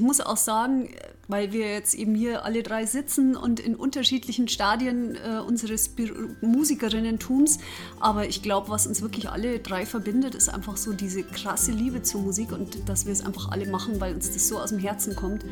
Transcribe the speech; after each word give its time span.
ich 0.00 0.06
muss 0.06 0.22
auch 0.22 0.38
sagen, 0.38 0.88
weil 1.28 1.52
wir 1.52 1.70
jetzt 1.70 1.92
eben 1.92 2.14
hier 2.14 2.46
alle 2.46 2.62
drei 2.62 2.86
sitzen 2.86 3.36
und 3.36 3.60
in 3.60 3.76
unterschiedlichen 3.76 4.48
Stadien 4.48 5.14
äh, 5.14 5.40
unseres 5.40 5.94
Musikerinnentums, 6.40 7.58
aber 8.00 8.26
ich 8.26 8.42
glaube, 8.42 8.70
was 8.70 8.86
uns 8.86 9.02
wirklich 9.02 9.28
alle 9.28 9.58
drei 9.58 9.84
verbindet, 9.84 10.34
ist 10.34 10.48
einfach 10.48 10.78
so 10.78 10.94
diese 10.94 11.22
krasse 11.22 11.72
Liebe 11.72 12.00
zur 12.00 12.22
Musik 12.22 12.50
und 12.50 12.88
dass 12.88 13.04
wir 13.04 13.12
es 13.12 13.22
einfach 13.22 13.50
alle 13.50 13.66
machen, 13.66 14.00
weil 14.00 14.14
uns 14.14 14.30
das 14.30 14.48
so 14.48 14.58
aus 14.58 14.70
dem 14.70 14.78
Herzen 14.78 15.14
kommt. 15.14 15.44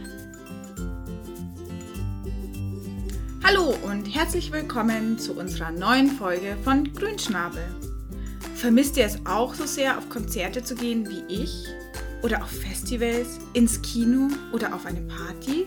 Hallo 3.45 3.75
und 3.85 4.07
herzlich 4.07 4.51
willkommen 4.51 5.19
zu 5.19 5.35
unserer 5.35 5.73
neuen 5.73 6.11
Folge 6.11 6.57
von 6.65 6.91
Grünschnabel. 6.95 7.67
Vermisst 8.55 8.97
ihr 8.97 9.05
es 9.05 9.19
auch 9.27 9.53
so 9.53 9.67
sehr, 9.67 9.99
auf 9.99 10.09
Konzerte 10.09 10.65
zu 10.65 10.75
gehen 10.75 11.07
wie 11.11 11.23
ich? 11.29 11.67
Oder 12.23 12.43
auf 12.43 12.51
Festivals, 12.51 13.39
ins 13.53 13.81
Kino 13.83 14.29
oder 14.53 14.75
auf 14.75 14.87
eine 14.87 15.03
Party? 15.03 15.67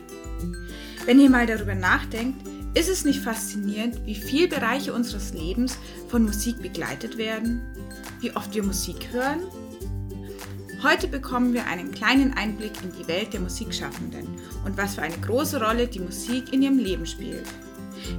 Wenn 1.05 1.19
ihr 1.19 1.29
mal 1.29 1.45
darüber 1.45 1.75
nachdenkt, 1.75 2.45
ist 2.73 2.89
es 2.89 3.03
nicht 3.03 3.19
faszinierend, 3.19 4.05
wie 4.05 4.15
viele 4.15 4.47
Bereiche 4.47 4.93
unseres 4.93 5.33
Lebens 5.33 5.77
von 6.07 6.23
Musik 6.23 6.61
begleitet 6.61 7.17
werden? 7.17 7.61
Wie 8.19 8.35
oft 8.35 8.53
wir 8.53 8.63
Musik 8.63 9.09
hören? 9.11 9.41
Heute 10.83 11.07
bekommen 11.07 11.53
wir 11.53 11.67
einen 11.67 11.91
kleinen 11.91 12.33
Einblick 12.33 12.71
in 12.83 12.91
die 12.97 13.07
Welt 13.07 13.33
der 13.33 13.39
Musikschaffenden 13.39 14.27
und 14.65 14.77
was 14.77 14.95
für 14.95 15.03
eine 15.03 15.17
große 15.17 15.61
Rolle 15.61 15.87
die 15.87 15.99
Musik 15.99 16.53
in 16.53 16.61
ihrem 16.61 16.79
Leben 16.79 17.05
spielt. 17.05 17.45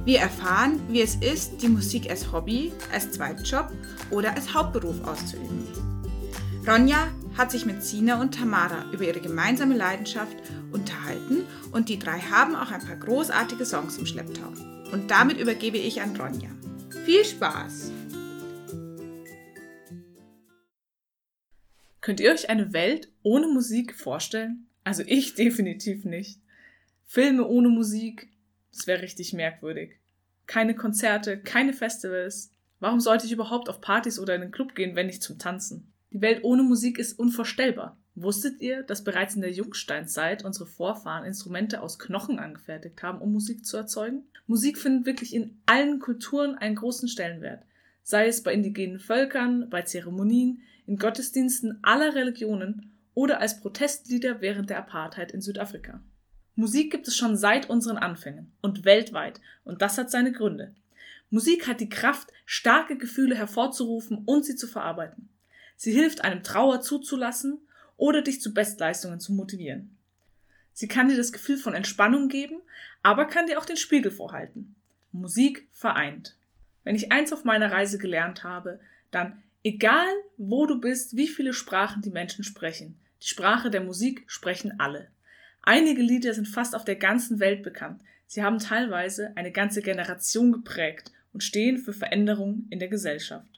Wir 0.05 0.19
erfahren, 0.19 0.79
wie 0.87 1.01
es 1.01 1.15
ist, 1.15 1.61
die 1.61 1.67
Musik 1.67 2.09
als 2.09 2.31
Hobby, 2.31 2.71
als 2.91 3.11
Zweitjob 3.11 3.71
oder 4.11 4.33
als 4.33 4.53
Hauptberuf 4.53 5.03
auszuüben. 5.03 5.67
Ronja 6.65 7.07
hat 7.37 7.51
sich 7.51 7.65
mit 7.65 7.83
Sina 7.83 8.21
und 8.21 8.35
Tamara 8.35 8.85
über 8.91 9.05
ihre 9.05 9.19
gemeinsame 9.19 9.75
Leidenschaft 9.75 10.37
unterhalten 10.71 11.45
und 11.71 11.89
die 11.89 11.97
drei 11.97 12.19
haben 12.19 12.55
auch 12.55 12.71
ein 12.71 12.85
paar 12.85 12.95
großartige 12.95 13.65
Songs 13.65 13.97
im 13.97 14.05
Schlepptau. 14.05 14.47
Und 14.91 15.09
damit 15.09 15.39
übergebe 15.39 15.77
ich 15.77 16.01
an 16.01 16.15
Ronja. 16.15 16.49
Viel 17.05 17.25
Spaß! 17.25 17.91
Könnt 22.01 22.19
ihr 22.19 22.31
euch 22.31 22.49
eine 22.49 22.73
Welt 22.73 23.09
ohne 23.23 23.47
Musik 23.47 23.95
vorstellen? 23.95 24.67
Also 24.83 25.03
ich 25.05 25.35
definitiv 25.35 26.05
nicht. 26.05 26.39
Filme 27.05 27.47
ohne 27.47 27.69
Musik, 27.69 28.29
das 28.71 28.87
wäre 28.87 29.01
richtig 29.01 29.33
merkwürdig. 29.33 29.99
Keine 30.45 30.75
Konzerte, 30.75 31.39
keine 31.39 31.73
Festivals. 31.73 32.51
Warum 32.79 32.99
sollte 32.99 33.25
ich 33.25 33.31
überhaupt 33.31 33.69
auf 33.69 33.79
Partys 33.81 34.19
oder 34.19 34.35
in 34.35 34.41
den 34.41 34.51
Club 34.51 34.75
gehen, 34.75 34.95
wenn 34.95 35.07
nicht 35.07 35.23
zum 35.23 35.39
Tanzen? 35.39 35.92
Die 36.13 36.21
Welt 36.21 36.43
ohne 36.43 36.61
Musik 36.61 36.99
ist 36.99 37.17
unvorstellbar. 37.17 37.97
Wusstet 38.13 38.61
ihr, 38.61 38.83
dass 38.83 39.03
bereits 39.03 39.33
in 39.33 39.41
der 39.41 39.51
Jungsteinzeit 39.51 40.45
unsere 40.45 40.67
Vorfahren 40.67 41.25
Instrumente 41.25 41.81
aus 41.81 41.97
Knochen 41.97 42.37
angefertigt 42.37 43.01
haben, 43.01 43.19
um 43.19 43.33
Musik 43.33 43.65
zu 43.65 43.77
erzeugen? 43.77 44.23
Musik 44.45 44.77
findet 44.77 45.07
wirklich 45.07 45.33
in 45.33 45.59
allen 45.65 45.97
Kulturen 45.97 46.53
einen 46.53 46.75
großen 46.75 47.07
Stellenwert. 47.07 47.63
Sei 48.03 48.27
es 48.27 48.43
bei 48.43 48.53
indigenen 48.53 48.99
Völkern, 48.99 49.71
bei 49.71 49.81
Zeremonien, 49.81 50.61
in 50.85 50.97
Gottesdiensten 50.97 51.79
aller 51.81 52.13
Religionen 52.13 52.91
oder 53.15 53.39
als 53.39 53.59
Protestlieder 53.59 54.39
während 54.39 54.69
der 54.69 54.77
Apartheid 54.77 55.31
in 55.31 55.41
Südafrika. 55.41 56.03
Musik 56.55 56.91
gibt 56.91 57.07
es 57.07 57.17
schon 57.17 57.35
seit 57.35 57.71
unseren 57.71 57.97
Anfängen 57.97 58.51
und 58.61 58.85
weltweit, 58.85 59.41
und 59.63 59.81
das 59.81 59.97
hat 59.97 60.11
seine 60.11 60.31
Gründe. 60.31 60.75
Musik 61.31 61.67
hat 61.67 61.79
die 61.79 61.89
Kraft, 61.89 62.31
starke 62.45 62.99
Gefühle 62.99 63.33
hervorzurufen 63.33 64.21
und 64.25 64.45
sie 64.45 64.55
zu 64.55 64.67
verarbeiten. 64.67 65.29
Sie 65.75 65.91
hilft 65.91 66.23
einem 66.23 66.43
Trauer 66.43 66.81
zuzulassen 66.81 67.59
oder 67.97 68.21
dich 68.21 68.41
zu 68.41 68.53
Bestleistungen 68.53 69.19
zu 69.19 69.33
motivieren. 69.33 69.97
Sie 70.73 70.87
kann 70.87 71.09
dir 71.09 71.17
das 71.17 71.31
Gefühl 71.31 71.57
von 71.57 71.73
Entspannung 71.73 72.29
geben, 72.29 72.61
aber 73.03 73.25
kann 73.25 73.47
dir 73.47 73.59
auch 73.59 73.65
den 73.65 73.77
Spiegel 73.77 74.11
vorhalten. 74.11 74.75
Musik 75.11 75.67
vereint. 75.71 76.35
Wenn 76.83 76.95
ich 76.95 77.11
eins 77.11 77.31
auf 77.31 77.43
meiner 77.43 77.71
Reise 77.71 77.97
gelernt 77.97 78.43
habe, 78.43 78.79
dann 79.11 79.41
egal 79.63 80.07
wo 80.37 80.65
du 80.65 80.81
bist, 80.81 81.15
wie 81.15 81.27
viele 81.27 81.53
Sprachen 81.53 82.01
die 82.01 82.09
Menschen 82.09 82.43
sprechen, 82.43 82.97
die 83.21 83.27
Sprache 83.27 83.69
der 83.69 83.81
Musik 83.81 84.23
sprechen 84.27 84.79
alle. 84.79 85.07
Einige 85.61 86.01
Lieder 86.01 86.33
sind 86.33 86.47
fast 86.47 86.75
auf 86.75 86.83
der 86.83 86.97
ganzen 86.97 87.39
Welt 87.39 87.63
bekannt. 87.63 88.01
Sie 88.27 88.43
haben 88.43 88.59
teilweise 88.59 89.31
eine 89.35 89.51
ganze 89.51 89.81
Generation 89.81 90.51
geprägt 90.51 91.11
und 91.31 91.43
stehen 91.43 91.77
für 91.77 91.93
Veränderungen 91.93 92.67
in 92.69 92.79
der 92.79 92.89
Gesellschaft. 92.89 93.52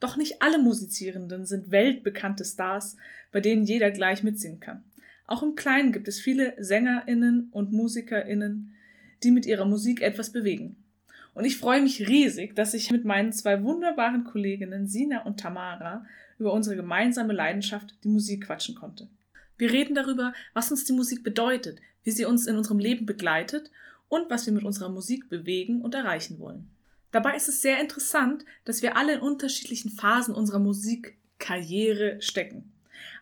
Doch 0.00 0.16
nicht 0.16 0.42
alle 0.42 0.58
Musizierenden 0.58 1.46
sind 1.46 1.70
weltbekannte 1.70 2.44
Stars, 2.44 2.96
bei 3.32 3.40
denen 3.40 3.64
jeder 3.64 3.90
gleich 3.90 4.22
mitsingen 4.22 4.60
kann. 4.60 4.84
Auch 5.26 5.42
im 5.42 5.54
Kleinen 5.54 5.92
gibt 5.92 6.06
es 6.08 6.20
viele 6.20 6.54
Sängerinnen 6.62 7.48
und 7.50 7.72
Musikerinnen, 7.72 8.74
die 9.22 9.30
mit 9.30 9.46
ihrer 9.46 9.64
Musik 9.64 10.02
etwas 10.02 10.30
bewegen. 10.30 10.76
Und 11.34 11.44
ich 11.44 11.58
freue 11.58 11.82
mich 11.82 12.08
riesig, 12.08 12.54
dass 12.54 12.74
ich 12.74 12.90
mit 12.90 13.04
meinen 13.04 13.32
zwei 13.32 13.62
wunderbaren 13.62 14.24
Kolleginnen 14.24 14.86
Sina 14.86 15.24
und 15.24 15.40
Tamara 15.40 16.06
über 16.38 16.52
unsere 16.52 16.76
gemeinsame 16.76 17.32
Leidenschaft, 17.32 17.94
die 18.04 18.08
Musik, 18.08 18.46
quatschen 18.46 18.74
konnte. 18.74 19.08
Wir 19.58 19.70
reden 19.70 19.94
darüber, 19.94 20.32
was 20.54 20.70
uns 20.70 20.84
die 20.84 20.92
Musik 20.92 21.24
bedeutet, 21.24 21.80
wie 22.04 22.10
sie 22.10 22.24
uns 22.24 22.46
in 22.46 22.56
unserem 22.56 22.78
Leben 22.78 23.06
begleitet 23.06 23.70
und 24.08 24.30
was 24.30 24.46
wir 24.46 24.52
mit 24.52 24.64
unserer 24.64 24.88
Musik 24.88 25.28
bewegen 25.28 25.82
und 25.82 25.94
erreichen 25.94 26.38
wollen. 26.38 26.70
Dabei 27.12 27.36
ist 27.36 27.48
es 27.48 27.62
sehr 27.62 27.80
interessant, 27.80 28.44
dass 28.64 28.82
wir 28.82 28.96
alle 28.96 29.14
in 29.14 29.20
unterschiedlichen 29.20 29.90
Phasen 29.90 30.34
unserer 30.34 30.58
Musikkarriere 30.58 32.20
stecken. 32.20 32.72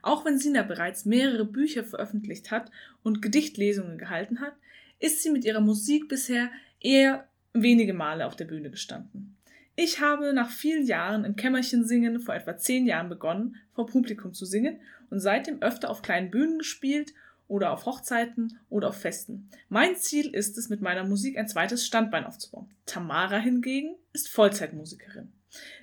Auch 0.03 0.25
wenn 0.25 0.39
Sina 0.39 0.63
bereits 0.63 1.05
mehrere 1.05 1.45
Bücher 1.45 1.85
veröffentlicht 1.85 2.51
hat 2.51 2.71
und 3.03 3.23
Gedichtlesungen 3.23 3.99
gehalten 3.99 4.41
hat, 4.41 4.55
ist 4.99 5.23
sie 5.23 5.31
mit 5.31 5.45
ihrer 5.45 5.61
Musik 5.61 6.09
bisher 6.09 6.51
eher 6.81 7.29
wenige 7.53 7.95
Male 7.95 8.27
auf 8.27 8.37
der 8.37 8.47
Bühne 8.47 8.71
gestanden. 8.71 9.37
Ich 9.77 10.01
habe 10.01 10.33
nach 10.33 10.51
vielen 10.51 10.87
Jahren 10.87 11.25
im 11.25 11.37
Kämmerchen 11.37 11.85
singen 11.85 12.21
vor 12.21 12.35
etwa 12.35 12.57
zehn 12.57 12.87
Jahren 12.87 13.09
begonnen, 13.09 13.57
vor 13.73 13.87
Publikum 13.87 14.33
zu 14.33 14.45
singen 14.45 14.79
und 15.11 15.21
seitdem 15.21 15.63
öfter 15.63 15.91
auf 15.91 16.03
kleinen 16.03 16.31
Bühnen 16.31 16.59
gespielt 16.59 17.13
oder 17.49 17.73
auf 17.73 17.87
Hochzeiten 17.87 18.59
oder 18.69 18.89
auf 18.89 18.97
Festen. 18.97 19.49
Mein 19.69 19.97
Ziel 19.97 20.35
ist 20.35 20.57
es, 20.59 20.69
mit 20.69 20.81
meiner 20.81 21.05
Musik 21.05 21.37
ein 21.39 21.49
zweites 21.49 21.87
Standbein 21.87 22.25
aufzubauen. 22.25 22.71
Tamara 22.87 23.39
hingegen 23.39 23.97
ist 24.13 24.29
Vollzeitmusikerin, 24.29 25.33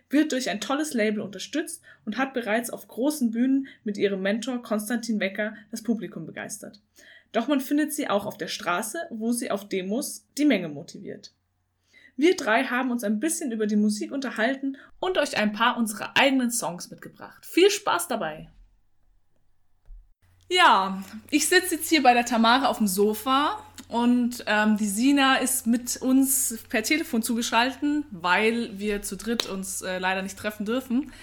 wird 0.09 0.31
durch 0.31 0.49
ein 0.49 0.61
tolles 0.61 0.93
Label 0.93 1.21
unterstützt 1.21 1.81
und 2.05 2.17
hat 2.17 2.33
bereits 2.33 2.69
auf 2.69 2.87
großen 2.87 3.31
Bühnen 3.31 3.67
mit 3.83 3.97
ihrem 3.97 4.21
Mentor 4.21 4.61
Konstantin 4.61 5.19
Wecker 5.19 5.55
das 5.69 5.83
Publikum 5.83 6.25
begeistert. 6.25 6.81
Doch 7.31 7.47
man 7.47 7.61
findet 7.61 7.93
sie 7.93 8.09
auch 8.09 8.25
auf 8.25 8.37
der 8.37 8.47
Straße, 8.47 8.99
wo 9.09 9.31
sie 9.31 9.51
auf 9.51 9.67
Demos 9.67 10.25
die 10.37 10.45
Menge 10.45 10.67
motiviert. 10.67 11.33
Wir 12.17 12.35
drei 12.35 12.65
haben 12.65 12.91
uns 12.91 13.03
ein 13.03 13.19
bisschen 13.19 13.51
über 13.51 13.67
die 13.67 13.77
Musik 13.77 14.11
unterhalten 14.11 14.77
und 14.99 15.17
euch 15.17 15.37
ein 15.37 15.53
paar 15.53 15.77
unserer 15.77 16.17
eigenen 16.17 16.51
Songs 16.51 16.91
mitgebracht. 16.91 17.45
Viel 17.45 17.71
Spaß 17.71 18.09
dabei! 18.09 18.49
Ja, 20.51 21.01
ich 21.29 21.47
sitze 21.47 21.75
jetzt 21.75 21.87
hier 21.87 22.03
bei 22.03 22.13
der 22.13 22.25
Tamara 22.25 22.65
auf 22.65 22.77
dem 22.77 22.87
Sofa 22.87 23.57
und 23.87 24.43
ähm, 24.47 24.75
die 24.75 24.87
Sina 24.87 25.37
ist 25.37 25.65
mit 25.65 25.95
uns 26.01 26.59
per 26.67 26.83
Telefon 26.83 27.23
zugeschaltet, 27.23 28.03
weil 28.11 28.77
wir 28.77 29.01
zu 29.01 29.15
dritt 29.15 29.47
uns 29.47 29.81
äh, 29.81 29.97
leider 29.97 30.21
nicht 30.21 30.37
treffen 30.37 30.65
dürfen. 30.65 31.13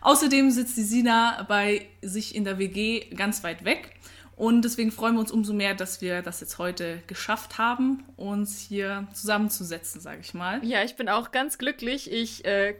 Außerdem 0.00 0.50
sitzt 0.50 0.78
die 0.78 0.84
Sina 0.84 1.44
bei 1.48 1.86
sich 2.00 2.34
in 2.34 2.44
der 2.44 2.58
WG 2.58 3.10
ganz 3.14 3.44
weit 3.44 3.62
weg. 3.62 3.94
Und 4.36 4.62
deswegen 4.62 4.90
freuen 4.90 5.16
wir 5.16 5.20
uns 5.20 5.32
umso 5.32 5.52
mehr, 5.52 5.74
dass 5.74 6.00
wir 6.00 6.22
das 6.22 6.40
jetzt 6.40 6.56
heute 6.56 7.02
geschafft 7.08 7.58
haben, 7.58 8.04
uns 8.16 8.58
hier 8.58 9.06
zusammenzusetzen, 9.12 10.00
sage 10.00 10.20
ich 10.22 10.32
mal. 10.32 10.64
Ja, 10.64 10.82
ich 10.82 10.96
bin 10.96 11.10
auch 11.10 11.30
ganz 11.30 11.58
glücklich. 11.58 12.10
Ich 12.10 12.46
äh, 12.46 12.74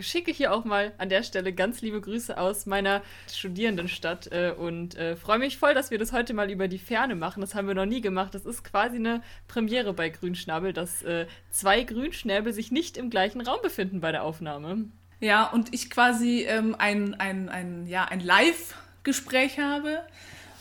schicke 0.00 0.30
hier 0.32 0.52
auch 0.52 0.64
mal 0.64 0.92
an 0.98 1.08
der 1.08 1.22
Stelle 1.22 1.52
ganz 1.52 1.80
liebe 1.82 2.00
Grüße 2.00 2.36
aus 2.38 2.66
meiner 2.66 3.02
Studierendenstadt 3.32 4.28
äh, 4.32 4.52
und 4.56 4.96
äh, 4.96 5.16
freue 5.16 5.38
mich 5.38 5.58
voll, 5.58 5.74
dass 5.74 5.90
wir 5.90 5.98
das 5.98 6.12
heute 6.12 6.34
mal 6.34 6.50
über 6.50 6.68
die 6.68 6.78
Ferne 6.78 7.14
machen. 7.14 7.40
Das 7.40 7.54
haben 7.54 7.68
wir 7.68 7.74
noch 7.74 7.86
nie 7.86 8.00
gemacht. 8.00 8.34
Das 8.34 8.46
ist 8.46 8.64
quasi 8.64 8.96
eine 8.96 9.22
Premiere 9.48 9.92
bei 9.92 10.08
Grünschnabel, 10.08 10.72
dass 10.72 11.02
äh, 11.02 11.26
zwei 11.50 11.82
Grünschnäbel 11.82 12.52
sich 12.52 12.70
nicht 12.70 12.96
im 12.96 13.10
gleichen 13.10 13.40
Raum 13.40 13.60
befinden 13.62 14.00
bei 14.00 14.12
der 14.12 14.24
Aufnahme. 14.24 14.86
Ja, 15.20 15.46
und 15.46 15.74
ich 15.74 15.90
quasi 15.90 16.46
ähm, 16.48 16.74
ein, 16.78 17.14
ein, 17.14 17.48
ein, 17.48 17.86
ja, 17.86 18.04
ein 18.06 18.20
Live-Gespräch 18.20 19.58
habe 19.58 20.00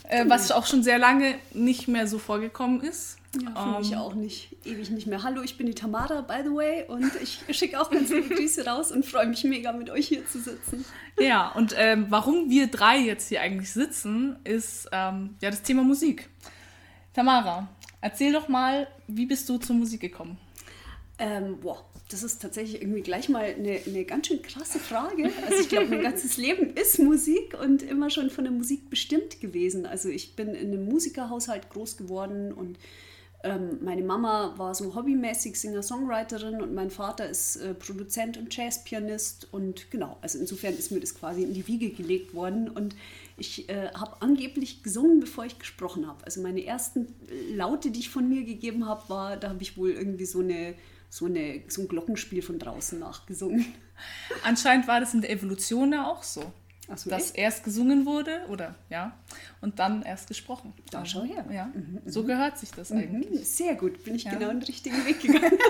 äh, 0.10 0.26
was 0.28 0.52
auch 0.52 0.66
schon 0.66 0.84
sehr 0.84 0.98
lange 0.98 1.36
nicht 1.54 1.88
mehr 1.88 2.08
so 2.08 2.20
vorgekommen 2.20 2.82
ist. 2.82 3.18
Ja, 3.36 3.52
für 3.52 3.70
um, 3.70 3.80
mich 3.80 3.92
ähm, 3.92 3.98
auch 4.00 4.16
nicht, 4.16 4.56
ewig 4.66 4.90
nicht 4.90 5.06
mehr. 5.06 5.22
Hallo, 5.22 5.44
ich 5.44 5.56
bin 5.56 5.68
die 5.68 5.76
Tamara, 5.76 6.22
by 6.22 6.44
the 6.44 6.50
way, 6.50 6.86
und 6.88 7.12
ich 7.22 7.44
schicke 7.56 7.80
auch 7.80 7.92
ganz 7.92 8.10
liebe 8.10 8.34
Grüße 8.34 8.66
raus 8.66 8.92
und 8.92 9.06
freue 9.06 9.28
mich 9.28 9.44
mega, 9.44 9.72
mit 9.72 9.92
euch 9.92 10.08
hier 10.08 10.26
zu 10.26 10.40
sitzen. 10.40 10.84
Ja, 11.20 11.50
und 11.50 11.76
ähm, 11.78 12.08
warum 12.10 12.50
wir 12.50 12.68
drei 12.68 12.98
jetzt 12.98 13.30
hier 13.30 13.42
eigentlich 13.42 13.72
sitzen, 13.72 14.38
ist 14.44 14.90
ähm, 14.92 15.36
ja 15.42 15.52
das 15.52 15.62
Thema 15.62 15.84
Musik. 15.84 16.28
Tamara, 17.14 17.68
erzähl 18.02 18.34
doch 18.34 18.48
mal, 18.48 18.88
wie 19.08 19.28
bist 19.28 19.48
du 19.48 19.58
zur 19.58 19.76
Musik 19.76 20.02
gekommen? 20.02 20.40
Ähm, 21.20 21.60
boah, 21.60 21.86
das 22.10 22.24
ist 22.24 22.42
tatsächlich 22.42 22.82
irgendwie 22.82 23.02
gleich 23.02 23.30
mal 23.30 23.44
eine, 23.44 23.80
eine 23.86 24.04
ganz 24.04 24.28
schön 24.28 24.42
krasse 24.42 24.80
Frage. 24.80 25.30
Also 25.46 25.62
ich 25.62 25.70
glaube, 25.70 25.88
mein 25.88 26.02
ganzes 26.02 26.38
Leben 26.38 26.74
ist 26.76 26.98
Musik 27.00 27.56
und 27.62 27.84
immer 27.84 28.10
schon 28.10 28.32
von 28.32 28.44
der 28.44 28.54
Musik 28.54 28.90
bestimmt 28.90 29.40
gewesen. 29.40 29.86
Also 29.86 30.10
ich 30.10 30.36
bin 30.36 30.50
in 30.50 30.74
einem 30.74 30.86
Musikerhaushalt 30.86 31.70
groß 31.70 31.98
geworden 31.98 32.52
und 32.52 32.78
ähm, 33.44 33.78
meine 33.82 34.02
Mama 34.02 34.56
war 34.58 34.74
so 34.76 34.96
hobbymäßig 34.96 35.58
Singer-Songwriterin 35.58 36.62
und 36.62 36.74
mein 36.74 36.90
Vater 36.90 37.30
ist 37.30 37.58
äh, 37.58 37.74
Produzent 37.74 38.38
und 38.38 38.54
Jazzpianist 38.54 39.48
und 39.52 39.90
genau, 39.92 40.18
also 40.22 40.40
insofern 40.40 40.74
ist 40.74 40.92
mir 40.92 41.00
das 41.00 41.16
quasi 41.16 41.44
in 41.44 41.54
die 41.54 41.66
Wiege 41.68 41.92
gelegt 41.92 42.34
worden 42.34 42.70
und 42.70 42.96
ich 43.38 43.70
äh, 43.70 43.92
habe 43.94 44.22
angeblich 44.22 44.84
gesungen, 44.84 45.22
bevor 45.22 45.46
ich 45.46 45.58
gesprochen 45.58 46.06
habe. 46.06 46.26
Also 46.26 46.42
meine 46.42 46.66
ersten 46.66 47.16
Laute, 47.54 47.92
die 47.92 48.02
ich 48.02 48.10
von 48.10 48.28
mir 48.28 48.44
gegeben 48.44 48.86
habe, 48.86 49.08
war, 49.08 49.38
da 49.38 49.50
habe 49.50 49.62
ich 49.62 49.78
wohl 49.78 49.92
irgendwie 49.92 50.26
so 50.26 50.40
eine 50.40 50.74
so, 51.10 51.26
eine, 51.26 51.64
so 51.68 51.82
ein 51.82 51.88
Glockenspiel 51.88 52.42
von 52.42 52.60
draußen 52.60 53.00
nachgesungen. 53.00 53.66
Anscheinend 54.44 54.88
war 54.88 55.00
das 55.00 55.14
in 55.14 55.22
der 55.22 55.32
Evolution 55.32 55.92
ja 55.94 56.08
auch 56.08 56.24
so. 56.24 56.42
so, 56.96 57.10
dass 57.10 57.30
echt? 57.32 57.38
erst 57.38 57.64
gesungen 57.64 58.06
wurde, 58.06 58.46
oder 58.50 58.76
ja, 58.90 59.18
und 59.62 59.80
dann 59.80 60.02
erst 60.04 60.28
gesprochen. 60.28 60.74
Da 60.92 61.06
schau 61.06 61.24
her. 61.24 61.46
Ja, 61.52 61.72
so 62.06 62.24
gehört 62.24 62.58
sich 62.58 62.72
das 62.72 62.92
eigentlich. 62.92 63.30
Mhm, 63.30 63.44
Sehr 63.44 63.76
gut, 63.76 64.04
bin 64.04 64.16
ich 64.16 64.24
Ja. 64.24 64.32
genau 64.36 64.50
den 64.50 64.64
richtigen 64.64 65.06
Weg 65.06 65.20
gegangen. 65.22 65.58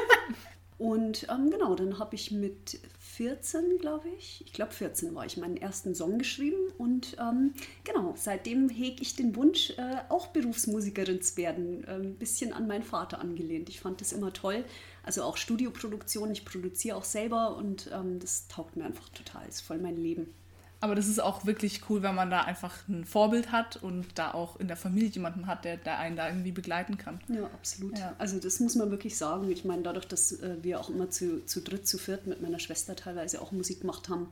Und 0.77 1.27
ähm, 1.29 1.49
genau, 1.51 1.75
dann 1.75 1.99
habe 1.99 2.15
ich 2.15 2.31
mit 2.31 2.79
14, 3.19 3.79
glaube 3.79 4.07
ich, 4.17 4.41
ich 4.45 4.53
glaube 4.53 4.71
14 4.71 5.13
war 5.13 5.25
ich, 5.25 5.35
meinen 5.35 5.57
ersten 5.57 5.93
Song 5.93 6.19
geschrieben. 6.19 6.71
Und 6.77 7.17
ähm, 7.19 7.53
genau, 7.83 8.13
seitdem 8.15 8.69
hege 8.69 9.01
ich 9.01 9.17
den 9.17 9.35
Wunsch, 9.35 9.71
äh, 9.71 9.97
auch 10.07 10.27
Berufsmusikerin 10.27 11.21
zu 11.21 11.35
werden. 11.35 11.83
Ein 11.83 12.03
ähm, 12.03 12.15
bisschen 12.15 12.53
an 12.53 12.65
meinen 12.65 12.83
Vater 12.83 13.19
angelehnt. 13.19 13.67
Ich 13.67 13.81
fand 13.81 13.99
das 13.99 14.13
immer 14.13 14.31
toll. 14.31 14.63
Also 15.03 15.23
auch 15.23 15.35
Studioproduktion, 15.35 16.31
ich 16.31 16.45
produziere 16.45 16.95
auch 16.95 17.03
selber 17.03 17.57
und 17.57 17.89
ähm, 17.93 18.19
das 18.19 18.47
taugt 18.47 18.77
mir 18.77 18.85
einfach 18.85 19.09
total. 19.09 19.45
Ist 19.49 19.61
voll 19.61 19.79
mein 19.79 19.97
Leben. 19.97 20.33
Aber 20.81 20.95
das 20.95 21.07
ist 21.07 21.19
auch 21.19 21.45
wirklich 21.45 21.81
cool, 21.89 22.03
wenn 22.03 22.15
man 22.15 22.29
da 22.29 22.41
einfach 22.41 22.87
ein 22.87 23.03
Vorbild 23.03 23.51
hat 23.51 23.75
und 23.77 24.05
da 24.15 24.33
auch 24.33 24.57
in 24.57 24.67
der 24.67 24.77
Familie 24.77 25.09
jemanden 25.09 25.45
hat, 25.45 25.65
der, 25.65 25.75
der 25.75 25.99
einen 25.99 26.15
da 26.15 26.29
irgendwie 26.29 26.53
begleiten 26.53 26.97
kann. 26.97 27.19
Ja, 27.27 27.43
absolut. 27.45 27.97
Ja. 27.97 28.15
Also 28.17 28.39
das 28.39 28.61
muss 28.61 28.75
man 28.75 28.89
wirklich 28.89 29.17
sagen. 29.17 29.51
Ich 29.51 29.65
meine, 29.65 29.81
dadurch, 29.81 30.07
dass 30.07 30.31
äh, 30.31 30.55
wir 30.61 30.79
auch 30.79 30.89
immer 30.89 31.09
zu, 31.09 31.45
zu 31.45 31.61
dritt, 31.61 31.85
zu 31.85 31.97
viert 31.97 32.27
mit 32.27 32.41
meiner 32.41 32.59
Schwester 32.59 32.95
teilweise 32.95 33.41
auch 33.41 33.51
Musik 33.51 33.81
gemacht 33.81 34.07
haben, 34.07 34.29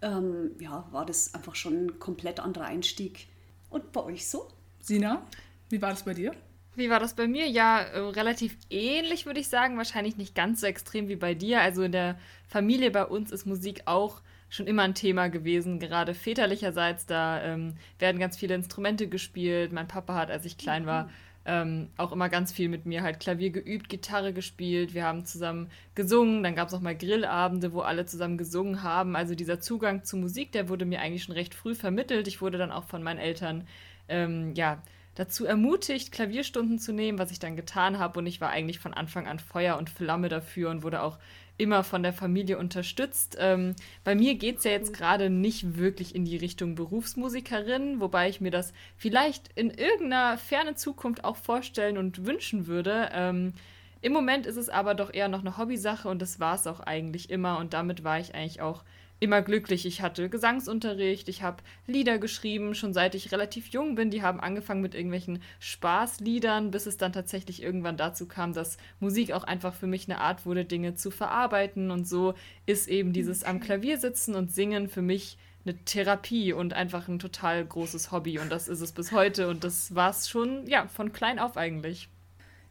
ähm, 0.00 0.52
ja, 0.60 0.86
war 0.92 1.04
das 1.04 1.34
einfach 1.34 1.56
schon 1.56 1.86
ein 1.86 1.98
komplett 1.98 2.38
anderer 2.38 2.66
Einstieg. 2.66 3.26
Und 3.68 3.90
bei 3.90 4.02
euch 4.02 4.28
so? 4.28 4.48
Sina, 4.80 5.26
wie 5.70 5.82
war 5.82 5.90
das 5.90 6.04
bei 6.04 6.14
dir? 6.14 6.34
Wie 6.76 6.88
war 6.88 7.00
das 7.00 7.14
bei 7.14 7.26
mir? 7.26 7.48
Ja, 7.48 7.80
äh, 7.80 7.98
relativ 7.98 8.56
ähnlich 8.70 9.26
würde 9.26 9.40
ich 9.40 9.48
sagen. 9.48 9.76
Wahrscheinlich 9.76 10.16
nicht 10.16 10.36
ganz 10.36 10.60
so 10.60 10.68
extrem 10.68 11.08
wie 11.08 11.16
bei 11.16 11.34
dir. 11.34 11.60
Also 11.60 11.82
in 11.82 11.90
der 11.90 12.16
Familie 12.46 12.92
bei 12.92 13.04
uns 13.04 13.32
ist 13.32 13.44
Musik 13.44 13.82
auch 13.86 14.22
schon 14.50 14.66
immer 14.66 14.82
ein 14.82 14.94
Thema 14.94 15.28
gewesen, 15.28 15.78
gerade 15.78 16.12
väterlicherseits. 16.12 17.06
Da 17.06 17.42
ähm, 17.42 17.74
werden 17.98 18.20
ganz 18.20 18.36
viele 18.36 18.54
Instrumente 18.54 19.08
gespielt. 19.08 19.72
Mein 19.72 19.88
Papa 19.88 20.14
hat, 20.14 20.30
als 20.30 20.44
ich 20.44 20.58
klein 20.58 20.84
war, 20.84 21.08
ähm, 21.46 21.88
auch 21.96 22.12
immer 22.12 22.28
ganz 22.28 22.52
viel 22.52 22.68
mit 22.68 22.84
mir 22.84 23.02
halt 23.02 23.20
Klavier 23.20 23.50
geübt, 23.50 23.88
Gitarre 23.88 24.32
gespielt. 24.32 24.92
Wir 24.92 25.04
haben 25.04 25.24
zusammen 25.24 25.70
gesungen. 25.94 26.42
Dann 26.42 26.54
gab 26.54 26.68
es 26.68 26.74
auch 26.74 26.80
mal 26.80 26.96
Grillabende, 26.96 27.72
wo 27.72 27.80
alle 27.80 28.04
zusammen 28.04 28.36
gesungen 28.36 28.82
haben. 28.82 29.16
Also 29.16 29.34
dieser 29.34 29.60
Zugang 29.60 30.04
zu 30.04 30.16
Musik, 30.16 30.52
der 30.52 30.68
wurde 30.68 30.84
mir 30.84 31.00
eigentlich 31.00 31.22
schon 31.22 31.34
recht 31.34 31.54
früh 31.54 31.74
vermittelt. 31.74 32.28
Ich 32.28 32.42
wurde 32.42 32.58
dann 32.58 32.72
auch 32.72 32.84
von 32.84 33.02
meinen 33.02 33.18
Eltern, 33.18 33.66
ähm, 34.08 34.52
ja, 34.54 34.82
dazu 35.14 35.44
ermutigt, 35.44 36.12
Klavierstunden 36.12 36.78
zu 36.78 36.92
nehmen, 36.92 37.18
was 37.18 37.30
ich 37.30 37.38
dann 37.38 37.56
getan 37.56 37.98
habe. 37.98 38.18
Und 38.18 38.26
ich 38.26 38.40
war 38.40 38.50
eigentlich 38.50 38.78
von 38.78 38.94
Anfang 38.94 39.26
an 39.26 39.38
Feuer 39.38 39.76
und 39.78 39.90
Flamme 39.90 40.28
dafür 40.28 40.70
und 40.70 40.82
wurde 40.82 41.02
auch 41.02 41.18
immer 41.60 41.84
von 41.84 42.02
der 42.02 42.12
Familie 42.12 42.58
unterstützt. 42.58 43.36
Ähm, 43.38 43.76
bei 44.02 44.14
mir 44.14 44.34
geht 44.34 44.58
es 44.58 44.64
ja 44.64 44.70
jetzt 44.70 44.92
gerade 44.94 45.28
nicht 45.28 45.76
wirklich 45.76 46.14
in 46.14 46.24
die 46.24 46.38
Richtung 46.38 46.74
Berufsmusikerin, 46.74 48.00
wobei 48.00 48.28
ich 48.28 48.40
mir 48.40 48.50
das 48.50 48.72
vielleicht 48.96 49.48
in 49.54 49.70
irgendeiner 49.70 50.38
fernen 50.38 50.76
Zukunft 50.76 51.22
auch 51.22 51.36
vorstellen 51.36 51.98
und 51.98 52.26
wünschen 52.26 52.66
würde. 52.66 53.10
Ähm, 53.12 53.52
Im 54.00 54.12
Moment 54.12 54.46
ist 54.46 54.56
es 54.56 54.70
aber 54.70 54.94
doch 54.94 55.12
eher 55.12 55.28
noch 55.28 55.40
eine 55.40 55.58
Hobbysache 55.58 56.08
und 56.08 56.22
das 56.22 56.40
war 56.40 56.54
es 56.54 56.66
auch 56.66 56.80
eigentlich 56.80 57.28
immer 57.28 57.58
und 57.58 57.74
damit 57.74 58.02
war 58.02 58.18
ich 58.18 58.34
eigentlich 58.34 58.62
auch 58.62 58.82
immer 59.20 59.42
glücklich. 59.42 59.86
Ich 59.86 60.00
hatte 60.00 60.28
Gesangsunterricht, 60.28 61.28
ich 61.28 61.42
habe 61.42 61.62
Lieder 61.86 62.18
geschrieben, 62.18 62.74
schon 62.74 62.94
seit 62.94 63.14
ich 63.14 63.30
relativ 63.30 63.68
jung 63.68 63.94
bin. 63.94 64.10
Die 64.10 64.22
haben 64.22 64.40
angefangen 64.40 64.80
mit 64.80 64.94
irgendwelchen 64.94 65.42
Spaßliedern, 65.60 66.70
bis 66.70 66.86
es 66.86 66.96
dann 66.96 67.12
tatsächlich 67.12 67.62
irgendwann 67.62 67.98
dazu 67.98 68.26
kam, 68.26 68.54
dass 68.54 68.78
Musik 68.98 69.32
auch 69.32 69.44
einfach 69.44 69.74
für 69.74 69.86
mich 69.86 70.08
eine 70.08 70.20
Art 70.20 70.46
wurde, 70.46 70.64
Dinge 70.64 70.94
zu 70.94 71.10
verarbeiten. 71.10 71.90
Und 71.90 72.08
so 72.08 72.34
ist 72.66 72.88
eben 72.88 73.12
dieses 73.12 73.44
am 73.44 73.60
Klavier 73.60 73.98
sitzen 73.98 74.34
und 74.34 74.52
singen 74.52 74.88
für 74.88 75.02
mich 75.02 75.38
eine 75.64 75.76
Therapie 75.84 76.54
und 76.54 76.72
einfach 76.72 77.06
ein 77.08 77.18
total 77.18 77.64
großes 77.64 78.10
Hobby. 78.12 78.38
Und 78.38 78.50
das 78.50 78.68
ist 78.68 78.80
es 78.80 78.92
bis 78.92 79.12
heute. 79.12 79.48
Und 79.48 79.64
das 79.64 79.94
war 79.94 80.10
es 80.10 80.28
schon, 80.28 80.66
ja, 80.66 80.88
von 80.88 81.12
klein 81.12 81.38
auf 81.38 81.58
eigentlich. 81.58 82.08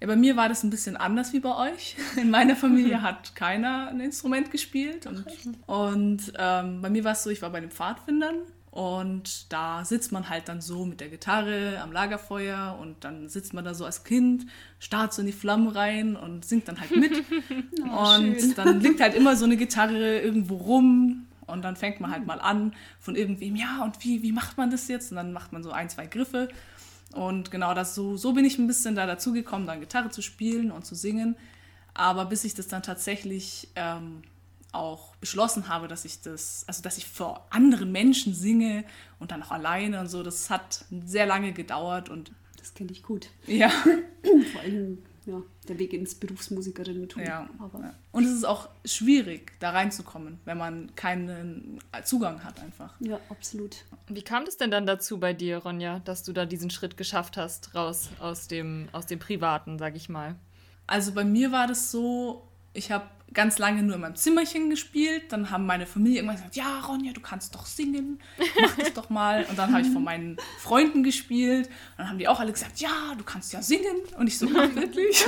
Ja, 0.02 0.08
bei 0.08 0.16
mir 0.16 0.38
war 0.38 0.48
das 0.48 0.64
ein 0.64 0.70
bisschen 0.70 0.96
anders 0.96 1.34
wie 1.34 1.42
bei 1.42 1.74
euch. 1.74 1.98
In 2.16 2.30
meiner 2.30 2.56
Familie 2.56 3.02
hat 3.02 3.36
keiner 3.36 3.90
ein 3.90 4.00
Instrument 4.00 4.50
gespielt. 4.50 5.06
Und, 5.06 5.26
und 5.66 6.34
ähm, 6.38 6.82
bei 6.82 6.90
mir 6.90 7.04
war 7.04 7.12
es 7.12 7.24
so, 7.24 7.30
ich 7.30 7.42
war 7.42 7.50
bei 7.50 7.60
den 7.60 7.72
Pfadfindern 7.72 8.36
und 8.72 9.52
da 9.52 9.84
sitzt 9.84 10.12
man 10.12 10.30
halt 10.30 10.48
dann 10.48 10.62
so 10.62 10.86
mit 10.86 11.02
der 11.02 11.10
Gitarre 11.10 11.82
am 11.82 11.92
Lagerfeuer 11.92 12.78
und 12.80 13.04
dann 13.04 13.28
sitzt 13.28 13.54
man 13.54 13.66
da 13.66 13.74
so 13.74 13.84
als 13.84 14.04
Kind, 14.04 14.46
starrt 14.78 15.14
so 15.14 15.22
in 15.22 15.26
die 15.26 15.34
Flammen 15.34 15.68
rein 15.70 16.16
und 16.16 16.46
singt 16.46 16.68
dann 16.68 16.80
halt 16.80 16.96
mit. 16.96 17.12
und 17.82 18.40
schön. 18.40 18.54
dann 18.56 18.80
liegt 18.80 19.02
halt 19.02 19.16
immer 19.16 19.36
so 19.36 19.46
eine 19.46 19.58
Gitarre 19.58 20.20
irgendwo 20.20 20.56
rum 20.56 21.26
und 21.48 21.64
dann 21.64 21.76
fängt 21.76 22.00
man 22.00 22.12
halt 22.12 22.28
mal 22.28 22.40
an 22.40 22.74
von 23.00 23.16
irgendwem, 23.16 23.56
ja, 23.56 23.84
und 23.84 24.04
wie, 24.04 24.22
wie 24.22 24.32
macht 24.32 24.58
man 24.58 24.70
das 24.70 24.88
jetzt? 24.88 25.12
Und 25.12 25.18
dann 25.18 25.34
macht 25.34 25.52
man 25.52 25.64
so 25.64 25.72
ein, 25.72 25.90
zwei 25.90 26.06
Griffe. 26.06 26.50
Und 27.14 27.50
genau 27.52 27.74
das 27.74 27.96
so, 27.96 28.18
so 28.18 28.34
bin 28.34 28.46
ich 28.46 28.58
ein 28.60 28.68
bisschen 28.68 28.96
da 28.96 29.06
dazugekommen, 29.08 29.66
dann 29.68 29.80
Gitarre 29.80 30.10
zu 30.10 30.22
spielen 30.22 30.72
und 30.72 30.86
zu 30.86 30.96
singen. 30.96 31.36
Aber 31.94 32.26
bis 32.26 32.44
ich 32.44 32.54
das 32.54 32.68
dann 32.68 32.84
tatsächlich 32.84 33.68
ähm, 33.76 34.22
auch 34.72 35.16
beschlossen 35.16 35.68
habe, 35.68 35.88
dass 35.88 36.06
ich 36.06 36.22
das, 36.22 36.64
also 36.68 36.84
dass 36.84 36.98
ich 36.98 37.08
vor 37.08 37.48
anderen 37.50 37.92
Menschen 37.92 38.34
singe 38.34 38.84
und 39.20 39.32
dann 39.32 39.42
auch 39.42 39.52
alleine 39.52 40.00
und 40.00 40.08
so, 40.08 40.22
das 40.22 40.50
hat 40.50 40.86
sehr 41.06 41.26
lange 41.26 41.52
gedauert 41.52 42.10
und 42.10 42.32
Das 42.58 42.74
kenne 42.76 42.92
ich 42.92 43.02
gut. 43.02 43.30
ja, 43.48 43.70
Vor 43.70 44.62
allem 44.62 45.00
ja, 45.30 45.42
der 45.68 45.80
Weg 45.80 45.94
ins 45.94 46.16
Berufsmusikerinnentum. 46.16 47.24
ja. 47.24 47.48
Aber 47.60 47.80
ja. 47.80 47.94
Und 48.12 48.26
es 48.26 48.32
ist 48.32 48.46
auch 48.46 48.70
schwierig, 48.84 49.54
da 49.60 49.70
reinzukommen, 49.72 50.40
wenn 50.46 50.58
man 50.58 50.96
keinen 50.96 51.80
Zugang 52.04 52.44
hat 52.44 52.60
einfach. 52.60 52.96
ja, 53.00 53.20
absolut. 53.30 53.86
Wie 54.08 54.24
kam 54.24 54.46
das 54.46 54.58
denn 54.58 54.72
dann 54.72 54.88
dazu 54.88 55.20
bei 55.20 55.34
dir, 55.34 55.60
Ronja, 55.60 56.00
dass 56.00 56.24
du 56.24 56.34
da 56.34 56.46
diesen 56.46 56.70
Schritt 56.70 56.98
geschafft 56.98 57.38
hast, 57.38 57.76
raus 57.76 58.10
aus 58.20 58.48
dem, 58.48 58.90
aus 58.92 59.06
dem 59.06 59.20
Privaten, 59.20 59.78
sag 59.78 59.96
ich 59.96 60.10
mal? 60.10 60.36
Also 60.88 61.14
bei 61.14 61.24
mir 61.24 61.52
war 61.52 61.68
das 61.68 61.92
so, 61.92 62.49
ich 62.74 62.92
habe 62.92 63.06
ganz 63.34 63.60
lange 63.60 63.84
nur 63.84 63.96
in 63.96 64.02
meinem 64.02 64.16
Zimmerchen 64.16 64.70
gespielt. 64.70 65.32
Dann 65.32 65.52
haben 65.52 65.66
meine 65.66 65.86
Familie 65.86 66.18
irgendwann 66.18 66.38
gesagt, 66.38 66.56
ja, 66.56 66.80
Ronja, 66.82 67.14
du 67.14 67.22
kannst 67.22 67.54
doch 67.56 67.66
singen, 67.66 68.20
mach 68.60 68.76
das 68.76 68.94
doch 68.94 69.10
mal. 69.10 69.46
Und 69.50 69.58
dann 69.58 69.72
habe 69.72 69.82
ich 69.82 69.92
von 69.92 70.04
meinen 70.04 70.38
Freunden 70.60 71.04
gespielt. 71.04 71.68
Und 71.68 72.00
dann 72.00 72.10
haben 72.10 72.18
die 72.18 72.28
auch 72.28 72.40
alle 72.40 72.52
gesagt, 72.52 72.80
ja, 72.80 73.14
du 73.18 73.24
kannst 73.24 73.54
ja 73.54 73.62
singen. 73.62 73.98
Und 74.18 74.28
ich 74.28 74.38
so, 74.38 74.48
ach, 74.48 74.70
wirklich? 74.76 75.26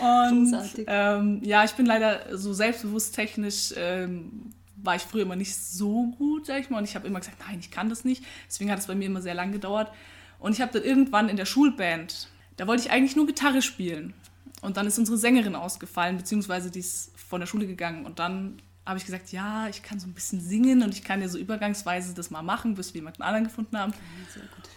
Und 0.00 0.56
ähm, 0.86 1.40
ja, 1.42 1.64
ich 1.64 1.72
bin 1.72 1.86
leider 1.86 2.36
so 2.36 2.52
selbstbewusst 2.52 3.14
technisch, 3.14 3.72
ähm, 3.76 4.52
war 4.76 4.96
ich 4.96 5.02
früher 5.02 5.22
immer 5.22 5.36
nicht 5.36 5.56
so 5.56 6.08
gut, 6.18 6.46
sag 6.46 6.60
ich 6.60 6.70
mal. 6.70 6.78
Und 6.78 6.84
ich 6.84 6.94
habe 6.94 7.06
immer 7.06 7.20
gesagt, 7.20 7.38
nein, 7.46 7.58
ich 7.60 7.70
kann 7.70 7.88
das 7.88 8.04
nicht. 8.04 8.24
Deswegen 8.46 8.70
hat 8.70 8.78
es 8.78 8.86
bei 8.86 8.94
mir 8.94 9.06
immer 9.06 9.22
sehr 9.22 9.34
lang 9.34 9.52
gedauert. 9.52 9.90
Und 10.38 10.52
ich 10.52 10.60
habe 10.60 10.72
dann 10.72 10.82
irgendwann 10.82 11.28
in 11.28 11.36
der 11.36 11.46
Schulband, 11.46 12.28
da 12.56 12.66
wollte 12.66 12.82
ich 12.82 12.90
eigentlich 12.90 13.16
nur 13.16 13.26
Gitarre 13.26 13.62
spielen. 13.62 14.14
Und 14.62 14.76
dann 14.76 14.86
ist 14.86 14.98
unsere 14.98 15.18
Sängerin 15.18 15.54
ausgefallen, 15.54 16.16
beziehungsweise 16.16 16.70
die 16.70 16.80
ist 16.80 17.12
von 17.18 17.40
der 17.40 17.46
Schule 17.46 17.66
gegangen. 17.66 18.06
Und 18.06 18.18
dann 18.18 18.60
habe 18.84 18.98
ich 18.98 19.04
gesagt, 19.04 19.32
ja, 19.32 19.68
ich 19.68 19.82
kann 19.82 19.98
so 19.98 20.06
ein 20.06 20.14
bisschen 20.14 20.40
singen 20.40 20.82
und 20.82 20.94
ich 20.94 21.02
kann 21.02 21.20
ja 21.20 21.28
so 21.28 21.38
übergangsweise 21.38 22.14
das 22.14 22.30
mal 22.30 22.42
machen, 22.42 22.74
bis 22.76 22.94
wir 22.94 23.00
jemanden 23.00 23.22
anderen 23.22 23.44
gefunden 23.44 23.76
haben. 23.78 23.92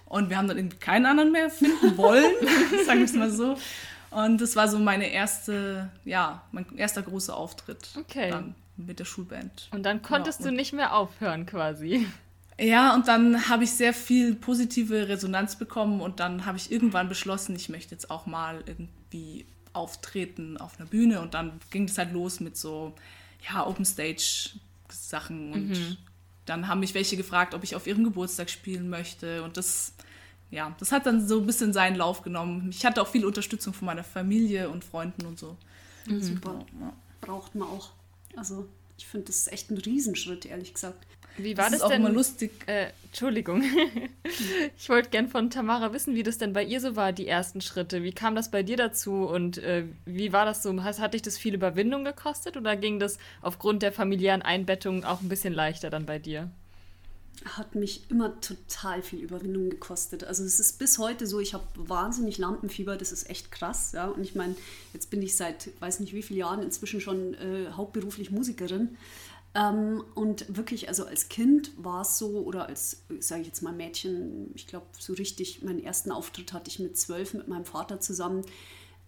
Und 0.06 0.30
wir 0.30 0.38
haben 0.38 0.48
dann 0.48 0.58
irgendwie 0.58 0.78
keinen 0.78 1.06
anderen 1.06 1.32
mehr 1.32 1.50
finden 1.50 1.96
wollen, 1.98 2.26
sagen 2.86 3.00
wir 3.00 3.06
es 3.06 3.14
mal 3.14 3.32
so. 3.32 3.58
Und 4.12 4.42
das 4.42 4.56
war 4.56 4.68
so 4.68 4.80
meine 4.80 5.12
erste, 5.12 5.90
ja, 6.04 6.42
mein 6.52 6.66
erster 6.76 7.04
großer 7.04 7.38
Auftritt 7.38 7.90
Okay. 7.96 8.32
dann 8.32 8.56
mit 8.76 8.98
der 9.00 9.06
Schulband. 9.06 9.70
Und 9.72 9.84
dann 9.84 10.02
konntest 10.02 10.40
Ja, 10.40 10.48
du 10.48 10.52
nicht 10.56 10.74
mehr 10.74 10.96
aufhören 10.96 11.46
quasi. 11.46 12.08
Ja, 12.60 12.96
und 12.96 13.08
dann 13.08 13.48
habe 13.50 13.64
ich 13.64 13.72
sehr 13.72 13.94
viel 13.94 14.36
positive 14.36 15.08
Resonanz 15.08 15.56
bekommen 15.56 16.02
und 16.02 16.20
dann 16.20 16.46
habe 16.46 16.58
ich 16.58 16.72
irgendwann 16.72 17.08
beschlossen, 17.08 17.56
ich 17.56 17.70
möchte 17.70 17.94
jetzt 17.94 18.10
auch 18.10 18.26
mal 18.26 18.64
irgendwie 18.66 19.46
auftreten 19.74 20.58
auf 20.58 20.80
einer 20.80 20.90
Bühne 20.90 21.22
und 21.22 21.34
dann 21.34 21.60
ging 21.70 21.86
es 21.86 21.98
halt 21.98 22.12
los 22.14 22.40
mit 22.40 22.58
so, 22.58 22.94
ja, 23.50 23.66
Open 23.66 23.86
Stage 23.86 24.52
Sachen 24.90 25.54
und 25.54 25.98
dann 26.46 26.68
haben 26.68 26.80
mich 26.80 26.94
welche 26.94 27.16
gefragt, 27.16 27.54
ob 27.54 27.64
ich 27.64 27.76
auf 27.76 27.86
ihrem 27.86 28.04
Geburtstag 28.04 28.50
spielen 28.50 28.90
möchte 28.90 29.44
und 29.44 29.58
das, 29.58 29.94
ja, 30.50 30.76
das 30.80 30.92
hat 30.92 31.06
dann 31.06 31.28
so 31.28 31.40
ein 31.40 31.46
bisschen 31.46 31.74
seinen 31.74 31.96
Lauf 31.96 32.24
genommen. 32.24 32.70
Ich 32.72 32.86
hatte 32.86 33.02
auch 33.02 33.08
viel 33.08 33.26
Unterstützung 33.26 33.74
von 33.74 33.86
meiner 33.86 34.04
Familie 34.04 34.70
und 34.70 34.84
Freunden 34.84 35.26
und 35.26 35.38
so. 35.38 35.56
Mhm. 36.08 36.22
Super. 36.22 36.66
Braucht 37.22 37.54
man 37.56 37.68
auch. 37.68 37.92
Also 38.36 38.68
ich 38.98 39.06
finde, 39.06 39.28
das 39.28 39.38
ist 39.38 39.52
echt 39.52 39.70
ein 39.70 39.78
Riesenschritt, 39.78 40.46
ehrlich 40.46 40.74
gesagt. 40.74 41.06
Wie 41.44 41.58
war 41.58 41.70
das, 41.70 41.80
das 41.80 41.82
ist 41.84 41.90
denn? 41.90 42.04
Auch 42.04 42.08
immer 42.08 42.16
lustig. 42.16 42.52
Äh, 42.66 42.88
Entschuldigung. 43.06 43.64
ich 44.78 44.90
wollte 44.90 45.10
gern 45.10 45.28
von 45.28 45.50
Tamara 45.50 45.94
wissen, 45.94 46.16
wie 46.16 46.24
das 46.24 46.38
denn 46.38 46.54
bei 46.54 46.64
ihr 46.64 46.80
so 46.80 46.96
war, 46.96 47.12
die 47.12 47.28
ersten 47.28 47.62
Schritte. 47.62 48.04
Wie 48.04 48.12
kam 48.12 48.36
das 48.36 48.52
bei 48.52 48.64
dir 48.64 48.78
dazu 48.78 49.28
und 49.28 49.58
äh, 49.58 49.86
wie 50.06 50.32
war 50.32 50.46
das 50.46 50.64
so? 50.64 50.84
Hat, 50.84 51.00
hat 51.00 51.14
dich 51.14 51.22
das 51.22 51.38
viel 51.38 51.54
Überwindung 51.54 52.04
gekostet 52.06 52.58
oder 52.58 52.76
ging 52.76 53.00
das 53.00 53.18
aufgrund 53.42 53.82
der 53.82 53.92
familiären 53.92 54.42
Einbettung 54.42 55.04
auch 55.04 55.22
ein 55.22 55.30
bisschen 55.30 55.54
leichter 55.54 55.90
dann 55.90 56.06
bei 56.06 56.20
dir? 56.20 56.50
hat 57.46 57.76
mich 57.76 58.10
immer 58.10 58.40
total 58.42 59.02
viel 59.02 59.20
Überwindung 59.20 59.70
gekostet. 59.70 60.24
Also 60.24 60.44
es 60.44 60.60
ist 60.60 60.78
bis 60.78 60.98
heute 60.98 61.26
so, 61.26 61.40
ich 61.40 61.54
habe 61.54 61.64
wahnsinnig 61.76 62.38
Lampenfieber, 62.38 62.98
das 62.98 63.12
ist 63.12 63.30
echt 63.30 63.52
krass. 63.52 63.94
Ja? 63.94 64.08
Und 64.08 64.24
ich 64.24 64.36
meine, 64.36 64.56
jetzt 64.94 65.10
bin 65.10 65.22
ich 65.22 65.36
seit 65.36 65.70
weiß 65.80 66.02
nicht 66.02 66.14
wie 66.14 66.22
vielen 66.22 66.40
Jahren 66.40 66.62
inzwischen 66.62 67.00
schon 67.00 67.34
äh, 67.36 67.72
hauptberuflich 67.72 68.32
Musikerin. 68.32 68.98
Ähm, 69.56 70.04
und 70.14 70.56
wirklich, 70.56 70.90
also 70.90 71.06
als 71.06 71.28
Kind 71.30 71.72
war 71.78 72.02
es 72.02 72.18
so, 72.18 72.42
oder 72.42 72.68
als, 72.68 73.04
sage 73.20 73.42
ich 73.42 73.48
jetzt 73.48 73.62
mal 73.62 73.74
Mädchen, 73.74 74.52
ich 74.54 74.68
glaube 74.68 74.86
so 74.98 75.14
richtig, 75.14 75.64
meinen 75.64 75.84
ersten 75.84 76.12
Auftritt 76.12 76.54
hatte 76.54 76.70
ich 76.70 76.80
mit 76.80 76.98
zwölf 76.98 77.34
mit 77.34 77.48
meinem 77.48 77.66
Vater 77.66 78.00
zusammen. 78.00 78.44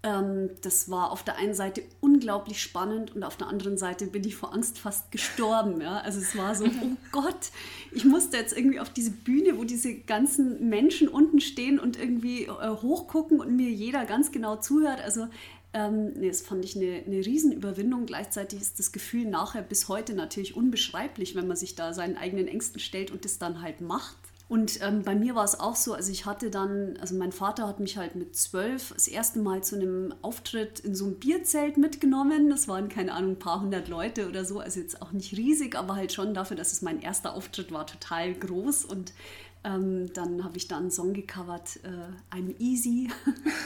Ähm, 0.04 0.50
das 0.64 0.90
war 0.90 1.12
auf 1.12 1.22
der 1.22 1.38
einen 1.38 1.54
Seite 1.54 1.84
unglaublich 2.00 2.60
spannend 2.60 3.16
und 3.16 3.24
auf 3.24 3.38
der 3.38 3.48
anderen 3.48 3.78
Seite 3.78 4.08
bin 4.08 4.24
ich 4.24 4.36
vor 4.36 4.52
Angst 4.52 4.80
fast 4.80 5.12
gestorben. 5.12 5.80
Ja? 5.80 6.00
Also 6.00 6.20
es 6.20 6.36
war 6.36 6.56
so, 6.56 6.66
oh 6.66 6.98
Gott, 7.12 7.52
ich 7.92 8.04
musste 8.04 8.38
jetzt 8.38 8.58
irgendwie 8.58 8.80
auf 8.80 8.90
diese 8.90 9.12
Bühne, 9.12 9.60
wo 9.60 9.64
diese 9.64 9.94
ganzen 9.94 10.70
Menschen 10.70 11.08
unten 11.08 11.40
stehen 11.40 11.80
und 11.80 12.00
irgendwie 12.00 12.46
äh, 12.46 12.70
hochgucken 12.82 13.40
und 13.40 13.56
mir 13.56 13.70
jeder 13.70 14.06
ganz 14.06 14.32
genau 14.32 14.56
zuhört. 14.56 15.02
Also 15.02 15.28
ähm, 15.74 16.14
nee, 16.14 16.28
das 16.28 16.42
fand 16.42 16.66
ich 16.66 16.76
eine, 16.76 17.04
eine 17.06 17.26
Riesenüberwindung. 17.26 18.06
Gleichzeitig 18.06 18.60
ist 18.60 18.80
das 18.80 18.92
Gefühl 18.92 19.26
nachher 19.26 19.62
bis 19.62 19.88
heute 19.88 20.14
natürlich 20.14 20.56
unbeschreiblich, 20.56 21.36
wenn 21.36 21.48
man 21.48 21.58
sich 21.58 21.76
da 21.76 21.94
seinen 21.94 22.18
eigenen 22.18 22.48
Ängsten 22.48 22.80
stellt 22.80 23.12
und 23.12 23.24
das 23.24 23.38
dann 23.38 23.62
halt 23.62 23.80
macht. 23.82 24.18
Und 24.52 24.82
ähm, 24.82 25.04
bei 25.04 25.16
mir 25.16 25.34
war 25.34 25.46
es 25.46 25.58
auch 25.58 25.78
so, 25.78 25.94
also 25.94 26.12
ich 26.12 26.26
hatte 26.26 26.50
dann, 26.50 26.98
also 27.00 27.16
mein 27.16 27.32
Vater 27.32 27.70
hat 27.70 27.80
mich 27.80 27.96
halt 27.96 28.16
mit 28.16 28.36
zwölf 28.36 28.92
das 28.94 29.08
erste 29.08 29.40
Mal 29.40 29.64
zu 29.64 29.78
einem 29.78 30.14
Auftritt 30.22 30.82
in 30.82 30.94
so 30.94 31.06
einem 31.06 31.16
Bierzelt 31.16 31.78
mitgenommen. 31.78 32.50
Das 32.50 32.68
waren, 32.68 32.90
keine 32.90 33.14
Ahnung, 33.14 33.32
ein 33.32 33.40
paar 33.40 33.62
hundert 33.62 33.88
Leute 33.88 34.28
oder 34.28 34.44
so, 34.44 34.60
also 34.60 34.82
jetzt 34.82 35.02
auch 35.02 35.14
nicht 35.14 35.38
riesig, 35.38 35.78
aber 35.78 35.96
halt 35.96 36.12
schon 36.12 36.34
dafür, 36.34 36.58
dass 36.58 36.74
es 36.74 36.82
mein 36.82 37.02
erster 37.02 37.34
Auftritt 37.34 37.72
war, 37.72 37.88
total 37.88 38.34
groß. 38.34 38.84
Und 38.84 39.14
ähm, 39.64 40.12
dann 40.14 40.44
habe 40.44 40.58
ich 40.58 40.68
da 40.68 40.80
einen 40.80 40.92
Song 40.92 41.14
gecovert, 41.14 41.80
äh, 41.84 42.36
I'm 42.36 42.54
Easy 42.60 43.10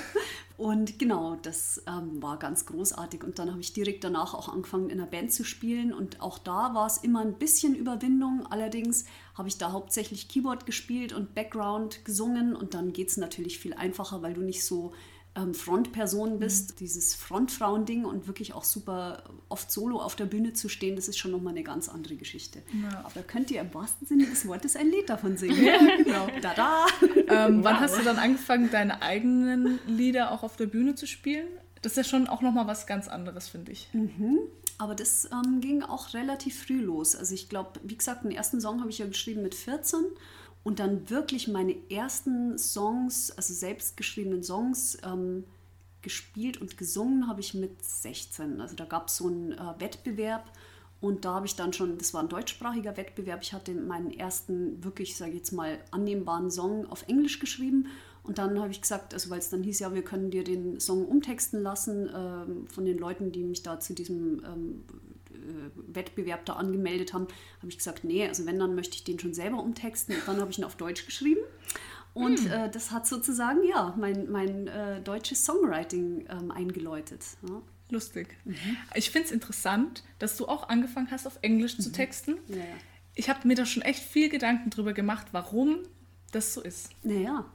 Und 0.57 0.99
genau, 0.99 1.35
das 1.41 1.83
ähm, 1.85 2.21
war 2.21 2.37
ganz 2.37 2.65
großartig. 2.65 3.23
Und 3.23 3.39
dann 3.39 3.51
habe 3.51 3.59
ich 3.59 3.73
direkt 3.73 4.03
danach 4.05 4.33
auch 4.33 4.47
angefangen, 4.47 4.89
in 4.89 4.99
einer 4.99 5.09
Band 5.09 5.33
zu 5.33 5.43
spielen. 5.43 5.93
Und 5.93 6.21
auch 6.21 6.37
da 6.37 6.73
war 6.73 6.87
es 6.87 6.97
immer 6.97 7.21
ein 7.21 7.33
bisschen 7.33 7.75
Überwindung. 7.75 8.47
Allerdings 8.49 9.05
habe 9.33 9.49
ich 9.49 9.57
da 9.57 9.73
hauptsächlich 9.73 10.29
Keyboard 10.29 10.65
gespielt 10.65 11.11
und 11.11 11.35
Background 11.35 12.05
gesungen. 12.05 12.55
Und 12.55 12.73
dann 12.73 12.93
geht 12.93 13.09
es 13.09 13.17
natürlich 13.17 13.59
viel 13.59 13.73
einfacher, 13.73 14.21
weil 14.21 14.33
du 14.33 14.41
nicht 14.41 14.63
so 14.63 14.93
ähm, 15.35 15.53
Frontperson 15.53 16.39
bist, 16.39 16.71
mhm. 16.71 16.75
dieses 16.77 17.15
Frontfrauen-Ding 17.15 18.05
und 18.05 18.27
wirklich 18.27 18.53
auch 18.53 18.63
super 18.63 19.23
oft 19.49 19.71
solo 19.71 19.99
auf 19.99 20.15
der 20.15 20.25
Bühne 20.25 20.53
zu 20.53 20.69
stehen, 20.69 20.95
das 20.95 21.07
ist 21.07 21.17
schon 21.17 21.31
nochmal 21.31 21.53
eine 21.53 21.63
ganz 21.63 21.89
andere 21.89 22.15
Geschichte. 22.15 22.61
Ja. 22.83 22.99
Aber 22.99 23.11
da 23.15 23.21
könnt 23.21 23.51
ihr 23.51 23.61
im 23.61 23.73
wahrsten 23.73 24.07
Sinne 24.07 24.25
des 24.25 24.47
Wortes 24.47 24.75
ein 24.75 24.89
Lied 24.89 25.09
davon 25.09 25.37
singen. 25.37 25.63
Ja, 25.63 25.77
genau. 25.97 26.27
da 26.41 26.87
Ähm, 27.27 27.57
wow. 27.57 27.63
Wann 27.65 27.79
hast 27.79 27.97
du 27.97 28.03
dann 28.03 28.17
angefangen, 28.17 28.69
deine 28.71 29.01
eigenen 29.01 29.79
Lieder 29.87 30.31
auch 30.31 30.43
auf 30.43 30.55
der 30.55 30.67
Bühne 30.67 30.95
zu 30.95 31.07
spielen? 31.07 31.47
Das 31.81 31.93
ist 31.93 31.97
ja 31.97 32.03
schon 32.03 32.27
auch 32.27 32.41
nochmal 32.41 32.67
was 32.67 32.87
ganz 32.87 33.07
anderes, 33.07 33.49
finde 33.49 33.71
ich. 33.71 33.89
Mhm. 33.93 34.39
Aber 34.77 34.95
das 34.95 35.29
ähm, 35.31 35.61
ging 35.61 35.83
auch 35.83 36.13
relativ 36.13 36.63
früh 36.63 36.81
los. 36.81 37.15
Also 37.15 37.33
ich 37.33 37.49
glaube, 37.49 37.79
wie 37.83 37.97
gesagt, 37.97 38.23
den 38.23 38.31
ersten 38.31 38.59
Song 38.59 38.81
habe 38.81 38.89
ich 38.89 38.97
ja 38.97 39.07
geschrieben 39.07 39.41
mit 39.41 39.55
14 39.55 40.03
und 40.65 40.79
dann 40.79 41.11
wirklich 41.11 41.47
meine 41.47 41.75
ersten 41.91 42.57
Songs, 42.57 43.29
also 43.37 43.53
selbstgeschriebenen 43.53 44.41
Songs, 44.41 44.97
ähm, 45.05 45.43
gespielt 46.01 46.59
und 46.59 46.75
gesungen 46.75 47.27
habe 47.27 47.39
ich 47.39 47.53
mit 47.53 47.83
16. 47.83 48.59
Also 48.59 48.75
da 48.75 48.85
gab 48.85 49.07
es 49.07 49.17
so 49.17 49.27
einen 49.27 49.51
äh, 49.51 49.79
Wettbewerb 49.79 50.51
und 51.01 51.23
da 51.23 51.35
habe 51.35 51.45
ich 51.45 51.55
dann 51.55 51.71
schon, 51.71 51.99
das 51.99 52.15
war 52.15 52.23
ein 52.23 52.29
deutschsprachiger 52.29 52.97
Wettbewerb, 52.97 53.43
ich 53.43 53.53
hatte 53.53 53.75
meinen 53.75 54.11
ersten 54.11 54.83
wirklich, 54.83 55.15
sage 55.15 55.31
ich 55.31 55.37
jetzt 55.37 55.51
mal, 55.51 55.77
annehmbaren 55.91 56.49
Song 56.49 56.87
auf 56.87 57.07
Englisch 57.07 57.39
geschrieben 57.39 57.85
und 58.23 58.39
dann 58.39 58.59
habe 58.59 58.71
ich 58.71 58.81
gesagt, 58.81 59.13
also 59.13 59.29
weil 59.29 59.39
es 59.39 59.51
dann 59.51 59.61
hieß, 59.61 59.77
ja, 59.79 59.93
wir 59.93 60.03
können 60.03 60.31
dir 60.31 60.43
den 60.43 60.79
Song 60.79 61.05
umtexten 61.05 61.61
lassen 61.61 62.09
äh, 62.09 62.71
von 62.71 62.85
den 62.85 62.97
Leuten, 62.97 63.31
die 63.31 63.43
mich 63.43 63.61
da 63.61 63.79
zu 63.79 63.93
diesem 63.93 64.43
ähm, 64.43 64.83
äh, 64.89 65.14
Wettbewerb 65.75 66.45
da 66.45 66.53
angemeldet 66.53 67.13
haben, 67.13 67.27
habe 67.59 67.69
ich 67.69 67.77
gesagt, 67.77 68.03
nee, 68.03 68.27
also 68.27 68.45
wenn, 68.45 68.59
dann 68.59 68.75
möchte 68.75 68.95
ich 68.95 69.03
den 69.03 69.19
schon 69.19 69.33
selber 69.33 69.61
umtexten. 69.61 70.15
Und 70.15 70.27
dann 70.27 70.41
habe 70.41 70.51
ich 70.51 70.57
ihn 70.57 70.63
auf 70.63 70.75
Deutsch 70.75 71.05
geschrieben. 71.05 71.41
Und 72.13 72.39
hm. 72.39 72.51
äh, 72.51 72.69
das 72.69 72.91
hat 72.91 73.05
sozusagen, 73.05 73.63
ja, 73.67 73.93
mein, 73.97 74.31
mein 74.31 74.67
äh, 74.67 75.01
deutsches 75.01 75.43
Songwriting 75.43 76.25
ähm, 76.29 76.51
eingeläutet. 76.51 77.21
Ja. 77.47 77.61
Lustig. 77.89 78.35
Mhm. 78.45 78.55
Ich 78.95 79.11
finde 79.11 79.27
es 79.27 79.31
interessant, 79.31 80.03
dass 80.17 80.37
du 80.37 80.47
auch 80.47 80.69
angefangen 80.69 81.11
hast, 81.11 81.27
auf 81.27 81.37
Englisch 81.41 81.77
mhm. 81.77 81.83
zu 81.83 81.91
texten. 81.91 82.37
Ja, 82.47 82.57
ja. 82.57 82.63
Ich 83.13 83.29
habe 83.29 83.47
mir 83.47 83.55
da 83.55 83.65
schon 83.65 83.83
echt 83.83 84.03
viel 84.03 84.29
Gedanken 84.29 84.69
drüber 84.71 84.93
gemacht, 84.93 85.27
warum 85.31 85.79
das 86.31 86.53
so 86.53 86.61
ist. 86.61 86.89
Naja, 87.03 87.45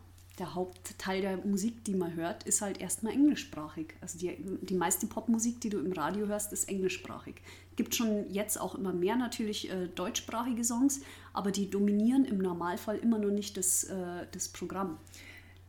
der 0.40 0.54
Hauptteil 0.54 1.20
der 1.20 1.36
Musik, 1.36 1.84
die 1.84 1.94
man 1.94 2.14
hört, 2.14 2.44
ist 2.44 2.62
halt 2.62 2.80
erstmal 2.80 3.12
englischsprachig. 3.12 3.94
Also 4.00 4.18
die, 4.18 4.36
die 4.62 4.74
meiste 4.74 5.06
Popmusik, 5.06 5.60
die 5.60 5.68
du 5.68 5.78
im 5.78 5.92
Radio 5.92 6.26
hörst, 6.26 6.52
ist 6.52 6.68
englischsprachig. 6.68 7.36
Gibt 7.76 7.94
schon 7.94 8.28
jetzt 8.30 8.58
auch 8.58 8.74
immer 8.74 8.92
mehr 8.92 9.16
natürlich 9.16 9.70
äh, 9.70 9.86
deutschsprachige 9.88 10.64
Songs, 10.64 11.02
aber 11.34 11.52
die 11.52 11.68
dominieren 11.68 12.24
im 12.24 12.38
Normalfall 12.38 12.96
immer 12.96 13.18
noch 13.18 13.30
nicht 13.30 13.58
das, 13.58 13.84
äh, 13.84 14.26
das 14.32 14.48
Programm. 14.48 14.98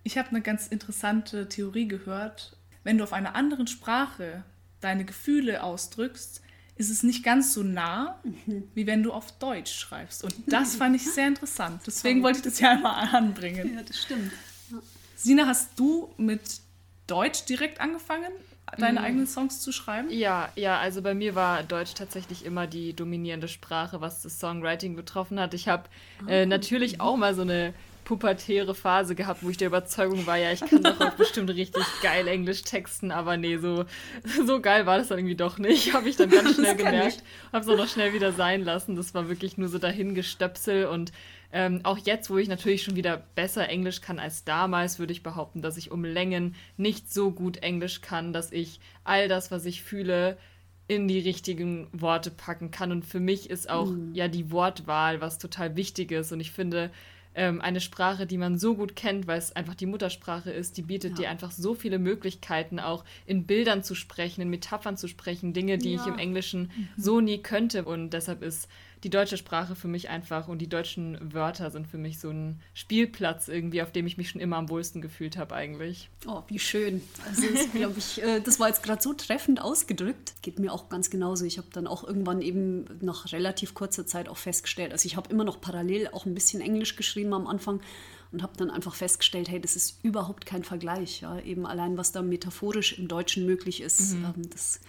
Ich 0.04 0.18
habe 0.18 0.30
eine 0.30 0.42
ganz 0.42 0.68
interessante 0.68 1.50
Theorie 1.50 1.88
gehört. 1.88 2.58
Wenn 2.84 2.98
du 2.98 3.04
auf 3.04 3.14
einer 3.14 3.36
anderen 3.36 3.68
Sprache 3.68 4.44
deine 4.80 5.04
Gefühle 5.04 5.64
ausdrückst, 5.64 6.42
ist 6.78 6.90
es 6.90 7.04
nicht 7.04 7.24
ganz 7.24 7.54
so 7.54 7.62
nah, 7.62 8.20
mhm. 8.24 8.64
wie 8.74 8.88
wenn 8.88 9.04
du 9.04 9.12
auf 9.12 9.38
Deutsch 9.38 9.74
schreibst. 9.74 10.24
Und 10.24 10.34
das 10.48 10.78
fand 10.78 10.96
ich 10.96 11.04
sehr 11.14 11.28
interessant. 11.28 11.82
Deswegen 11.86 12.24
wollte 12.24 12.40
ich 12.40 12.44
das 12.46 12.60
ja 12.62 12.72
einmal 12.72 13.14
anbringen. 13.14 13.76
Ja, 13.76 13.84
das 13.84 14.02
stimmt. 14.02 14.32
Sina, 15.22 15.46
hast 15.46 15.78
du 15.80 16.12
mit 16.18 16.42
Deutsch 17.06 17.46
direkt 17.46 17.80
angefangen, 17.80 18.32
deine 18.80 19.00
mhm. 19.00 19.06
eigenen 19.06 19.28
Songs 19.28 19.60
zu 19.60 19.72
schreiben? 19.72 20.10
Ja, 20.10 20.50
ja, 20.56 20.80
also 20.80 21.04
bei 21.04 21.14
mir 21.14 21.36
war 21.36 21.62
Deutsch 21.62 21.94
tatsächlich 21.94 22.44
immer 22.44 22.66
die 22.66 22.96
dominierende 22.96 23.48
Sprache, 23.48 24.02
was 24.02 24.24
das 24.24 24.40
Songwriting 24.40 24.96
betroffen 24.96 25.40
hat. 25.40 25.54
Ich 25.54 25.68
habe 25.68 25.84
äh, 26.28 26.42
ah. 26.42 26.46
natürlich 26.48 27.02
auch 27.02 27.18
mal 27.18 27.36
so 27.36 27.44
eine 27.44 27.76
pubertäre 28.04 28.74
Phase 28.74 29.14
gehabt, 29.14 29.44
wo 29.44 29.50
ich 29.52 29.58
der 29.58 29.68
Überzeugung 29.68 30.26
war, 30.26 30.38
ja, 30.38 30.52
ich 30.52 30.62
kann 30.62 30.82
doch 30.82 31.00
auch 31.00 31.14
bestimmt 31.14 31.52
richtig 31.52 31.84
geil 32.02 32.28
Englisch 32.28 32.64
texten, 32.64 33.12
aber 33.12 33.38
nee, 33.38 33.58
so, 33.58 33.86
so 34.46 34.60
geil 34.60 34.88
war 34.88 34.98
das 34.98 35.10
dann 35.10 35.20
irgendwie 35.20 35.36
doch 35.36 35.60
nicht. 35.60 35.94
Habe 35.94 36.10
ich 36.10 36.18
dann 36.18 36.32
ganz 36.32 36.56
schnell 36.56 36.76
gemerkt. 36.76 37.24
Habe 37.54 37.64
es 37.64 37.70
auch 37.70 37.78
noch 37.78 37.88
schnell 37.88 38.14
wieder 38.14 38.32
sein 38.32 38.64
lassen. 38.64 38.96
Das 38.96 39.14
war 39.14 39.30
wirklich 39.30 39.58
nur 39.58 39.70
so 39.70 39.78
dahingestöpsel 39.78 40.88
und 40.88 41.12
ähm, 41.54 41.82
auch 41.84 41.98
jetzt, 41.98 42.30
wo 42.30 42.38
ich 42.38 42.48
natürlich 42.48 42.84
schon 42.84 42.96
wieder 42.96 43.24
besser 43.36 43.68
Englisch 43.68 44.02
kann 44.02 44.20
als 44.20 44.44
damals, 44.44 45.00
würde 45.00 45.14
ich 45.14 45.24
behaupten, 45.24 45.62
dass 45.62 45.78
ich 45.78 45.92
um 45.92 46.04
Längen 46.04 46.56
nicht 46.78 47.12
so 47.12 47.32
gut 47.32 47.58
Englisch 47.58 48.02
kann, 48.02 48.34
dass 48.34 48.52
ich 48.52 48.80
all 49.04 49.28
das, 49.28 49.52
was 49.52 49.66
ich 49.66 49.84
fühle, 49.84 50.38
in 50.88 51.08
die 51.08 51.20
richtigen 51.20 51.88
Worte 51.94 52.32
packen 52.32 52.72
kann. 52.72 52.92
Und 52.92 53.06
für 53.06 53.20
mich 53.20 53.50
ist 53.50 53.70
auch 53.70 53.90
mhm. 53.90 54.14
ja 54.14 54.28
die 54.28 54.52
Wortwahl 54.52 55.22
was 55.22 55.38
total 55.38 55.76
wichtig 55.76 56.12
ist. 56.12 56.32
Und 56.32 56.40
ich 56.40 56.52
finde, 56.52 56.92
ähm, 57.34 57.62
eine 57.62 57.80
Sprache, 57.80 58.26
die 58.26 58.38
man 58.38 58.58
so 58.58 58.76
gut 58.76 58.96
kennt, 58.96 59.28
weil 59.28 59.38
es 59.38 59.56
einfach 59.56 59.76
die 59.76 59.86
Muttersprache 59.86 60.52
ist, 60.52 60.78
die 60.78 60.82
bietet 60.82 61.12
ja. 61.12 61.16
dir 61.24 61.30
einfach 61.30 61.52
so 61.52 61.76
viele 61.76 61.98
Möglichkeiten, 61.98 62.80
auch 62.80 63.06
in 63.26 63.46
Bildern 63.46 63.84
zu 63.84 63.96
sprechen, 63.96 64.42
in 64.42 64.50
Metaphern 64.50 64.98
zu 64.98 65.08
sprechen, 65.08 65.54
Dinge, 65.54 65.78
die 65.78 65.94
ja. 65.94 66.02
ich 66.02 66.08
im 66.08 66.20
Englischen 66.20 66.72
mhm. 66.76 66.88
so 66.98 67.22
nie 67.22 67.38
könnte. 67.38 67.86
Und 67.86 68.12
deshalb 68.12 68.42
ist 68.42 68.68
die 69.04 69.10
deutsche 69.10 69.38
Sprache 69.38 69.76
für 69.76 69.88
mich 69.88 70.10
einfach 70.10 70.48
und 70.48 70.60
die 70.60 70.70
deutschen 70.70 71.34
Wörter 71.34 71.72
sind 71.72 71.88
für 71.88 71.98
mich 71.98 72.20
so 72.20 72.30
ein 72.30 72.60
Spielplatz 72.74 73.48
irgendwie, 73.48 73.82
auf 73.82 73.92
dem 73.92 74.06
ich 74.06 74.18
mich 74.18 74.30
schon 74.30 74.42
immer 74.42 74.58
am 74.58 74.70
wohlsten 74.70 75.02
gefühlt 75.02 75.38
habe 75.38 75.56
eigentlich. 75.56 76.10
Oh, 76.28 76.44
wie 76.48 76.60
schön. 76.60 77.02
Also 77.28 77.48
glaube 77.74 77.96
ich, 77.98 78.22
äh, 78.22 78.42
das 78.42 78.60
war 78.60 78.68
jetzt 78.68 78.84
gerade 78.84 79.02
so 79.02 79.14
treffend 79.14 79.62
ausgedrückt. 79.62 80.34
Geht 80.42 80.60
mir 80.60 80.72
auch 80.72 80.90
ganz 80.90 81.10
genauso. 81.10 81.46
Ich 81.46 81.58
habe 81.58 81.68
dann 81.72 81.88
auch 81.88 82.04
irgendwann 82.04 82.42
eben 82.42 82.86
nach 83.02 83.32
relativ 83.32 83.74
kurzer 83.74 84.06
Zeit 84.06 84.30
auch 84.30 84.38
festgestellt, 84.38 84.92
also 84.92 85.06
ich 85.06 85.16
habe 85.16 85.30
immer 85.32 85.44
noch 85.44 85.62
parallel 85.62 86.10
auch 86.12 86.26
ein 86.26 86.36
bisschen 86.36 86.62
Englisch 86.62 86.96
geschrieben 86.96 87.34
am 87.34 87.48
Anfang 87.48 87.82
und 88.32 88.44
habe 88.44 88.54
dann 88.58 88.70
einfach 88.70 88.96
festgestellt, 88.96 89.50
hey, 89.50 89.60
das 89.60 89.76
ist 89.76 90.04
überhaupt 90.04 90.46
kein 90.46 90.64
Vergleich. 90.64 91.22
Ja? 91.22 91.40
Eben 91.40 91.66
allein, 91.66 91.98
was 91.98 92.12
da 92.12 92.22
metaphorisch 92.22 92.98
im 92.98 93.08
Deutschen 93.08 93.46
möglich 93.46 93.82
ist, 93.82 94.14
mhm. 94.14 94.50
das 94.50 94.80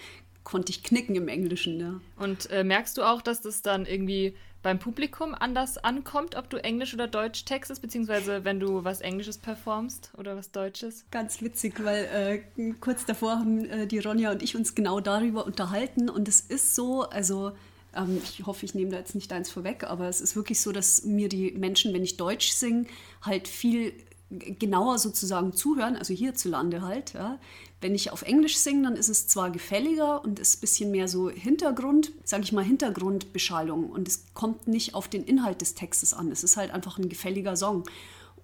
konnte 0.45 0.71
ich 0.71 0.83
knicken 0.83 1.15
im 1.15 1.29
Englischen. 1.29 1.81
Ja. 1.81 2.01
Und 2.17 2.51
äh, 2.51 2.65
merkst 2.65 2.97
du 2.99 3.03
auch, 3.03 3.23
dass 3.23 3.41
das 3.41 3.63
dann 3.63 3.87
irgendwie 3.87 4.35
beim 4.63 4.79
Publikum 4.79 5.35
anders 5.35 5.77
ankommt, 5.79 6.37
ob 6.37 6.49
du 6.49 6.57
Englisch 6.57 6.95
oder 6.95 7.09
Deutsch 7.09 7.45
textest, 7.45 7.83
beziehungsweise 7.83 8.45
wenn 8.45 8.61
du 8.61 8.85
was 8.85 9.01
Englisches 9.01 9.39
performst 9.39 10.13
oder 10.17 10.37
was 10.37 10.53
Deutsches? 10.53 11.05
Ganz 11.11 11.43
witzig, 11.43 11.83
weil 11.83 12.45
äh, 12.57 12.73
kurz 12.81 13.05
davor 13.05 13.41
haben 13.41 13.65
äh, 13.69 13.87
die 13.87 13.99
Ronja 13.99 14.31
und 14.31 14.43
ich 14.43 14.57
uns 14.57 14.75
genau 14.75 15.01
darüber 15.01 15.47
unterhalten 15.47 16.09
und 16.09 16.29
es 16.29 16.41
ist 16.41 16.75
so, 16.75 17.03
also 17.03 17.53
ähm, 17.95 18.21
ich 18.23 18.47
hoffe, 18.47 18.65
ich 18.65 18.75
nehme 18.75 18.91
da 18.91 18.99
jetzt 18.99 19.15
nicht 19.15 19.33
eins 19.33 19.51
vorweg, 19.51 19.85
aber 19.85 20.09
es 20.09 20.21
ist 20.21 20.37
wirklich 20.37 20.61
so, 20.61 20.71
dass 20.73 21.05
mir 21.05 21.29
die 21.29 21.53
Menschen, 21.53 21.93
wenn 21.93 22.05
ich 22.05 22.17
Deutsch 22.17 22.53
singe, 22.53 22.87
halt 23.23 23.49
viel 23.49 23.93
genauer 24.39 24.99
sozusagen 24.99 25.53
zuhören, 25.53 25.97
also 25.97 26.15
hierzulande 26.15 26.83
halt. 26.83 27.13
Ja. 27.13 27.39
Wenn 27.81 27.95
ich 27.95 28.13
auf 28.13 28.23
Englisch 28.23 28.57
singe, 28.59 28.85
dann 28.85 28.97
ist 28.97 29.09
es 29.09 29.27
zwar 29.27 29.51
gefälliger 29.51 30.23
und 30.25 30.39
ist 30.39 30.59
ein 30.59 30.61
bisschen 30.61 30.91
mehr 30.91 31.09
so 31.09 31.31
Hintergrund, 31.31 32.13
sage 32.25 32.45
ich 32.45 32.53
mal 32.53 32.65
Hintergrundbeschallung 32.65 33.91
und 33.91 34.09
es 34.09 34.25
kommt 34.35 34.69
nicht 34.69 34.95
auf 34.95 35.09
den 35.09 35.25
Inhalt 35.25 35.61
des 35.61 35.75
Textes 35.75 36.15
an. 36.15 36.31
Es 36.31 36.45
ist 36.45 36.57
halt 36.57 36.71
einfach 36.71 36.99
ein 36.99 37.09
gefälliger 37.09 37.57
Song. 37.57 37.85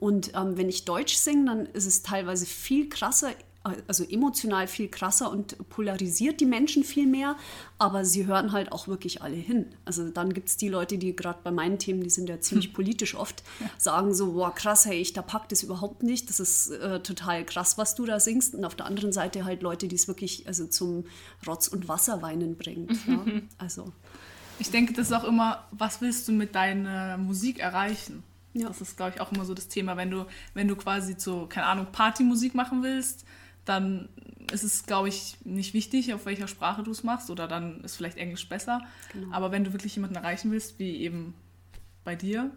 Und 0.01 0.33
ähm, 0.35 0.57
wenn 0.57 0.69
ich 0.69 0.85
Deutsch 0.85 1.17
singe, 1.17 1.47
dann 1.47 1.67
ist 1.67 1.87
es 1.87 2.03
teilweise 2.03 2.47
viel 2.47 2.89
krasser 2.89 3.33
also 3.87 4.05
emotional 4.05 4.67
viel 4.67 4.89
krasser 4.89 5.31
und 5.31 5.57
polarisiert 5.69 6.41
die 6.41 6.47
Menschen 6.47 6.85
viel 6.85 7.07
mehr, 7.07 7.37
aber 7.79 8.05
sie 8.05 8.27
hören 8.27 8.53
halt 8.53 8.73
auch 8.73 8.89
wirklich 8.89 9.23
alle 9.23 9.37
hin. 9.37 9.67
Also 9.85 10.09
dann 10.11 10.33
gibt 10.33 10.49
es 10.49 10.57
die 10.57 10.69
Leute, 10.69 10.99
die 10.99 11.15
gerade 11.15 11.41
bei 11.43 11.51
meinen 11.51 11.79
Themen, 11.79 12.03
die 12.03 12.11
sind 12.11 12.29
ja 12.29 12.41
ziemlich 12.41 12.67
hm. 12.67 12.73
politisch 12.75 13.15
oft, 13.15 13.43
ja. 13.61 13.71
sagen 13.79 14.15
so, 14.15 14.33
boah 14.33 14.55
krass, 14.55 14.87
hey, 14.87 15.01
ich 15.01 15.13
da 15.13 15.23
packt 15.23 15.53
das 15.53 15.63
überhaupt 15.63 16.03
nicht, 16.03 16.29
das 16.29 16.41
ist 16.41 16.71
äh, 16.71 17.01
total 17.01 17.45
krass, 17.45 17.79
was 17.79 17.95
du 17.95 18.07
da 18.07 18.21
singst. 18.21 18.55
Und 18.55 18.65
auf 18.65 18.75
der 18.75 18.87
anderen 18.87 19.13
Seite 19.13 19.45
halt 19.45 19.63
Leute, 19.63 19.89
die 19.89 19.97
es 19.97 20.09
wirklich 20.09 20.47
also 20.47 20.67
zum 20.67 21.05
Rotz- 21.47 21.69
und 21.69 21.89
Wasserweinen 21.89 22.57
bringt. 22.57 22.93
ja? 23.07 23.25
Also. 23.59 23.93
Ich 24.59 24.71
denke, 24.71 24.93
das 24.93 25.09
ist 25.09 25.13
auch 25.13 25.25
immer, 25.25 25.65
was 25.71 26.01
willst 26.01 26.27
du 26.29 26.33
mit 26.33 26.55
deiner 26.55 27.17
Musik 27.17 27.61
erreichen? 27.61 28.23
Ja. 28.55 28.69
Das 28.69 28.81
ist, 28.81 28.97
glaube 28.97 29.13
ich, 29.15 29.21
auch 29.21 29.31
immer 29.33 29.45
so 29.45 29.55
das 29.55 29.69
Thema, 29.69 29.97
wenn 29.97 30.11
du, 30.11 30.27
wenn 30.55 30.69
du 30.69 30.77
quasi 30.77 31.15
so, 31.19 31.47
keine 31.47 31.67
Ahnung, 31.67 31.87
Partymusik 31.93 32.55
machen 32.55 32.83
willst, 32.83 33.25
dann 33.69 34.09
ist 34.53 34.65
es, 34.65 34.87
glaube 34.87 35.09
ich, 35.09 35.37
nicht 35.45 35.75
wichtig, 35.75 36.15
auf 36.15 36.27
welcher 36.27 36.49
Sprache 36.49 36.83
du 36.83 36.91
es 36.91 37.03
machst 37.03 37.31
oder 37.31 37.47
dann 37.47 37.83
ist 37.85 37.97
vielleicht 37.97 38.17
Englisch 38.17 38.49
besser. 38.49 38.83
Genau. 39.13 39.35
Aber 39.35 39.53
wenn 39.53 39.65
du 39.65 39.73
wirklich 39.73 39.95
jemanden 39.95 40.17
erreichen 40.17 40.51
willst, 40.51 40.79
wie 40.79 40.97
eben 40.99 41.35
bei 42.05 42.17
dir, 42.17 42.51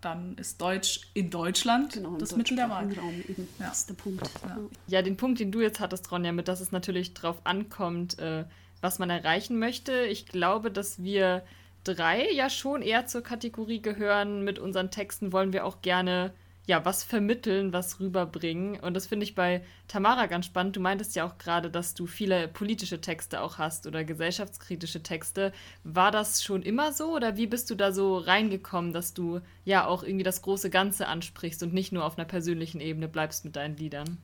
dann 0.00 0.36
ist 0.36 0.60
Deutsch 0.60 1.00
in 1.14 1.30
Deutschland 1.30 1.94
genau, 1.94 2.16
das 2.16 2.36
Mittel 2.36 2.56
der 2.56 2.70
Wahl. 2.70 2.92
Raum 2.92 3.22
eben. 3.28 3.48
Ja. 3.58 3.68
Das 3.68 3.80
ist 3.80 3.90
der 3.90 3.94
Punkt. 3.94 4.30
Ja. 4.44 4.58
ja. 4.86 5.02
den 5.02 5.16
Punkt, 5.16 5.40
den 5.40 5.50
du 5.50 5.60
jetzt 5.60 5.80
hattest, 5.80 6.10
Ronja, 6.12 6.32
mit 6.32 6.48
dass 6.48 6.60
es 6.60 6.72
natürlich 6.72 7.14
darauf 7.14 7.40
ankommt, 7.44 8.18
äh, 8.18 8.44
was 8.80 8.98
man 8.98 9.10
erreichen 9.10 9.58
möchte. 9.58 10.04
Ich 10.06 10.26
glaube, 10.26 10.70
dass 10.70 11.02
wir 11.02 11.42
drei 11.84 12.30
ja 12.32 12.48
schon 12.48 12.82
eher 12.82 13.06
zur 13.06 13.22
Kategorie 13.22 13.82
gehören. 13.82 14.44
Mit 14.44 14.58
unseren 14.58 14.90
Texten 14.90 15.32
wollen 15.32 15.52
wir 15.52 15.64
auch 15.64 15.82
gerne 15.82 16.32
ja, 16.68 16.84
was 16.84 17.02
vermitteln, 17.02 17.72
was 17.72 17.98
rüberbringen. 17.98 18.78
Und 18.78 18.92
das 18.92 19.06
finde 19.06 19.24
ich 19.24 19.34
bei 19.34 19.64
Tamara 19.88 20.26
ganz 20.26 20.44
spannend. 20.44 20.76
Du 20.76 20.80
meintest 20.80 21.16
ja 21.16 21.26
auch 21.26 21.38
gerade, 21.38 21.70
dass 21.70 21.94
du 21.94 22.06
viele 22.06 22.46
politische 22.46 23.00
Texte 23.00 23.40
auch 23.40 23.56
hast 23.56 23.86
oder 23.86 24.04
gesellschaftskritische 24.04 25.02
Texte. 25.02 25.52
War 25.82 26.10
das 26.10 26.44
schon 26.44 26.60
immer 26.60 26.92
so 26.92 27.16
oder 27.16 27.38
wie 27.38 27.46
bist 27.46 27.70
du 27.70 27.74
da 27.74 27.90
so 27.90 28.18
reingekommen, 28.18 28.92
dass 28.92 29.14
du 29.14 29.40
ja 29.64 29.86
auch 29.86 30.02
irgendwie 30.02 30.24
das 30.24 30.42
große 30.42 30.68
Ganze 30.68 31.08
ansprichst 31.08 31.62
und 31.62 31.72
nicht 31.72 31.90
nur 31.90 32.04
auf 32.04 32.18
einer 32.18 32.26
persönlichen 32.26 32.82
Ebene 32.82 33.08
bleibst 33.08 33.46
mit 33.46 33.56
deinen 33.56 33.78
Liedern? 33.78 34.18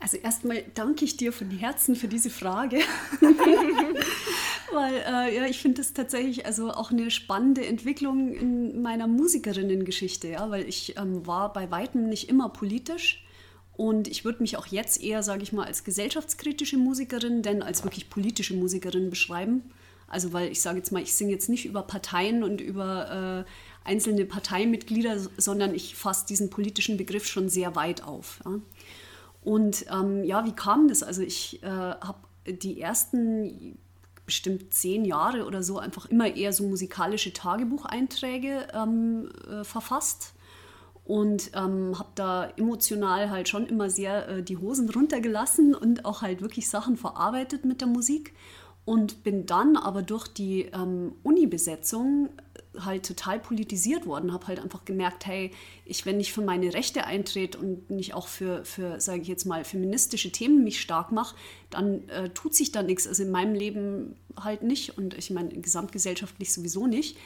Also 0.00 0.18
erstmal 0.18 0.62
danke 0.74 1.06
ich 1.06 1.16
dir 1.16 1.32
von 1.32 1.50
Herzen 1.50 1.96
für 1.96 2.08
diese 2.08 2.28
Frage, 2.28 2.80
weil 4.72 4.94
äh, 4.94 5.36
ja, 5.36 5.46
ich 5.46 5.60
finde 5.60 5.78
das 5.78 5.92
tatsächlich 5.92 6.46
also 6.46 6.70
auch 6.70 6.90
eine 6.90 7.10
spannende 7.10 7.66
Entwicklung 7.66 8.32
in 8.32 8.82
meiner 8.82 9.06
Musikerinnengeschichte, 9.06 10.28
ja, 10.28 10.50
weil 10.50 10.68
ich 10.68 10.96
ähm, 10.96 11.26
war 11.26 11.52
bei 11.52 11.70
weitem 11.70 12.08
nicht 12.08 12.28
immer 12.28 12.48
politisch 12.48 13.24
und 13.80 14.08
ich 14.08 14.24
würde 14.24 14.42
mich 14.42 14.56
auch 14.56 14.66
jetzt 14.66 15.02
eher, 15.02 15.22
sage 15.22 15.42
ich 15.42 15.52
mal, 15.52 15.66
als 15.66 15.84
gesellschaftskritische 15.84 16.76
Musikerin, 16.76 17.42
denn 17.42 17.62
als 17.62 17.82
wirklich 17.82 18.10
politische 18.10 18.54
Musikerin 18.54 19.08
beschreiben. 19.08 19.62
Also 20.06 20.32
weil 20.32 20.50
ich 20.50 20.60
sage 20.60 20.78
jetzt 20.78 20.92
mal, 20.92 21.02
ich 21.02 21.14
singe 21.14 21.30
jetzt 21.32 21.48
nicht 21.48 21.64
über 21.64 21.82
Parteien 21.82 22.42
und 22.42 22.60
über 22.60 23.46
äh, 23.46 23.88
einzelne 23.88 24.26
Parteimitglieder, 24.26 25.18
sondern 25.36 25.74
ich 25.74 25.94
fasse 25.94 26.26
diesen 26.26 26.50
politischen 26.50 26.96
Begriff 26.96 27.26
schon 27.26 27.48
sehr 27.48 27.74
weit 27.76 28.02
auf. 28.02 28.40
Ja. 28.44 28.60
Und 29.42 29.86
ähm, 29.90 30.24
ja, 30.24 30.44
wie 30.44 30.52
kam 30.52 30.88
das? 30.88 31.02
Also 31.02 31.22
ich 31.22 31.62
äh, 31.62 31.66
habe 31.66 32.18
die 32.46 32.80
ersten 32.80 33.78
bestimmt 34.30 34.72
zehn 34.72 35.04
Jahre 35.04 35.44
oder 35.44 35.64
so 35.64 35.80
einfach 35.80 36.06
immer 36.06 36.36
eher 36.36 36.52
so 36.52 36.62
musikalische 36.62 37.32
Tagebucheinträge 37.32 38.68
ähm, 38.72 39.28
äh, 39.50 39.64
verfasst 39.64 40.34
und 41.02 41.50
ähm, 41.56 41.98
habe 41.98 42.10
da 42.14 42.48
emotional 42.56 43.28
halt 43.28 43.48
schon 43.48 43.66
immer 43.66 43.90
sehr 43.90 44.28
äh, 44.28 44.42
die 44.44 44.56
Hosen 44.56 44.88
runtergelassen 44.88 45.74
und 45.74 46.04
auch 46.04 46.22
halt 46.22 46.42
wirklich 46.42 46.68
Sachen 46.68 46.96
verarbeitet 46.96 47.64
mit 47.64 47.80
der 47.80 47.88
Musik 47.88 48.32
und 48.84 49.24
bin 49.24 49.46
dann 49.46 49.76
aber 49.76 50.02
durch 50.02 50.28
die 50.28 50.66
ähm, 50.72 51.16
Uni-Besetzung 51.24 52.28
halt 52.78 53.06
total 53.06 53.40
politisiert 53.40 54.06
worden, 54.06 54.32
habe 54.32 54.46
halt 54.46 54.60
einfach 54.60 54.84
gemerkt, 54.84 55.26
hey, 55.26 55.50
ich, 55.84 56.06
wenn 56.06 56.20
ich 56.20 56.32
für 56.32 56.42
meine 56.42 56.72
Rechte 56.72 57.04
eintrete 57.04 57.58
und 57.58 57.90
nicht 57.90 58.14
auch 58.14 58.28
für, 58.28 58.64
für 58.64 59.00
sage 59.00 59.22
ich 59.22 59.28
jetzt 59.28 59.44
mal, 59.44 59.64
feministische 59.64 60.30
Themen 60.30 60.62
mich 60.62 60.80
stark 60.80 61.12
mache, 61.12 61.36
dann 61.70 62.08
äh, 62.08 62.30
tut 62.30 62.54
sich 62.54 62.72
da 62.72 62.82
nichts. 62.82 63.06
Also 63.06 63.22
in 63.24 63.30
meinem 63.30 63.54
Leben 63.54 64.16
halt 64.38 64.62
nicht 64.62 64.96
und 64.96 65.14
ich 65.14 65.30
meine, 65.30 65.50
gesamtgesellschaftlich 65.50 66.52
sowieso 66.52 66.86
nicht. 66.86 67.16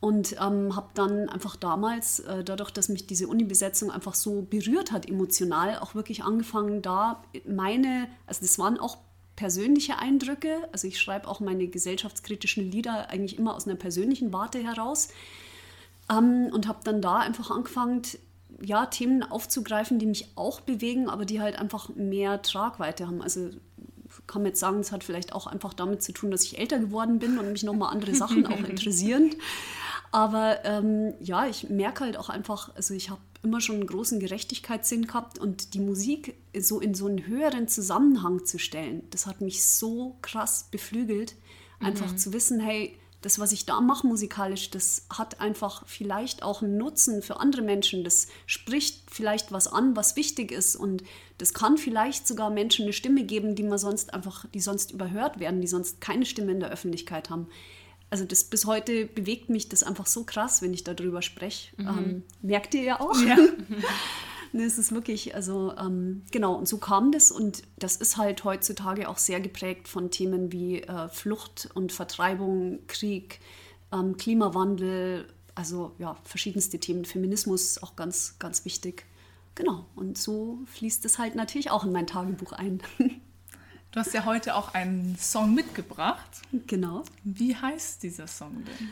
Und 0.00 0.36
ähm, 0.40 0.74
habe 0.74 0.88
dann 0.94 1.28
einfach 1.28 1.56
damals, 1.56 2.20
äh, 2.20 2.42
dadurch, 2.42 2.70
dass 2.70 2.88
mich 2.88 3.06
diese 3.06 3.28
Uni-Besetzung 3.28 3.90
einfach 3.90 4.14
so 4.14 4.40
berührt 4.40 4.92
hat, 4.92 5.06
emotional, 5.06 5.78
auch 5.78 5.94
wirklich 5.94 6.24
angefangen, 6.24 6.80
da 6.80 7.22
meine, 7.46 8.08
also 8.26 8.40
das 8.40 8.58
waren 8.58 8.80
auch 8.80 8.96
persönliche 9.40 9.98
Eindrücke. 9.98 10.68
Also 10.70 10.86
ich 10.86 11.00
schreibe 11.00 11.26
auch 11.26 11.40
meine 11.40 11.66
gesellschaftskritischen 11.66 12.70
Lieder 12.70 13.08
eigentlich 13.08 13.38
immer 13.38 13.54
aus 13.54 13.66
einer 13.66 13.76
persönlichen 13.76 14.34
Warte 14.34 14.62
heraus. 14.62 15.08
Ähm, 16.10 16.50
und 16.52 16.68
habe 16.68 16.80
dann 16.84 17.00
da 17.00 17.20
einfach 17.20 17.50
angefangen, 17.50 18.02
ja, 18.60 18.84
Themen 18.84 19.22
aufzugreifen, 19.22 19.98
die 19.98 20.04
mich 20.04 20.32
auch 20.34 20.60
bewegen, 20.60 21.08
aber 21.08 21.24
die 21.24 21.40
halt 21.40 21.58
einfach 21.58 21.88
mehr 21.94 22.42
Tragweite 22.42 23.06
haben. 23.06 23.22
Also 23.22 23.48
kann 24.26 24.42
man 24.42 24.50
jetzt 24.50 24.60
sagen, 24.60 24.80
es 24.80 24.92
hat 24.92 25.04
vielleicht 25.04 25.32
auch 25.32 25.46
einfach 25.46 25.72
damit 25.72 26.02
zu 26.02 26.12
tun, 26.12 26.30
dass 26.30 26.42
ich 26.42 26.58
älter 26.58 26.78
geworden 26.78 27.18
bin 27.18 27.38
und 27.38 27.50
mich 27.50 27.62
nochmal 27.62 27.94
andere 27.94 28.14
Sachen 28.14 28.46
auch 28.46 28.62
interessieren. 28.68 29.30
Aber 30.12 30.62
ähm, 30.66 31.14
ja, 31.18 31.46
ich 31.46 31.70
merke 31.70 32.04
halt 32.04 32.18
auch 32.18 32.28
einfach, 32.28 32.76
also 32.76 32.92
ich 32.92 33.08
habe 33.08 33.22
immer 33.42 33.60
schon 33.60 33.76
einen 33.76 33.86
großen 33.86 34.20
Gerechtigkeitssinn 34.20 35.06
gehabt 35.06 35.38
und 35.38 35.74
die 35.74 35.80
Musik 35.80 36.36
so 36.58 36.80
in 36.80 36.94
so 36.94 37.06
einen 37.06 37.26
höheren 37.26 37.68
Zusammenhang 37.68 38.44
zu 38.44 38.58
stellen, 38.58 39.02
das 39.10 39.26
hat 39.26 39.40
mich 39.40 39.64
so 39.64 40.16
krass 40.22 40.68
beflügelt, 40.70 41.34
einfach 41.80 42.12
mhm. 42.12 42.18
zu 42.18 42.32
wissen, 42.32 42.60
hey, 42.60 42.96
das, 43.22 43.38
was 43.38 43.52
ich 43.52 43.66
da 43.66 43.80
mache 43.80 44.06
musikalisch, 44.06 44.70
das 44.70 45.06
hat 45.10 45.40
einfach 45.40 45.86
vielleicht 45.86 46.42
auch 46.42 46.62
einen 46.62 46.78
Nutzen 46.78 47.20
für 47.20 47.38
andere 47.38 47.60
Menschen. 47.60 48.02
Das 48.02 48.28
spricht 48.46 49.10
vielleicht 49.10 49.52
was 49.52 49.68
an, 49.68 49.94
was 49.94 50.16
wichtig 50.16 50.50
ist. 50.50 50.74
Und 50.74 51.02
das 51.36 51.52
kann 51.52 51.76
vielleicht 51.76 52.26
sogar 52.26 52.48
Menschen 52.48 52.84
eine 52.84 52.94
Stimme 52.94 53.24
geben, 53.24 53.54
die 53.56 53.62
man 53.62 53.76
sonst 53.76 54.14
einfach, 54.14 54.46
die 54.54 54.60
sonst 54.60 54.92
überhört 54.92 55.38
werden, 55.38 55.60
die 55.60 55.66
sonst 55.66 56.00
keine 56.00 56.24
Stimme 56.24 56.52
in 56.52 56.60
der 56.60 56.70
Öffentlichkeit 56.70 57.28
haben 57.28 57.46
also 58.10 58.24
das 58.24 58.44
bis 58.44 58.66
heute 58.66 59.06
bewegt 59.06 59.48
mich 59.48 59.68
das 59.68 59.82
einfach 59.82 60.06
so 60.06 60.24
krass, 60.24 60.62
wenn 60.62 60.74
ich 60.74 60.84
darüber 60.84 61.22
spreche. 61.22 61.74
Mhm. 61.76 61.88
Ähm, 61.88 62.22
merkt 62.42 62.74
ihr 62.74 62.82
ja 62.82 63.00
auch. 63.00 63.16
Ja. 63.22 63.36
ne, 64.52 64.64
es 64.64 64.78
ist 64.78 64.92
wirklich, 64.92 65.34
also 65.34 65.72
ähm, 65.78 66.22
genau, 66.30 66.54
und 66.54 66.66
so 66.66 66.78
kam 66.78 67.12
das 67.12 67.30
und 67.30 67.62
das 67.78 67.96
ist 67.96 68.16
halt 68.16 68.42
heutzutage 68.44 69.08
auch 69.08 69.18
sehr 69.18 69.40
geprägt 69.40 69.88
von 69.88 70.10
Themen 70.10 70.52
wie 70.52 70.82
äh, 70.82 71.08
Flucht 71.08 71.68
und 71.74 71.92
Vertreibung, 71.92 72.80
Krieg, 72.88 73.40
ähm, 73.92 74.16
Klimawandel, 74.16 75.28
also 75.54 75.92
ja, 75.98 76.16
verschiedenste 76.24 76.78
Themen. 76.78 77.04
Feminismus 77.04 77.82
auch 77.82 77.96
ganz, 77.96 78.36
ganz 78.38 78.64
wichtig. 78.64 79.06
Genau, 79.54 79.86
und 79.94 80.16
so 80.16 80.60
fließt 80.66 81.04
es 81.04 81.18
halt 81.18 81.34
natürlich 81.34 81.70
auch 81.70 81.84
in 81.84 81.92
mein 81.92 82.06
Tagebuch 82.06 82.52
ein. 82.52 82.82
Du 83.92 83.98
hast 83.98 84.14
ja 84.14 84.24
heute 84.24 84.54
auch 84.54 84.74
einen 84.74 85.16
Song 85.18 85.54
mitgebracht. 85.54 86.42
Genau. 86.66 87.02
Wie 87.24 87.56
heißt 87.56 88.02
dieser 88.02 88.28
Song 88.28 88.64
denn? 88.64 88.88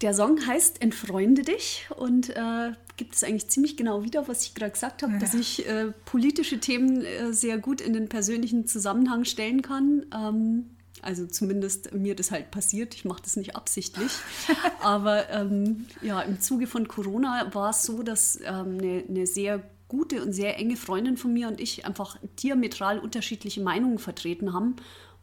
Der 0.00 0.14
Song 0.14 0.46
heißt 0.46 0.80
Entfreunde 0.80 1.42
dich 1.42 1.88
und 1.96 2.30
äh, 2.30 2.72
gibt 2.96 3.16
es 3.16 3.24
eigentlich 3.24 3.48
ziemlich 3.48 3.76
genau 3.76 4.04
wieder, 4.04 4.28
was 4.28 4.44
ich 4.44 4.54
gerade 4.54 4.70
gesagt 4.70 5.02
habe, 5.02 5.14
ja. 5.14 5.18
dass 5.18 5.34
ich 5.34 5.68
äh, 5.68 5.92
politische 6.04 6.60
Themen 6.60 7.04
äh, 7.04 7.32
sehr 7.32 7.58
gut 7.58 7.80
in 7.80 7.94
den 7.94 8.08
persönlichen 8.08 8.68
Zusammenhang 8.68 9.24
stellen 9.24 9.60
kann. 9.62 10.06
Ähm, 10.14 10.66
also 11.02 11.26
zumindest 11.26 11.92
mir 11.92 12.14
das 12.14 12.30
halt 12.30 12.52
passiert. 12.52 12.94
Ich 12.94 13.04
mache 13.04 13.22
das 13.22 13.34
nicht 13.34 13.56
absichtlich. 13.56 14.12
Aber 14.80 15.28
ähm, 15.30 15.86
ja, 16.00 16.20
im 16.20 16.40
Zuge 16.40 16.68
von 16.68 16.86
Corona 16.86 17.52
war 17.52 17.70
es 17.70 17.82
so, 17.82 18.04
dass 18.04 18.38
ähm, 18.44 18.78
eine, 18.78 19.04
eine 19.08 19.26
sehr 19.26 19.64
gute 19.88 20.22
und 20.22 20.32
sehr 20.32 20.58
enge 20.58 20.76
Freundin 20.76 21.16
von 21.16 21.32
mir 21.32 21.48
und 21.48 21.60
ich 21.60 21.86
einfach 21.86 22.18
diametral 22.42 22.98
unterschiedliche 22.98 23.62
Meinungen 23.62 23.98
vertreten 23.98 24.52
haben. 24.52 24.76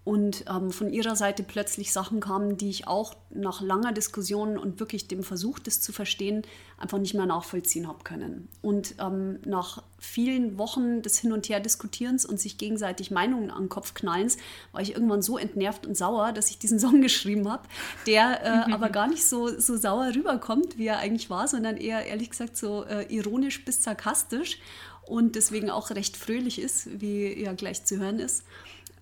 Und 0.05 0.45
ähm, 0.47 0.69
von 0.69 0.93
ihrer 0.93 1.15
Seite 1.15 1.41
plötzlich 1.41 1.91
Sachen 1.91 2.19
kamen, 2.19 2.57
die 2.57 2.69
ich 2.69 2.87
auch 2.87 3.15
nach 3.31 3.59
langer 3.59 3.91
Diskussion 3.91 4.55
und 4.55 4.79
wirklich 4.79 5.07
dem 5.07 5.23
Versuch, 5.23 5.57
das 5.57 5.81
zu 5.81 5.91
verstehen, 5.91 6.43
einfach 6.77 6.99
nicht 6.99 7.15
mehr 7.15 7.25
nachvollziehen 7.25 7.87
habe 7.87 8.03
können. 8.03 8.47
Und 8.61 8.93
ähm, 8.99 9.39
nach 9.45 9.81
vielen 9.97 10.59
Wochen 10.59 11.01
des 11.01 11.17
Hin- 11.17 11.33
und 11.33 11.49
Her-Diskutierens 11.49 12.23
und 12.23 12.39
sich 12.39 12.59
gegenseitig 12.59 13.09
Meinungen 13.09 13.49
an 13.49 13.63
den 13.63 13.69
Kopf 13.69 13.95
knallens, 13.95 14.37
war 14.73 14.81
ich 14.81 14.93
irgendwann 14.93 15.23
so 15.23 15.39
entnervt 15.39 15.87
und 15.87 15.97
sauer, 15.97 16.33
dass 16.33 16.51
ich 16.51 16.59
diesen 16.59 16.77
Song 16.85 17.01
geschrieben 17.01 17.49
habe, 17.49 17.67
der 18.05 18.43
äh, 18.43 18.47
aber 18.73 18.89
gar 18.89 19.07
nicht 19.07 19.25
so, 19.25 19.59
so 19.59 19.75
sauer 19.75 20.11
rüberkommt, 20.13 20.77
wie 20.77 20.85
er 20.85 20.99
eigentlich 20.99 21.31
war, 21.31 21.47
sondern 21.47 21.77
eher, 21.77 22.05
ehrlich 22.05 22.29
gesagt, 22.29 22.57
so 22.57 22.83
äh, 22.83 23.11
ironisch 23.11 23.65
bis 23.65 23.81
sarkastisch 23.81 24.59
und 25.07 25.35
deswegen 25.35 25.71
auch 25.71 25.89
recht 25.89 26.15
fröhlich 26.15 26.59
ist, 26.61 27.01
wie 27.01 27.41
ja 27.41 27.53
gleich 27.53 27.85
zu 27.85 27.97
hören 27.97 28.19
ist 28.19 28.43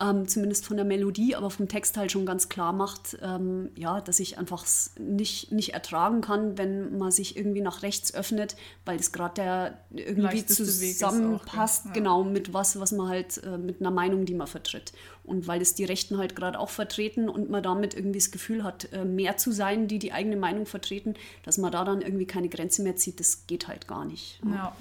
ähm, 0.03 0.27
zumindest 0.27 0.65
von 0.65 0.75
der 0.75 0.85
Melodie, 0.85 1.35
aber 1.35 1.49
vom 1.49 1.67
Text 1.67 1.95
halt 1.97 2.11
schon 2.11 2.25
ganz 2.25 2.49
klar 2.49 2.73
macht, 2.73 3.17
ähm, 3.21 3.69
ja, 3.75 4.01
dass 4.01 4.19
ich 4.19 4.37
einfach 4.37 4.65
nicht, 4.99 5.51
nicht 5.51 5.73
ertragen 5.73 6.21
kann, 6.21 6.57
wenn 6.57 6.97
man 6.97 7.11
sich 7.11 7.37
irgendwie 7.37 7.61
nach 7.61 7.83
rechts 7.83 8.13
öffnet, 8.13 8.57
weil 8.85 8.97
das 8.97 9.11
gerade 9.11 9.33
der 9.35 9.77
irgendwie 9.91 10.45
zusammenpasst, 10.45 11.85
ja. 11.85 11.91
genau, 11.93 12.23
mit 12.23 12.53
was, 12.53 12.79
was 12.79 12.91
man 12.91 13.07
halt, 13.07 13.41
äh, 13.43 13.57
mit 13.57 13.79
einer 13.79 13.91
Meinung, 13.91 14.25
die 14.25 14.33
man 14.33 14.47
vertritt. 14.47 14.93
Und 15.23 15.47
weil 15.47 15.61
es 15.61 15.73
die 15.73 15.85
Rechten 15.85 16.17
halt 16.17 16.35
gerade 16.35 16.59
auch 16.59 16.69
vertreten 16.69 17.29
und 17.29 17.49
man 17.49 17.63
damit 17.63 17.93
irgendwie 17.93 18.19
das 18.19 18.31
Gefühl 18.31 18.63
hat, 18.63 18.91
äh, 18.91 19.05
mehr 19.05 19.37
zu 19.37 19.53
sein, 19.53 19.87
die 19.87 19.99
die 19.99 20.11
eigene 20.11 20.35
Meinung 20.35 20.65
vertreten, 20.65 21.13
dass 21.43 21.57
man 21.57 21.71
da 21.71 21.85
dann 21.85 22.01
irgendwie 22.01 22.25
keine 22.25 22.49
Grenze 22.49 22.83
mehr 22.83 22.97
zieht, 22.97 23.21
das 23.21 23.47
geht 23.47 23.69
halt 23.69 23.87
gar 23.87 24.03
nicht. 24.03 24.41
Ja. 24.45 24.75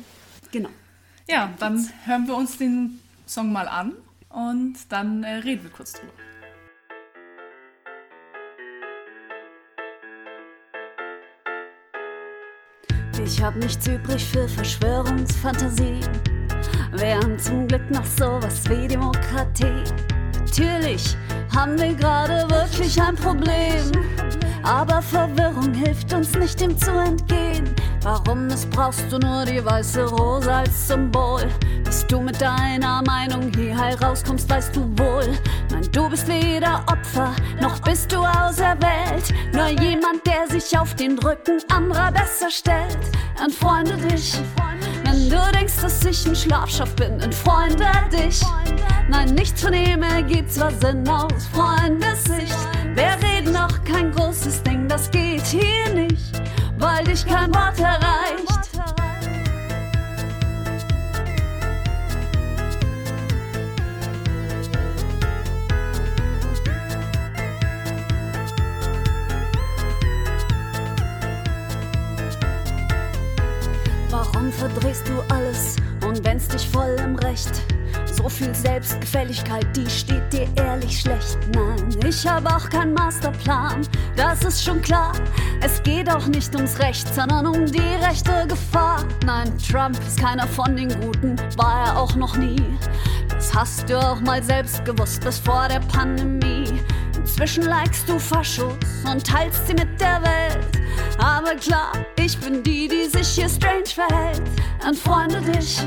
Genau. 0.51 0.71
Ja, 1.29 1.55
dann 1.61 1.89
hören 2.05 2.27
wir 2.27 2.35
uns 2.35 2.59
den 2.59 2.99
Song 3.27 3.53
mal 3.53 3.69
an 3.69 3.95
und 4.33 4.75
dann 4.91 5.23
äh, 5.25 5.35
reden 5.37 5.65
wir 5.65 5.71
kurz 5.71 5.93
drüber. 5.93 6.13
Ich 13.25 13.41
hab 13.43 13.55
nichts 13.57 13.87
übrig 13.87 14.25
für 14.25 14.49
Verschwörungsfantasien. 14.49 16.01
Wir 16.93 17.17
haben 17.17 17.39
zum 17.39 17.69
Glück 17.69 17.89
noch 17.91 18.05
sowas 18.05 18.69
wie 18.69 18.89
Demokratie. 18.89 19.85
Natürlich 20.41 21.17
haben 21.55 21.79
wir 21.81 21.95
gerade 21.95 22.51
wirklich 22.51 23.01
ein 23.01 23.15
Problem. 23.15 23.93
Aber 24.63 25.01
Verwirrung 25.03 25.73
hilft 25.73 26.13
uns 26.13 26.35
nicht, 26.35 26.61
dem 26.61 26.77
zu 26.77 26.91
entgehen. 26.91 27.75
Warum 28.05 28.49
missbrauchst 28.49 29.13
du 29.13 29.19
nur 29.19 29.45
die 29.45 29.65
weiße 29.65 30.05
Rose 30.07 30.53
als 30.53 30.89
Symbol? 30.89 31.43
Bis 31.85 32.05
du 32.09 32.21
mit 32.21 32.41
deiner 32.41 33.01
Meinung 33.03 33.53
hier 33.55 33.79
herauskommst, 33.79 34.51
weißt 34.51 34.75
du 34.75 34.81
wohl. 34.99 35.39
Nein, 35.71 35.89
du 35.93 36.09
bist 36.09 36.27
weder 36.27 36.85
Opfer, 36.91 37.33
noch 37.61 37.79
bist 37.81 38.11
du 38.11 38.19
auserwählt. 38.19 39.33
Nur 39.53 39.69
jemand, 39.81 40.27
der 40.27 40.49
sich 40.49 40.77
auf 40.77 40.95
den 40.97 41.17
Rücken 41.21 41.61
anderer 41.71 42.11
besser 42.11 42.51
stellt. 42.51 42.99
Entfreunde 43.41 43.97
dich. 43.97 44.35
Wenn 45.05 45.31
du 45.31 45.41
denkst, 45.53 45.81
dass 45.81 46.05
ich 46.05 46.27
ein 46.27 46.35
Schlafschaff 46.35 46.95
bin, 46.97 47.21
entfreunde 47.21 47.87
dich. 48.11 48.41
Nein, 49.09 49.35
nichts 49.35 49.63
von 49.63 49.75
ihm 49.75 50.03
ergibt 50.03 50.53
zwar 50.53 50.73
Sinn 50.73 51.09
aus 51.09 51.47
Freundesicht. 51.53 52.57
Wir 52.95 53.17
reden 53.23 53.57
auch 53.57 53.83
kein 53.85 54.11
großes 54.11 54.63
Ding, 54.63 54.89
das 54.89 55.11
geht 55.11 55.45
hier 55.47 55.95
nicht, 55.95 56.22
weil 56.83 57.05
dich 57.05 57.25
kein 57.25 57.55
Wort 57.55 57.79
erreicht. 57.79 58.03
Warum 74.11 74.53
verdrehst 74.53 75.09
du 75.09 75.21
alles 75.33 75.77
und 76.05 76.25
wenn's 76.25 76.49
dich 76.49 76.69
voll 76.69 76.97
im 76.99 77.15
Recht? 77.17 77.63
So 78.13 78.29
viel 78.29 78.55
Selbstgefälligkeit, 78.55 79.67
die 79.77 79.89
steht 79.89 80.33
dir 80.33 80.49
ehrlich 80.57 81.01
schlecht. 81.01 81.39
Nein, 81.55 81.89
ich 82.07 82.27
habe 82.27 82.49
auch 82.49 82.69
keinen 82.69 82.93
Masterplan, 82.95 83.87
das 84.17 84.45
ist 84.45 84.65
schon 84.65 84.81
klar. 84.83 85.13
Es 85.61 85.83
geht 85.83 86.11
auch 86.11 86.27
nicht 86.27 86.55
ums 86.55 86.79
Recht, 86.79 87.13
sondern 87.15 87.47
um 87.47 87.67
die 87.67 87.81
rechte 88.05 88.47
Gefahr. 88.49 89.05
Nein, 89.25 89.53
Trump 89.59 89.99
ist 90.07 90.19
keiner 90.19 90.47
von 90.47 90.77
den 90.77 90.89
Guten, 91.01 91.37
war 91.57 91.87
er 91.87 91.99
auch 91.99 92.15
noch 92.17 92.37
nie. 92.37 92.63
Das 93.29 93.55
hast 93.55 93.89
du 93.89 93.99
auch 93.99 94.21
mal 94.21 94.43
selbst 94.43 94.85
gewusst, 94.85 95.23
bis 95.23 95.39
vor 95.39 95.67
der 95.69 95.81
Pandemie. 95.81 96.81
Inzwischen 97.17 97.65
likest 97.65 98.09
du 98.09 98.19
Faschos 98.19 98.75
und 99.05 99.27
teilst 99.27 99.67
sie 99.67 99.75
mit 99.75 100.01
der 100.01 100.23
Welt. 100.23 100.67
Aber 101.19 101.55
klar, 101.55 101.93
ich 102.17 102.39
bin 102.39 102.63
die, 102.63 102.89
die 102.89 103.07
sich 103.07 103.29
hier 103.29 103.49
strange 103.49 103.87
verhält. 103.87 104.43
Entfreunde 104.87 105.41
dich. 105.41 105.79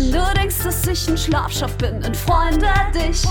Wenn 0.00 0.12
du 0.12 0.34
denkst, 0.34 0.56
dass 0.64 0.86
ich 0.86 1.08
ein 1.08 1.18
Schlafschaff 1.18 1.76
bin, 1.76 2.02
entfreunde 2.02 2.66
dich. 2.94 3.22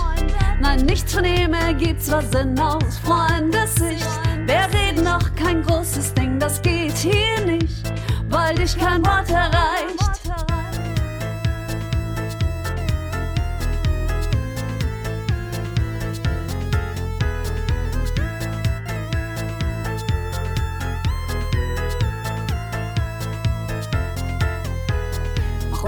Nein, 0.61 0.85
nichts 0.85 1.15
von 1.15 1.25
ihm 1.25 1.53
ergibt 1.53 2.03
zwar 2.03 2.21
Sinn 2.21 2.57
aus 2.59 2.99
Freundesicht. 3.03 4.05
Wir 4.45 4.67
reden 4.71 5.03
noch 5.03 5.33
kein 5.35 5.63
großes 5.63 6.13
Ding, 6.13 6.37
das 6.37 6.61
geht 6.61 6.95
hier 6.95 7.43
nicht, 7.43 7.91
weil 8.29 8.53
dich 8.53 8.77
kein 8.77 9.03
Wort 9.03 9.31
erreicht. 9.31 10.18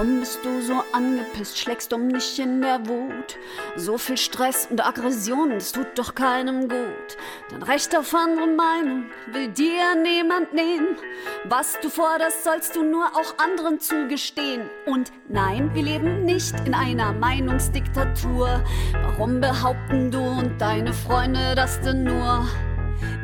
Warum 0.02 0.18
bist 0.18 0.44
du 0.44 0.60
so 0.60 0.82
angepisst, 0.90 1.56
schlägst 1.60 1.92
um 1.92 2.08
mich 2.08 2.36
in 2.40 2.60
der 2.60 2.84
Wut? 2.88 3.38
So 3.76 3.98
viel 3.98 4.16
Stress 4.16 4.66
und 4.68 4.84
Aggression, 4.84 5.50
das 5.50 5.70
tut 5.70 5.96
doch 5.96 6.16
keinem 6.16 6.68
gut. 6.68 7.16
Dein 7.50 7.62
Recht 7.62 7.96
auf 7.96 8.12
andere 8.12 8.48
Meinung 8.48 9.04
will 9.30 9.46
dir 9.46 9.94
niemand 9.94 10.52
nehmen. 10.54 10.96
Was 11.44 11.78
du 11.78 11.88
forderst, 11.88 12.42
sollst 12.42 12.74
du 12.74 12.82
nur 12.82 13.04
auch 13.14 13.38
anderen 13.38 13.78
zugestehen. 13.78 14.68
Und 14.86 15.12
nein, 15.28 15.72
wir 15.72 15.84
leben 15.84 16.24
nicht 16.24 16.54
in 16.66 16.74
einer 16.74 17.12
Meinungsdiktatur. 17.12 18.60
Warum 19.04 19.40
behaupten 19.40 20.10
du 20.10 20.18
und 20.18 20.60
deine 20.60 20.92
Freunde 20.92 21.54
das 21.54 21.80
denn 21.80 22.02
nur? 22.02 22.48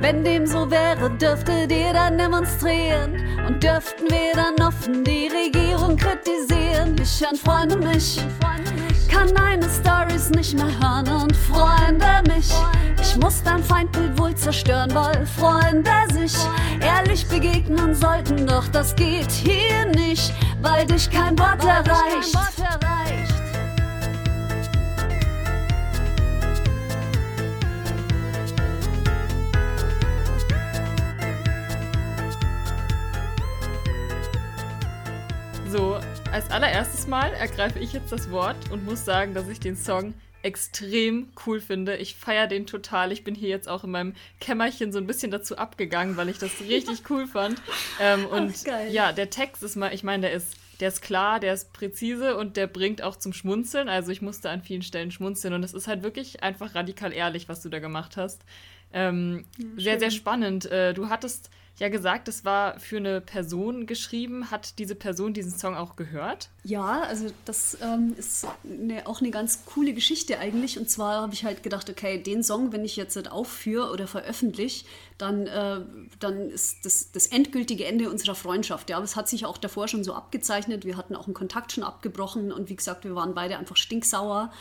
Wenn 0.01 0.23
dem 0.23 0.47
so 0.47 0.71
wäre, 0.71 1.11
dürftet 1.11 1.73
ihr 1.73 1.93
dann 1.93 2.19
demonstrieren 2.19 3.15
und 3.47 3.63
dürften 3.63 4.05
wir 4.09 4.35
dann 4.35 4.67
offen 4.67 5.03
die 5.05 5.29
Regierung 5.29 5.97
kritisieren. 5.97 6.97
Ich 7.03 7.23
entfreunde 7.23 7.77
mich, 7.77 8.21
kann 9.11 9.35
deine 9.35 9.67
Stories 9.69 10.31
nicht 10.31 10.55
mehr 10.55 10.71
hören 10.81 11.23
und 11.23 11.37
freunde 11.37 12.23
mich. 12.29 12.53
Ich 13.01 13.17
muss 13.17 13.43
dein 13.43 13.63
Feindbild 13.63 14.19
wohl 14.19 14.35
zerstören, 14.35 14.95
weil 14.95 15.27
Freunde 15.27 15.91
sich 16.13 16.35
ehrlich 16.81 17.27
begegnen 17.27 17.95
sollten, 17.95 18.47
doch 18.47 18.69
das 18.69 18.95
geht 18.95 19.31
hier 19.31 19.87
nicht, 19.87 20.33
weil 20.63 20.87
dich 20.87 21.11
kein 21.11 21.39
Wort 21.39 21.65
erreicht. 21.65 22.37
Allererstes 36.59 37.07
Mal 37.07 37.33
ergreife 37.35 37.79
ich 37.79 37.93
jetzt 37.93 38.11
das 38.11 38.33
Wort 38.33 38.57
und 38.73 38.85
muss 38.85 39.05
sagen, 39.05 39.33
dass 39.33 39.49
ich 39.49 39.61
den 39.61 39.77
Song 39.77 40.13
extrem 40.43 41.29
cool 41.47 41.61
finde. 41.61 41.97
Ich 41.99 42.17
feiere 42.17 42.49
den 42.49 42.67
total. 42.67 43.13
Ich 43.13 43.23
bin 43.23 43.37
hier 43.37 43.49
jetzt 43.49 43.69
auch 43.69 43.85
in 43.85 43.93
meinem 43.93 44.15
Kämmerchen 44.41 44.91
so 44.91 44.99
ein 44.99 45.07
bisschen 45.07 45.31
dazu 45.31 45.57
abgegangen, 45.57 46.17
weil 46.17 46.29
ich 46.29 46.39
das 46.39 46.51
richtig 46.69 47.09
cool 47.11 47.29
fand. 47.29 47.63
Ähm, 48.01 48.27
und 48.27 48.53
Ach, 48.69 48.91
ja, 48.91 49.13
der 49.13 49.31
Text 49.31 49.63
ist 49.63 49.77
mal, 49.77 49.95
ich 49.95 50.03
meine, 50.03 50.23
der 50.23 50.33
ist, 50.33 50.57
der 50.81 50.89
ist 50.89 51.01
klar, 51.01 51.39
der 51.39 51.55
ist 51.55 51.73
präzise 51.73 52.37
und 52.37 52.57
der 52.57 52.67
bringt 52.67 53.03
auch 53.03 53.15
zum 53.15 53.33
Schmunzeln. 53.33 53.89
Also 53.89 54.11
ich 54.11 54.21
musste 54.21 54.51
an 54.51 54.61
vielen 54.61 54.83
Stellen 54.83 55.13
schmunzeln 55.13 55.55
und 55.55 55.63
es 55.63 55.75
ist 55.75 55.87
halt 55.87 56.03
wirklich 56.03 56.43
einfach 56.43 56.75
radikal 56.75 57.13
ehrlich, 57.13 57.49
was 57.49 57.63
du 57.63 57.69
da 57.69 57.79
gemacht 57.79 58.17
hast. 58.17 58.45
Ähm, 58.93 59.45
ja, 59.59 59.67
sehr, 59.77 60.01
sehr 60.01 60.11
spannend. 60.11 60.67
Äh, 60.67 60.93
du 60.93 61.09
hattest 61.09 61.51
ja 61.79 61.89
gesagt, 61.89 62.29
es 62.29 62.45
war 62.45 62.79
für 62.81 62.97
eine 62.97 63.21
Person 63.21 63.87
geschrieben. 63.87 64.51
Hat 64.51 64.79
diese 64.79 64.95
Person 64.95 65.33
diesen 65.33 65.57
Song 65.57 65.77
auch 65.77 65.97
gehört? 65.97 66.51
Ja, 66.65 67.03
also 67.03 67.31
das 67.45 67.79
ähm, 67.81 68.15
ist 68.19 68.47
eine, 68.65 69.07
auch 69.07 69.21
eine 69.21 69.31
ganz 69.31 69.65
coole 69.65 69.93
Geschichte 69.93 70.39
eigentlich. 70.39 70.79
Und 70.79 70.91
zwar 70.91 71.23
habe 71.23 71.35
ich 71.35 71.45
halt 71.45 71.63
gedacht, 71.63 71.89
okay, 71.89 72.21
den 72.21 72.43
Song, 72.43 72.73
wenn 72.73 72.85
ich 72.85 72.97
jetzt 72.97 73.15
halt 73.17 73.31
aufführe 73.31 73.91
oder 73.93 74.09
veröffentliche, 74.09 74.85
dann, 75.19 75.47
äh, 75.47 75.81
dann 76.19 76.51
ist 76.51 76.85
das 76.85 77.13
das 77.13 77.27
endgültige 77.29 77.85
Ende 77.85 78.11
unserer 78.11 78.35
Freundschaft. 78.35 78.91
Ja, 78.91 78.97
aber 78.97 79.05
es 79.05 79.17
hat 79.17 79.29
sich 79.29 79.47
auch 79.47 79.59
davor 79.59 79.89
schon 79.89 80.03
so 80.03 80.15
abgezeichnet. 80.15 80.85
Wir 80.85 80.97
hatten 80.97 81.15
auch 81.15 81.27
einen 81.27 81.35
Kontakt 81.35 81.73
schon 81.73 81.85
abgebrochen 81.85 82.53
und 82.53 82.69
wie 82.69 82.77
gesagt, 82.77 83.05
wir 83.05 83.15
waren 83.15 83.35
beide 83.35 83.57
einfach 83.57 83.77
stinksauer. 83.77 84.53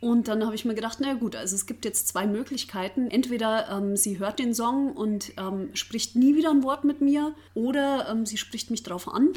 Und 0.00 0.28
dann 0.28 0.44
habe 0.44 0.54
ich 0.54 0.64
mir 0.64 0.74
gedacht, 0.74 0.98
na 1.00 1.14
gut, 1.14 1.34
also 1.34 1.54
es 1.54 1.66
gibt 1.66 1.84
jetzt 1.84 2.08
zwei 2.08 2.26
Möglichkeiten. 2.26 3.10
Entweder 3.10 3.70
ähm, 3.70 3.96
sie 3.96 4.18
hört 4.18 4.38
den 4.38 4.54
Song 4.54 4.92
und 4.92 5.32
ähm, 5.38 5.70
spricht 5.74 6.14
nie 6.16 6.36
wieder 6.36 6.50
ein 6.50 6.62
Wort 6.62 6.84
mit 6.84 7.00
mir 7.00 7.34
oder 7.54 8.08
ähm, 8.10 8.26
sie 8.26 8.36
spricht 8.36 8.70
mich 8.70 8.82
drauf 8.82 9.08
an 9.08 9.32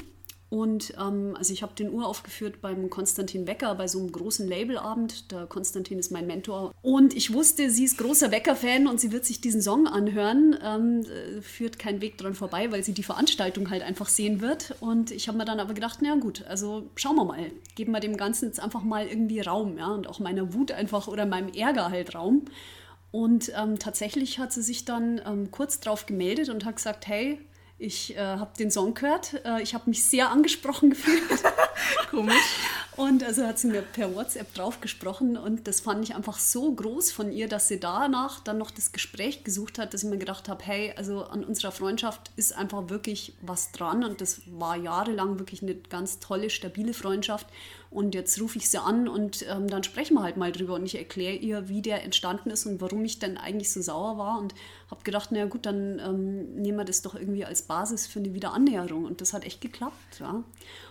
und 0.50 0.94
ähm, 0.98 1.36
also 1.38 1.52
ich 1.52 1.62
habe 1.62 1.74
den 1.76 1.90
uraufgeführt 1.90 2.62
beim 2.62 2.90
Konstantin 2.90 3.44
Becker 3.44 3.76
bei 3.76 3.88
so 3.88 4.00
einem 4.00 4.14
großen 4.14 4.48
Labelabend. 4.48 5.32
Der 5.32 5.46
Konstantin 5.46 6.00
ist 6.00 6.10
mein 6.10 6.26
Mentor. 6.26 6.74
Und 6.82 7.14
ich 7.16 7.34
wusste, 7.34 7.70
sie 7.70 7.84
ist 7.84 7.98
großer 7.98 8.30
Becker-Fan 8.30 8.88
und 8.88 9.02
sie 9.02 9.12
wird 9.12 9.26
sich 9.26 9.42
diesen 9.42 9.62
Song 9.62 9.88
anhören. 9.88 10.58
Ähm, 10.64 11.02
äh, 11.02 11.42
führt 11.42 11.80
kein 11.80 12.00
Weg 12.00 12.18
dran 12.18 12.34
vorbei, 12.34 12.72
weil 12.72 12.82
sie 12.82 12.94
die 12.94 13.04
Veranstaltung 13.04 13.70
halt 13.70 13.84
einfach 13.84 14.08
sehen 14.08 14.40
wird. 14.40 14.76
Und 14.80 15.12
ich 15.12 15.28
habe 15.28 15.38
mir 15.38 15.46
dann 15.46 15.60
aber 15.60 15.74
gedacht, 15.74 16.00
na 16.02 16.16
gut, 16.16 16.46
also 16.48 16.90
schauen 16.96 17.18
wir 17.18 17.26
mal. 17.26 17.52
Geben 17.76 17.92
wir 17.92 18.00
dem 18.00 18.16
Ganzen 18.16 18.46
jetzt 18.46 18.62
einfach 18.62 18.84
mal 18.84 19.06
irgendwie 19.06 19.42
Raum, 19.42 19.78
ja, 19.78 19.88
und 19.88 20.08
auch 20.08 20.20
meiner 20.20 20.54
Wut 20.54 20.72
einfach 20.72 21.10
oder 21.10 21.26
meinem 21.26 21.50
Ärger 21.54 21.92
halt 21.92 22.16
Raum. 22.16 22.46
Und 23.12 23.52
ähm, 23.58 23.80
tatsächlich 23.80 24.40
hat 24.40 24.54
sie 24.54 24.62
sich 24.62 24.86
dann 24.86 25.22
ähm, 25.26 25.52
kurz 25.52 25.82
drauf 25.82 26.06
gemeldet 26.06 26.48
und 26.48 26.64
hat 26.64 26.78
gesagt, 26.78 27.08
hey, 27.08 27.40
ich 27.80 28.16
äh, 28.16 28.20
habe 28.20 28.52
den 28.58 28.72
Song 28.72 28.94
gehört. 28.94 29.42
Äh, 29.46 29.62
ich 29.62 29.74
habe 29.74 29.90
mich 29.90 30.04
sehr 30.04 30.32
angesprochen 30.32 30.90
gefühlt. 30.92 31.44
Komisch. 32.10 32.36
Und 32.98 33.24
also 33.24 33.46
hat 33.46 33.60
sie 33.60 33.68
mir 33.68 33.84
per 33.84 34.16
WhatsApp 34.16 34.56
draufgesprochen 34.56 35.38
und 35.38 35.68
das 35.68 35.82
fand 35.82 36.04
ich 36.04 36.16
einfach 36.16 36.40
so 36.40 36.74
groß 36.74 37.12
von 37.12 37.32
ihr, 37.32 37.48
dass 37.48 37.68
sie 37.68 37.80
danach 37.80 38.40
dann 38.40 38.58
noch 38.58 38.72
das 38.72 38.92
Gespräch 38.92 39.44
gesucht 39.44 39.78
hat, 39.78 39.94
dass 39.94 40.02
ich 40.02 40.10
mir 40.10 40.18
gedacht 40.18 40.50
habe, 40.50 40.66
hey, 40.66 40.94
also 40.98 41.24
an 41.26 41.44
unserer 41.44 41.72
Freundschaft 41.72 42.32
ist 42.38 42.58
einfach 42.58 42.90
wirklich 42.90 43.34
was 43.44 43.72
dran 43.72 44.04
und 44.04 44.20
das 44.20 44.42
war 44.48 44.76
jahrelang 44.76 45.38
wirklich 45.38 45.62
eine 45.62 45.76
ganz 45.76 46.18
tolle, 46.18 46.50
stabile 46.50 46.96
Freundschaft 46.96 47.46
und 47.92 48.16
jetzt 48.16 48.42
rufe 48.42 48.58
ich 48.58 48.68
sie 48.68 48.82
an 48.82 49.08
und 49.08 49.46
ähm, 49.48 49.68
dann 49.68 49.84
sprechen 49.84 50.16
wir 50.16 50.24
halt 50.24 50.38
mal 50.38 50.52
drüber 50.52 50.74
und 50.74 50.86
ich 50.86 50.98
erkläre 50.98 51.36
ihr, 51.36 51.70
wie 51.70 51.84
der 51.84 52.04
entstanden 52.04 52.50
ist 52.50 52.66
und 52.66 52.82
warum 52.82 53.06
ich 53.06 53.20
denn 53.20 53.38
eigentlich 53.38 53.72
so 53.72 53.80
sauer 53.80 54.18
war 54.18 54.40
und 54.40 54.56
habe 54.90 55.04
gedacht, 55.04 55.32
naja 55.32 55.46
gut, 55.46 55.68
dann 55.68 56.00
ähm, 56.00 56.56
nehmen 56.56 56.80
wir 56.80 56.86
das 56.86 57.04
doch 57.04 57.14
irgendwie 57.14 57.46
als 57.46 57.62
Basis 57.62 58.08
für 58.08 58.18
eine 58.18 58.34
Wiederannäherung 58.34 59.06
und 59.06 59.22
das 59.22 59.34
hat 59.34 59.46
echt 59.46 59.62
geklappt. 59.62 60.20
Ja. 60.20 60.44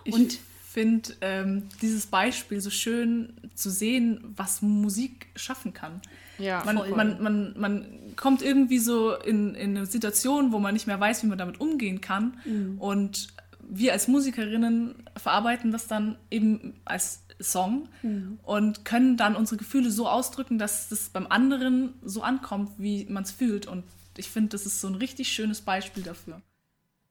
Und 0.04 0.34
ich 0.34 0.40
finde 0.76 1.14
ähm, 1.22 1.70
dieses 1.80 2.04
Beispiel 2.04 2.60
so 2.60 2.68
schön 2.68 3.32
zu 3.54 3.70
sehen, 3.70 4.20
was 4.36 4.60
Musik 4.60 5.28
schaffen 5.34 5.72
kann. 5.72 6.02
Ja, 6.38 6.62
man, 6.66 6.76
voll. 6.76 6.90
man, 6.90 7.22
man, 7.22 7.54
man 7.58 7.86
kommt 8.16 8.42
irgendwie 8.42 8.78
so 8.78 9.14
in, 9.14 9.54
in 9.54 9.74
eine 9.74 9.86
Situation, 9.86 10.52
wo 10.52 10.58
man 10.58 10.74
nicht 10.74 10.86
mehr 10.86 11.00
weiß, 11.00 11.22
wie 11.22 11.28
man 11.28 11.38
damit 11.38 11.60
umgehen 11.62 12.02
kann. 12.02 12.36
Mhm. 12.44 12.76
Und 12.78 13.28
wir 13.66 13.94
als 13.94 14.06
Musikerinnen 14.06 14.96
verarbeiten 15.16 15.72
das 15.72 15.86
dann 15.86 16.16
eben 16.30 16.74
als 16.84 17.22
Song 17.40 17.88
Mhm. 18.02 18.38
und 18.42 18.84
können 18.84 19.16
dann 19.16 19.34
unsere 19.34 19.56
Gefühle 19.56 19.90
so 19.90 20.06
ausdrücken, 20.08 20.58
dass 20.58 20.90
das 20.90 21.08
beim 21.08 21.26
anderen 21.26 21.94
so 22.04 22.20
ankommt, 22.20 22.72
wie 22.76 23.06
man 23.06 23.22
es 23.22 23.30
fühlt. 23.30 23.66
Und 23.66 23.84
ich 24.18 24.28
finde, 24.28 24.50
das 24.50 24.66
ist 24.66 24.82
so 24.82 24.88
ein 24.88 24.94
richtig 24.96 25.32
schönes 25.32 25.62
Beispiel 25.62 26.02
dafür. 26.02 26.42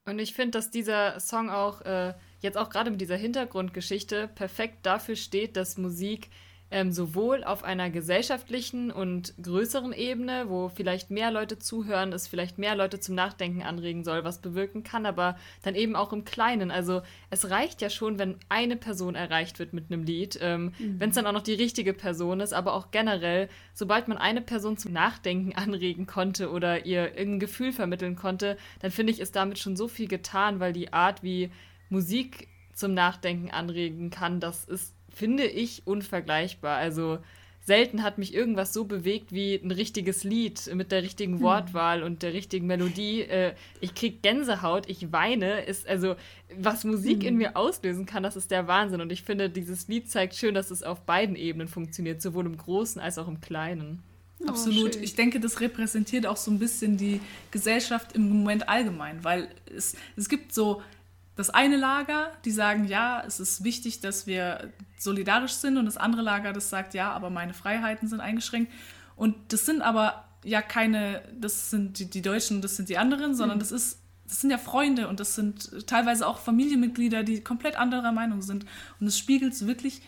Und 0.06 0.20
ich 0.20 0.36
finde, 0.36 0.52
dass 0.52 0.70
dieser 0.70 1.20
Song 1.20 1.50
auch 1.50 1.82
äh, 1.82 2.14
jetzt 2.46 2.58
auch 2.58 2.70
gerade 2.70 2.92
mit 2.92 3.02
dieser 3.02 3.18
Hintergrundgeschichte 3.18 4.30
perfekt 4.34 4.86
dafür 4.86 5.18
steht, 5.18 5.58
dass 5.58 5.78
Musik 5.78 6.30
ähm, 6.72 6.92
sowohl 6.92 7.44
auf 7.44 7.64
einer 7.64 7.90
gesellschaftlichen 7.90 8.92
und 8.92 9.34
größeren 9.42 9.94
Ebene, 9.94 10.46
wo 10.48 10.70
vielleicht 10.70 11.12
mehr 11.12 11.30
Leute 11.30 11.60
zuhören, 11.60 12.12
es 12.12 12.28
vielleicht 12.28 12.58
mehr 12.58 12.76
Leute 12.76 13.00
zum 13.00 13.14
Nachdenken 13.14 13.62
anregen 13.62 14.04
soll, 14.04 14.24
was 14.24 14.42
bewirken 14.42 14.84
kann, 14.84 15.06
aber 15.06 15.38
dann 15.64 15.76
eben 15.76 15.96
auch 15.96 16.12
im 16.12 16.26
Kleinen. 16.26 16.72
Also 16.72 17.02
es 17.30 17.50
reicht 17.52 17.82
ja 17.82 17.90
schon, 17.90 18.18
wenn 18.18 18.38
eine 18.50 18.76
Person 18.76 19.16
erreicht 19.16 19.60
wird 19.60 19.74
mit 19.74 19.92
einem 19.92 20.04
Lied, 20.04 20.40
ähm, 20.42 20.74
wenn 20.80 21.10
es 21.10 21.16
dann 21.16 21.28
auch 21.28 21.34
noch 21.34 21.44
die 21.44 21.54
richtige 21.54 21.94
Person 21.94 22.40
ist, 22.40 22.54
aber 22.54 22.74
auch 22.74 22.90
generell, 22.90 23.48
sobald 23.74 24.08
man 24.08 24.18
eine 24.18 24.42
Person 24.42 24.78
zum 24.78 24.92
Nachdenken 24.92 25.54
anregen 25.56 26.08
konnte 26.08 26.50
oder 26.50 26.86
ihr 26.86 27.16
irgendein 27.16 27.40
Gefühl 27.40 27.74
vermitteln 27.74 28.16
konnte, 28.16 28.58
dann 28.80 28.92
finde 28.92 29.14
ich, 29.14 29.20
ist 29.20 29.36
damit 29.36 29.60
schon 29.60 29.76
so 29.76 29.88
viel 29.88 30.08
getan, 30.08 30.60
weil 30.60 30.74
die 30.74 30.92
Art, 30.94 31.22
wie 31.22 31.52
Musik 31.90 32.48
zum 32.74 32.94
Nachdenken 32.94 33.52
anregen 33.52 34.10
kann, 34.10 34.40
das 34.40 34.66
ist, 34.66 34.94
finde 35.10 35.46
ich, 35.46 35.88
unvergleichbar. 35.88 36.78
Also 36.78 37.20
selten 37.66 38.04
hat 38.04 38.18
mich 38.20 38.34
irgendwas 38.34 38.74
so 38.74 38.86
bewegt 38.86 39.32
wie 39.32 39.56
ein 39.56 39.72
richtiges 39.72 40.24
Lied 40.24 40.72
mit 40.74 40.92
der 40.92 41.02
richtigen 41.02 41.42
Wortwahl 41.42 42.04
und 42.04 42.22
der 42.22 42.34
richtigen 42.34 42.68
Melodie. 42.68 43.22
Äh, 43.22 43.56
ich 43.82 43.96
krieg 43.96 44.22
Gänsehaut, 44.22 44.88
ich 44.88 45.12
weine. 45.12 45.62
Ist 45.62 45.88
also, 45.88 46.16
was 46.58 46.84
Musik 46.84 47.24
in 47.24 47.38
mir 47.38 47.58
auslösen 47.58 48.06
kann, 48.06 48.24
das 48.24 48.36
ist 48.36 48.52
der 48.52 48.68
Wahnsinn. 48.68 49.02
Und 49.02 49.12
ich 49.12 49.24
finde, 49.24 49.50
dieses 49.50 49.88
Lied 49.88 50.10
zeigt 50.12 50.36
schön, 50.36 50.54
dass 50.54 50.70
es 50.70 50.84
auf 50.84 51.02
beiden 51.02 51.36
Ebenen 51.36 51.68
funktioniert, 51.68 52.22
sowohl 52.22 52.46
im 52.46 52.58
Großen 52.58 53.02
als 53.02 53.18
auch 53.18 53.28
im 53.28 53.42
Kleinen. 53.42 54.04
Absolut. 54.46 54.96
schön. 54.96 55.04
ich 55.04 55.16
denke, 55.16 55.40
das 55.40 55.60
repräsentiert 55.60 56.28
auch 56.28 56.38
so 56.38 56.52
ein 56.52 56.60
bisschen 56.60 56.98
die 56.98 57.20
Gesellschaft 57.52 58.14
im 58.14 58.30
Moment 58.30 58.70
allgemein, 58.70 59.24
weil 59.24 59.50
es, 59.76 59.96
es 60.16 60.30
gibt 60.30 60.54
so 60.54 60.82
das 61.36 61.50
eine 61.50 61.76
Lager, 61.76 62.32
die 62.46 62.52
sagen, 62.52 62.86
ja, 62.86 63.24
es 63.26 63.40
ist 63.40 63.64
wichtig, 63.64 64.00
dass 64.00 64.26
wir 64.26 64.72
solidarisch 64.98 65.54
sind 65.54 65.78
und 65.78 65.86
das 65.86 65.98
andere 65.98 66.22
Lager, 66.22 66.54
das 66.54 66.70
sagt, 66.70 66.94
ja, 66.94 67.12
aber 67.12 67.30
meine 67.30 67.54
Freiheiten 67.54 68.08
sind 68.08 68.22
eingeschränkt. 68.22 68.72
Und 69.16 69.36
das 69.50 69.66
sind 69.66 69.82
aber 69.82 70.26
ja 70.44 70.62
keine, 70.62 71.22
das 71.40 71.70
sind 71.70 72.00
die, 72.00 72.10
die 72.10 72.22
Deutschen, 72.22 72.62
das 72.62 72.78
sind 72.78 72.90
die 72.90 72.98
anderen, 72.98 73.36
sondern 73.36 73.60
das 73.60 73.72
ist 73.72 74.00
das 74.28 74.42
sind 74.42 74.50
ja 74.50 74.58
Freunde 74.58 75.08
und 75.08 75.20
das 75.20 75.36
sind 75.36 75.88
teilweise 75.88 76.28
auch 76.28 76.40
Familienmitglieder, 76.40 77.24
die 77.24 77.42
komplett 77.42 77.76
anderer 77.76 78.12
Meinung 78.12 78.42
sind. 78.42 78.66
Und 79.00 79.08
es 79.08 79.20
spiegelt 79.20 79.68
wirklich 79.68 80.02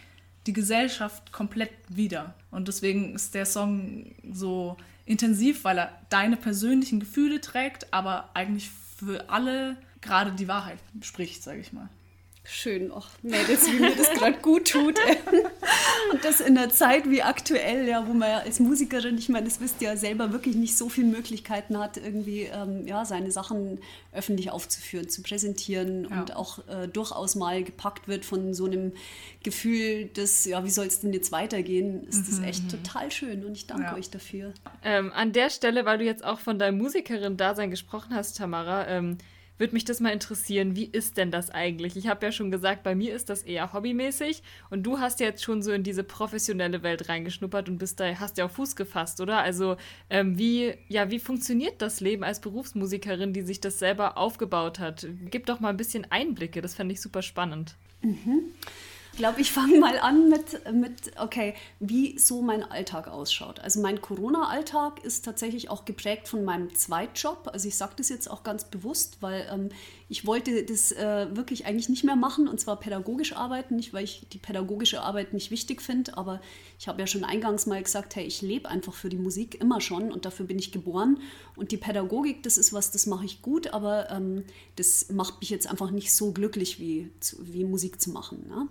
die 0.48 0.54
Gesellschaft 0.54 1.32
komplett 1.32 1.72
wider. 1.88 2.34
Und 2.50 2.68
deswegen 2.68 3.14
ist 3.14 3.36
der 3.36 3.46
Song 3.46 4.16
so 4.32 4.78
intensiv, 5.06 5.64
weil 5.64 5.78
er 5.78 6.02
deine 6.10 6.38
persönlichen 6.38 7.00
Gefühle 7.00 7.42
trägt, 7.42 7.94
aber 7.94 8.32
eigentlich 8.34 8.72
für 8.98 9.30
alle 9.30 9.78
gerade 10.08 10.32
die 10.32 10.48
Wahrheit 10.48 10.80
spricht, 11.02 11.44
sage 11.44 11.60
ich 11.60 11.72
mal. 11.74 11.90
Schön, 12.50 12.94
ach 12.96 13.10
Mädels, 13.24 13.70
wie 13.70 13.78
mir 13.78 13.94
das 13.94 14.10
gerade 14.12 14.38
gut 14.38 14.72
tut. 14.72 14.98
Und 16.14 16.24
das 16.24 16.40
in 16.40 16.58
einer 16.58 16.70
Zeit 16.70 17.10
wie 17.10 17.22
aktuell, 17.22 17.86
ja, 17.86 18.08
wo 18.08 18.14
man 18.14 18.30
ja 18.30 18.38
als 18.38 18.62
Musikerin, 18.62 19.18
ich 19.18 19.28
meine, 19.28 19.46
das 19.48 19.60
wisst 19.60 19.82
ihr 19.82 19.90
ja 19.90 19.98
selber, 19.98 20.32
wirklich 20.32 20.56
nicht 20.56 20.78
so 20.78 20.88
viele 20.88 21.08
Möglichkeiten 21.08 21.78
hat, 21.78 21.98
irgendwie 21.98 22.44
ähm, 22.44 22.88
ja, 22.88 23.04
seine 23.04 23.32
Sachen 23.34 23.80
öffentlich 24.14 24.50
aufzuführen, 24.50 25.10
zu 25.10 25.24
präsentieren 25.24 26.08
Ja. 26.10 26.22
und 26.22 26.38
auch 26.38 26.60
äh, 26.70 26.88
durchaus 26.88 27.36
mal 27.36 27.66
gepackt 27.66 28.08
wird 28.08 28.24
von 28.24 28.54
so 28.54 28.66
einem 28.66 28.94
Gefühl, 29.44 30.06
dass, 30.14 30.46
ja, 30.46 30.64
wie 30.64 30.70
soll 30.70 30.86
es 30.86 31.02
denn 31.02 31.12
jetzt 31.12 31.34
weitergehen, 31.34 32.08
ist 32.08 32.30
das 32.30 32.40
echt 32.40 32.72
total 32.72 33.12
schön 33.12 33.44
und 33.44 33.54
ich 33.58 33.68
danke 33.68 33.88
Ja. 33.88 33.96
euch 33.96 34.10
dafür. 34.10 34.54
Ähm, 34.86 35.12
an 35.14 35.34
der 35.34 35.50
Stelle, 35.50 35.84
weil 35.84 35.98
du 35.98 36.06
jetzt 36.06 36.24
auch 36.24 36.40
von 36.40 36.58
deinem 36.60 36.78
Musikerin-Dasein 36.78 37.72
gesprochen 37.72 38.16
hast, 38.16 38.38
Tamara, 38.38 38.88
ähm, 38.88 39.18
würde 39.58 39.74
mich 39.74 39.86
das 39.86 40.00
mal 40.00 40.12
interessieren, 40.12 40.76
wie 40.76 40.86
ist 40.86 41.18
denn 41.18 41.32
das 41.32 41.50
eigentlich? 41.50 41.96
Ich 41.98 42.08
habe 42.08 42.26
ja 42.26 42.32
schon 42.32 42.52
gesagt, 42.52 42.84
bei 42.84 42.96
mir 42.96 43.14
ist 43.14 43.30
das 43.30 43.42
eher 43.42 43.74
hobbymäßig 43.74 44.44
und 44.70 44.84
du 44.84 45.00
hast 45.00 45.20
ja 45.20 45.28
jetzt 45.28 45.44
schon 45.44 45.62
so 45.62 45.72
in 45.72 45.84
diese 45.84 46.04
professionelle 46.04 46.84
Welt 46.84 47.10
reingeschnuppert 47.10 47.70
und 47.70 47.78
bist 47.78 48.00
da, 48.00 48.06
hast 48.20 48.38
ja 48.38 48.46
auch 48.46 48.52
Fuß 48.52 48.76
gefasst, 48.76 49.22
oder? 49.22 49.40
Also 49.40 49.78
ähm, 50.10 50.38
wie, 50.38 50.74
ja, 50.88 51.10
wie 51.10 51.20
funktioniert 51.20 51.82
das 51.82 52.00
Leben 52.00 52.24
als 52.24 52.42
Berufsmusikerin, 52.42 53.34
die 53.34 53.42
sich 53.42 53.62
das 53.62 53.80
selber 53.80 54.18
aufgebaut 54.18 54.80
hat? 54.80 55.08
Gib 55.30 55.46
doch 55.46 55.60
mal 55.60 55.70
ein 55.70 55.78
bisschen 55.78 56.06
Einblicke, 56.10 56.62
das 56.62 56.76
fände 56.76 56.94
ich 56.94 57.02
super 57.02 57.22
spannend. 57.22 57.76
Ich 58.02 58.87
glaube, 59.18 59.42
ich 59.42 59.52
fange 59.52 59.80
mal 59.80 60.00
an 60.00 60.30
mit, 60.30 60.72
mit, 60.74 61.20
okay, 61.20 61.56
wie 61.80 62.18
so 62.18 62.42
mein 62.42 62.64
Alltag 62.64 63.08
ausschaut. 63.08 63.60
Also 63.60 63.82
mein 63.82 64.00
Corona-Alltag 64.00 65.04
ist 65.04 65.26
tatsächlich 65.26 65.70
auch 65.70 65.84
geprägt 65.84 66.28
von 66.28 66.46
meinem 66.46 66.74
Zweitjob. 66.74 67.50
Also 67.52 67.68
ich 67.68 67.76
sage 67.76 67.94
das 67.98 68.10
jetzt 68.10 68.30
auch 68.30 68.44
ganz 68.44 68.66
bewusst, 68.66 69.18
weil 69.20 69.48
ähm, 69.52 69.70
ich 70.10 70.26
wollte 70.26 70.64
das 70.64 70.94
äh, 70.94 71.36
wirklich 71.36 71.66
eigentlich 71.66 71.90
nicht 71.90 72.06
mehr 72.06 72.16
machen 72.16 72.48
und 72.48 72.60
zwar 72.62 72.80
pädagogisch 72.80 73.34
arbeiten, 73.34 73.76
nicht 73.76 73.94
weil 73.94 74.06
ich 74.06 74.28
die 74.32 74.38
pädagogische 74.38 75.02
Arbeit 75.02 75.34
nicht 75.34 75.52
wichtig 75.52 75.82
finde, 75.82 76.18
aber 76.18 76.40
ich 76.80 76.88
habe 76.88 77.02
ja 77.02 77.08
schon 77.08 77.26
eingangs 77.26 77.66
mal 77.66 77.82
gesagt, 77.84 78.16
hey, 78.16 78.24
ich 78.24 78.42
lebe 78.42 78.70
einfach 78.70 78.94
für 78.94 79.10
die 79.10 79.18
Musik 79.18 79.60
immer 79.60 79.82
schon 79.82 80.12
und 80.12 80.26
dafür 80.26 80.46
bin 80.46 80.60
ich 80.60 80.72
geboren 80.72 81.20
und 81.56 81.72
die 81.72 81.78
Pädagogik, 81.78 82.44
das 82.44 82.58
ist 82.58 82.72
was, 82.72 82.92
das 82.92 83.06
mache 83.06 83.26
ich 83.26 83.42
gut, 83.42 83.74
aber 83.74 84.10
ähm, 84.10 84.46
das 84.78 85.10
macht 85.12 85.42
mich 85.42 85.50
jetzt 85.50 85.68
einfach 85.68 85.92
nicht 85.92 86.14
so 86.14 86.32
glücklich 86.32 86.80
wie, 86.80 87.10
wie 87.40 87.66
Musik 87.66 88.00
zu 88.00 88.12
machen. 88.12 88.48
Ne? 88.48 88.68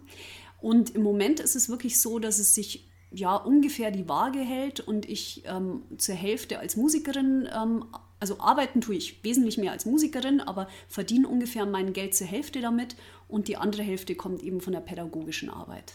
Und 0.61 0.95
im 0.95 1.03
Moment 1.03 1.41
ist 1.41 1.57
es 1.57 1.69
wirklich 1.69 2.01
so, 2.01 2.19
dass 2.19 2.39
es 2.39 2.55
sich 2.55 2.89
ja 3.11 3.37
ungefähr 3.37 3.91
die 3.91 4.09
Waage 4.09 4.41
hält 4.41 4.81
und 4.81 5.09
ich 5.09 5.45
ähm, 5.47 5.83
zur 5.97 6.15
Hälfte 6.15 6.59
als 6.59 6.77
Musikerin, 6.77 7.49
ähm, 7.55 7.85
also 8.19 8.41
arbeiten 8.41 8.81
tue 8.81 8.97
ich 8.97 9.23
wesentlich 9.23 9.59
mehr 9.59 9.73
als 9.73 9.87
Musikerin, 9.87 10.41
aber 10.41 10.69
verdiene 10.89 11.29
ungefähr 11.29 11.67
mein 11.67 11.93
Geld 11.93 12.15
zur 12.15 12.27
Hälfte 12.27 12.61
damit 12.61 12.97
und 13.29 13.49
die 13.49 13.57
andere 13.57 13.83
Hälfte 13.83 14.15
kommt 14.15 14.43
eben 14.43 14.61
von 14.61 14.73
der 14.73 14.81
pädagogischen 14.81 15.51
Arbeit. 15.51 15.93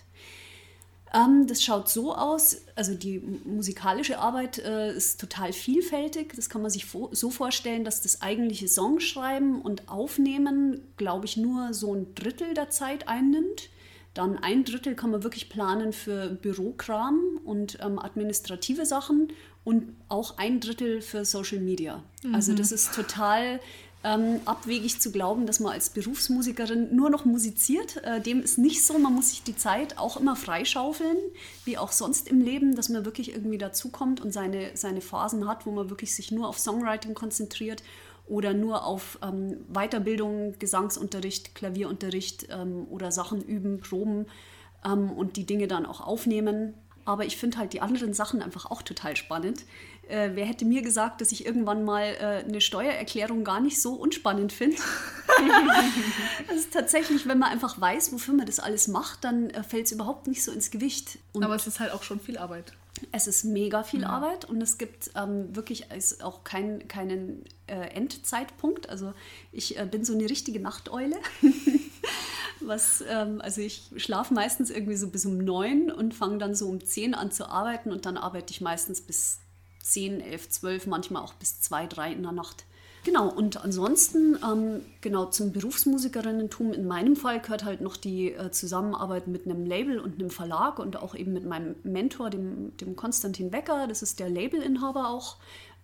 Ähm, 1.14 1.48
das 1.48 1.62
schaut 1.62 1.90
so 1.90 2.16
aus, 2.16 2.62
also 2.76 2.94
die 2.94 3.20
musikalische 3.20 4.20
Arbeit 4.20 4.60
äh, 4.60 4.96
ist 4.96 5.20
total 5.20 5.52
vielfältig. 5.52 6.34
Das 6.36 6.50
kann 6.50 6.62
man 6.62 6.72
sich 6.72 6.86
vo- 6.86 7.14
so 7.14 7.30
vorstellen, 7.30 7.84
dass 7.84 8.02
das 8.02 8.22
eigentliche 8.22 8.68
Songschreiben 8.68 9.62
und 9.62 9.90
Aufnehmen, 9.90 10.80
glaube 10.96 11.26
ich, 11.26 11.36
nur 11.36 11.74
so 11.74 11.94
ein 11.94 12.16
Drittel 12.16 12.54
der 12.54 12.70
Zeit 12.70 13.10
einnimmt. 13.10 13.70
Dann 14.14 14.38
ein 14.38 14.66
Drittel 14.66 14.96
kann 14.96 15.12
man 15.12 15.24
wirklich 15.24 15.50
planen 15.50 15.94
für 15.94 16.30
Bürokram 16.30 17.40
und 17.46 17.78
ähm, 17.82 17.98
administrative 17.98 18.86
Sachen 18.86 19.32
und 19.64 19.94
auch 20.10 20.38
ein 20.38 20.60
Drittel 20.60 21.02
für 21.02 21.24
Social 21.24 21.60
Media. 21.60 22.04
Also 22.34 22.54
das 22.54 22.72
ist 22.72 22.94
total 22.94 23.60
ähm, 24.04 24.42
abwegig 24.46 25.00
zu 25.00 25.12
glauben, 25.12 25.46
dass 25.46 25.60
man 25.60 25.74
als 25.74 25.92
Berufsmusikerin 25.92 26.96
nur 26.96 27.10
noch 27.10 27.26
musiziert. 27.26 28.04
Äh, 28.04 28.20
dem 28.20 28.42
ist 28.42 28.58
nicht 28.58 28.84
so. 28.84 28.98
Man 28.98 29.14
muss 29.14 29.30
sich 29.30 29.44
die 29.44 29.56
Zeit 29.56 29.98
auch 29.98 30.18
immer 30.18 30.36
freischaufeln, 30.36 31.18
wie 31.66 31.78
auch 31.78 31.92
sonst 31.92 32.28
im 32.28 32.42
Leben, 32.42 32.76
dass 32.76 32.90
man 32.90 33.06
wirklich 33.06 33.32
irgendwie 33.34 33.60
dazukommt 33.60 34.20
und 34.20 34.32
seine, 34.34 34.72
seine 34.74 35.02
Phasen 35.02 35.48
hat, 35.48 35.66
wo 35.66 35.72
man 35.72 35.90
wirklich 35.90 36.16
sich 36.16 36.32
nur 36.32 36.48
auf 36.48 36.58
Songwriting 36.58 37.14
konzentriert 37.14 37.84
oder 38.32 38.54
nur 38.54 38.86
auf 38.86 39.20
ähm, 39.22 39.66
Weiterbildung, 39.68 40.56
Gesangsunterricht, 40.58 41.54
Klavierunterricht 41.54 42.48
ähm, 42.50 42.88
oder 42.90 43.12
Sachen 43.12 43.42
üben, 43.42 43.82
proben 43.82 44.26
ähm, 44.86 45.12
und 45.12 45.36
die 45.36 45.46
Dinge 45.46 45.68
dann 45.68 45.86
auch 45.86 46.00
aufnehmen. 46.00 46.74
Aber 47.04 47.26
ich 47.26 47.36
finde 47.36 47.58
halt 47.58 47.74
die 47.74 47.82
anderen 47.82 48.14
Sachen 48.14 48.42
einfach 48.42 48.72
auch 48.72 48.84
total 48.84 49.18
spannend. 49.18 49.66
Äh, 50.08 50.30
wer 50.36 50.46
hätte 50.46 50.64
mir 50.64 50.82
gesagt, 50.82 51.20
dass 51.20 51.34
ich 51.34 51.46
irgendwann 51.46 51.84
mal 51.84 52.04
äh, 52.04 52.46
eine 52.48 52.62
Steuererklärung 52.62 53.44
gar 53.44 53.60
nicht 53.60 53.82
so 53.82 53.96
unspannend 53.96 54.54
finde? 54.54 54.78
das 56.48 56.58
ist 56.58 56.74
tatsächlich, 56.74 57.28
wenn 57.28 57.38
man 57.38 57.52
einfach 57.52 57.82
weiß, 57.82 58.14
wofür 58.14 58.34
man 58.34 58.46
das 58.46 58.62
alles 58.62 58.88
macht, 58.88 59.26
dann 59.26 59.50
äh, 59.50 59.62
fällt 59.64 59.88
es 59.88 59.92
überhaupt 59.92 60.28
nicht 60.28 60.42
so 60.42 60.54
ins 60.54 60.72
Gewicht. 60.72 61.20
Und 61.34 61.44
Aber 61.44 61.56
es 61.56 61.68
ist 61.68 61.82
halt 61.82 61.92
auch 61.92 62.04
schon 62.04 62.22
viel 62.22 62.38
Arbeit. 62.38 62.72
es 63.12 63.28
ist 63.28 63.44
mega 63.44 63.84
viel 63.84 64.06
Arbeit 64.06 64.46
und 64.46 64.62
es 64.62 64.78
gibt 64.78 65.12
ähm, 65.16 65.54
wirklich 65.54 65.88
auch 66.22 66.46
kein, 66.46 66.88
keinen 66.88 67.44
Endzeitpunkt. 67.74 68.90
Also 68.90 69.14
ich 69.52 69.78
äh, 69.78 69.86
bin 69.86 70.06
so 70.06 70.14
eine 70.14 70.30
richtige 70.30 70.60
Nachteule. 70.60 71.18
Was, 72.62 73.04
ähm, 73.10 73.42
also 73.42 73.62
ich 73.62 73.84
schlafe 73.98 74.34
meistens 74.34 74.70
irgendwie 74.70 74.96
so 74.96 75.08
bis 75.08 75.26
um 75.26 75.40
neun 75.40 75.92
und 75.92 76.14
fange 76.14 76.38
dann 76.38 76.54
so 76.54 76.68
um 76.68 76.84
zehn 76.84 77.16
an 77.16 77.32
zu 77.32 77.50
arbeiten 77.50 77.92
und 77.92 78.06
dann 78.06 78.18
arbeite 78.18 78.52
ich 78.52 78.62
meistens 78.62 79.02
bis 79.02 79.40
zehn, 79.82 80.22
elf, 80.22 80.50
zwölf, 80.50 80.86
manchmal 80.86 81.24
auch 81.24 81.34
bis 81.34 81.60
zwei, 81.60 81.88
drei 81.88 82.12
in 82.12 82.22
der 82.22 82.32
Nacht. 82.32 82.66
Genau, 83.04 83.30
und 83.30 83.64
ansonsten, 83.64 84.38
ähm, 84.44 84.82
genau 85.02 85.26
zum 85.26 85.52
Berufsmusikerinnentum 85.52 86.72
in 86.72 86.86
meinem 86.86 87.16
Fall 87.16 87.40
gehört 87.40 87.64
halt 87.64 87.82
noch 87.82 87.98
die 87.98 88.32
äh, 88.32 88.52
Zusammenarbeit 88.52 89.28
mit 89.28 89.46
einem 89.46 89.66
Label 89.66 90.00
und 90.00 90.20
einem 90.20 90.30
Verlag 90.30 90.78
und 90.78 90.98
auch 90.98 91.16
eben 91.16 91.34
mit 91.34 91.44
meinem 91.44 91.76
Mentor, 91.84 92.30
dem, 92.30 92.78
dem 92.78 92.96
Konstantin 92.96 93.50
Becker, 93.50 93.88
das 93.88 94.04
ist 94.04 94.20
der 94.20 94.30
Labelinhaber 94.30 95.10
auch. 95.10 95.38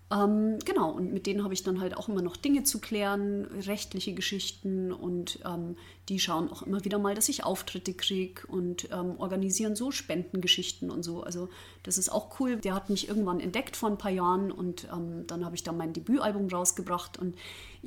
Ähm, 0.10 0.60
genau, 0.64 0.92
und 0.92 1.12
mit 1.12 1.28
denen 1.28 1.44
habe 1.44 1.54
ich 1.54 1.64
dann 1.64 1.82
halt 1.82 1.98
auch 1.98 2.08
immer 2.08 2.22
noch 2.22 2.38
Dinge 2.38 2.64
zu 2.64 2.80
klären, 2.80 3.46
rechtliche 3.66 4.14
Geschichten 4.14 4.94
und 4.94 5.40
ähm, 5.46 5.76
die 6.08 6.20
schauen 6.20 6.50
auch 6.50 6.62
immer 6.62 6.86
wieder 6.86 6.98
mal, 6.98 7.14
dass 7.14 7.28
ich 7.28 7.44
Auftritte 7.44 7.94
kriege 7.94 8.48
und 8.48 8.90
ähm, 8.94 9.16
organisieren 9.18 9.76
so 9.76 9.92
Spendengeschichten 9.92 10.90
und 10.92 11.04
so. 11.04 11.24
Also 11.24 11.50
das 11.84 11.98
ist 11.98 12.08
auch 12.08 12.40
cool. 12.40 12.56
Der 12.56 12.74
hat 12.74 12.90
mich 12.90 13.10
irgendwann 13.10 13.42
entdeckt 13.42 13.76
vor 13.76 13.90
ein 13.90 13.98
paar 13.98 14.12
Jahren 14.12 14.50
und 14.50 14.88
ähm, 14.94 15.28
dann 15.28 15.44
habe 15.44 15.56
ich 15.56 15.64
da 15.64 15.74
mein 15.74 15.92
Debütalbum 15.92 16.48
rausgebracht 16.48 17.20
und 17.20 17.36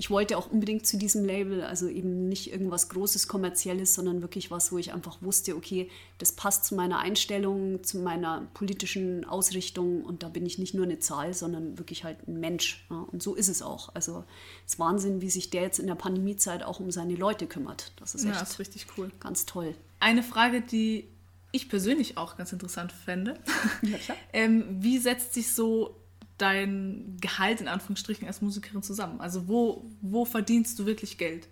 ich 0.01 0.09
wollte 0.09 0.39
auch 0.39 0.51
unbedingt 0.51 0.87
zu 0.87 0.97
diesem 0.97 1.27
Label, 1.27 1.63
also 1.63 1.87
eben 1.87 2.27
nicht 2.27 2.51
irgendwas 2.51 2.89
Großes, 2.89 3.29
Kommerzielles, 3.29 3.95
sondern 3.95 4.23
wirklich 4.23 4.51
was, 4.51 4.73
wo 4.73 4.79
ich 4.79 4.95
einfach 4.95 5.21
wusste, 5.21 5.55
okay, 5.55 5.91
das 6.17 6.33
passt 6.33 6.65
zu 6.65 6.75
meiner 6.75 7.01
Einstellung, 7.01 7.85
zu 7.85 7.99
meiner 7.99 8.49
politischen 8.55 9.27
Ausrichtung 9.27 10.03
und 10.03 10.23
da 10.23 10.31
bin 10.31 10.47
ich 10.47 10.57
nicht 10.57 10.73
nur 10.73 10.87
eine 10.87 11.01
Zahl, 11.01 11.35
sondern 11.35 11.77
wirklich 11.77 12.03
halt 12.03 12.27
ein 12.27 12.41
Mensch. 12.41 12.87
Ja? 12.89 13.07
Und 13.13 13.23
so 13.23 13.35
ist 13.35 13.49
es 13.49 13.61
auch. 13.61 13.95
Also 13.95 14.25
es 14.67 14.73
ist 14.73 14.79
Wahnsinn, 14.79 15.21
wie 15.21 15.29
sich 15.29 15.51
der 15.51 15.61
jetzt 15.61 15.79
in 15.79 15.87
der 15.87 15.97
Pandemiezeit 15.97 16.63
auch 16.63 16.81
um 16.81 16.91
seine 16.91 17.15
Leute 17.15 17.47
kümmert. 17.47 17.93
Das 17.97 18.15
ist 18.15 18.25
Ja, 18.25 18.33
echt 18.33 18.41
ist 18.41 18.59
richtig 18.59 18.87
cool. 18.97 19.11
ganz 19.21 19.45
toll. 19.45 19.75
Eine 19.99 20.23
Frage, 20.23 20.63
die 20.63 21.09
ich 21.53 21.69
persönlich 21.69 22.17
auch 22.17 22.39
ganz 22.39 22.55
interessant 22.55 22.91
fände. 22.91 23.35
Ja, 23.83 23.99
ähm, 24.33 24.65
wie 24.81 24.97
setzt 24.97 25.35
sich 25.35 25.53
so 25.53 26.00
dein 26.41 27.17
Gehalt 27.21 27.61
in 27.61 27.69
Anführungsstrichen 27.69 28.27
als 28.27 28.41
Musikerin 28.43 28.83
zusammen? 28.83 29.21
Also 29.21 29.49
wo, 29.49 29.85
wo 30.01 30.25
verdienst 30.25 30.79
du 30.79 30.87
wirklich 30.87 31.19
Geld? 31.19 31.49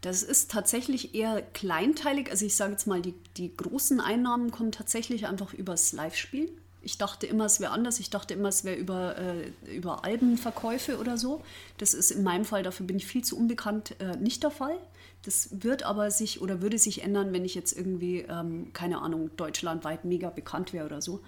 Das 0.00 0.22
ist 0.22 0.50
tatsächlich 0.50 1.14
eher 1.14 1.42
kleinteilig. 1.42 2.30
Also 2.30 2.46
ich 2.46 2.56
sage 2.56 2.72
jetzt 2.72 2.86
mal, 2.86 3.02
die, 3.02 3.14
die 3.36 3.54
großen 3.54 4.00
Einnahmen 4.00 4.50
kommen 4.50 4.72
tatsächlich 4.72 5.26
einfach 5.26 5.52
übers 5.52 5.92
Live-Spielen. 5.92 6.50
Ich 6.82 6.96
dachte 6.96 7.26
immer, 7.26 7.44
es 7.44 7.60
wäre 7.60 7.72
anders. 7.72 8.00
Ich 8.00 8.08
dachte 8.08 8.32
immer, 8.32 8.48
es 8.48 8.64
wäre 8.64 8.76
über, 8.76 9.18
äh, 9.18 9.76
über 9.76 10.04
Albenverkäufe 10.04 10.98
oder 10.98 11.18
so. 11.18 11.42
Das 11.76 11.92
ist 11.92 12.10
in 12.10 12.22
meinem 12.22 12.46
Fall, 12.46 12.62
dafür 12.62 12.86
bin 12.86 12.96
ich 12.96 13.06
viel 13.06 13.22
zu 13.22 13.36
unbekannt, 13.36 14.00
äh, 14.00 14.16
nicht 14.16 14.42
der 14.42 14.50
Fall. 14.50 14.78
Das 15.22 15.50
wird 15.52 15.82
aber 15.82 16.10
sich 16.10 16.40
oder 16.40 16.62
würde 16.62 16.78
sich 16.78 17.02
ändern, 17.02 17.34
wenn 17.34 17.44
ich 17.44 17.54
jetzt 17.54 17.76
irgendwie, 17.76 18.20
ähm, 18.20 18.72
keine 18.72 19.02
Ahnung, 19.02 19.30
deutschlandweit 19.36 20.06
mega 20.06 20.30
bekannt 20.30 20.72
wäre 20.72 20.86
oder 20.86 21.02
so. 21.02 21.20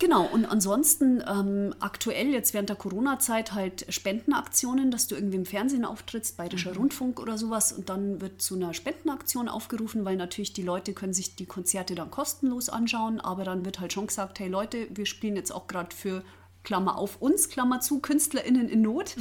Genau, 0.00 0.24
und 0.24 0.46
ansonsten 0.46 1.22
ähm, 1.28 1.74
aktuell 1.78 2.28
jetzt 2.28 2.54
während 2.54 2.70
der 2.70 2.76
Corona-Zeit 2.76 3.52
halt 3.52 3.84
Spendenaktionen, 3.90 4.90
dass 4.90 5.06
du 5.06 5.14
irgendwie 5.14 5.36
im 5.36 5.44
Fernsehen 5.44 5.84
auftrittst, 5.84 6.38
Bayerischer 6.38 6.74
Rundfunk 6.74 7.20
oder 7.20 7.36
sowas 7.36 7.70
und 7.70 7.90
dann 7.90 8.18
wird 8.22 8.40
zu 8.40 8.54
einer 8.54 8.72
Spendenaktion 8.72 9.50
aufgerufen, 9.50 10.06
weil 10.06 10.16
natürlich 10.16 10.54
die 10.54 10.62
Leute 10.62 10.94
können 10.94 11.12
sich 11.12 11.36
die 11.36 11.44
Konzerte 11.44 11.94
dann 11.94 12.10
kostenlos 12.10 12.70
anschauen, 12.70 13.20
aber 13.20 13.44
dann 13.44 13.66
wird 13.66 13.78
halt 13.78 13.92
schon 13.92 14.06
gesagt, 14.06 14.40
hey 14.40 14.48
Leute, 14.48 14.88
wir 14.88 15.04
spielen 15.04 15.36
jetzt 15.36 15.54
auch 15.54 15.66
gerade 15.66 15.94
für 15.94 16.24
Klammer 16.62 16.98
auf 16.98 17.20
uns, 17.20 17.48
Klammer 17.48 17.80
zu, 17.80 18.00
KünstlerInnen 18.00 18.68
in 18.68 18.82
Not. 18.82 19.16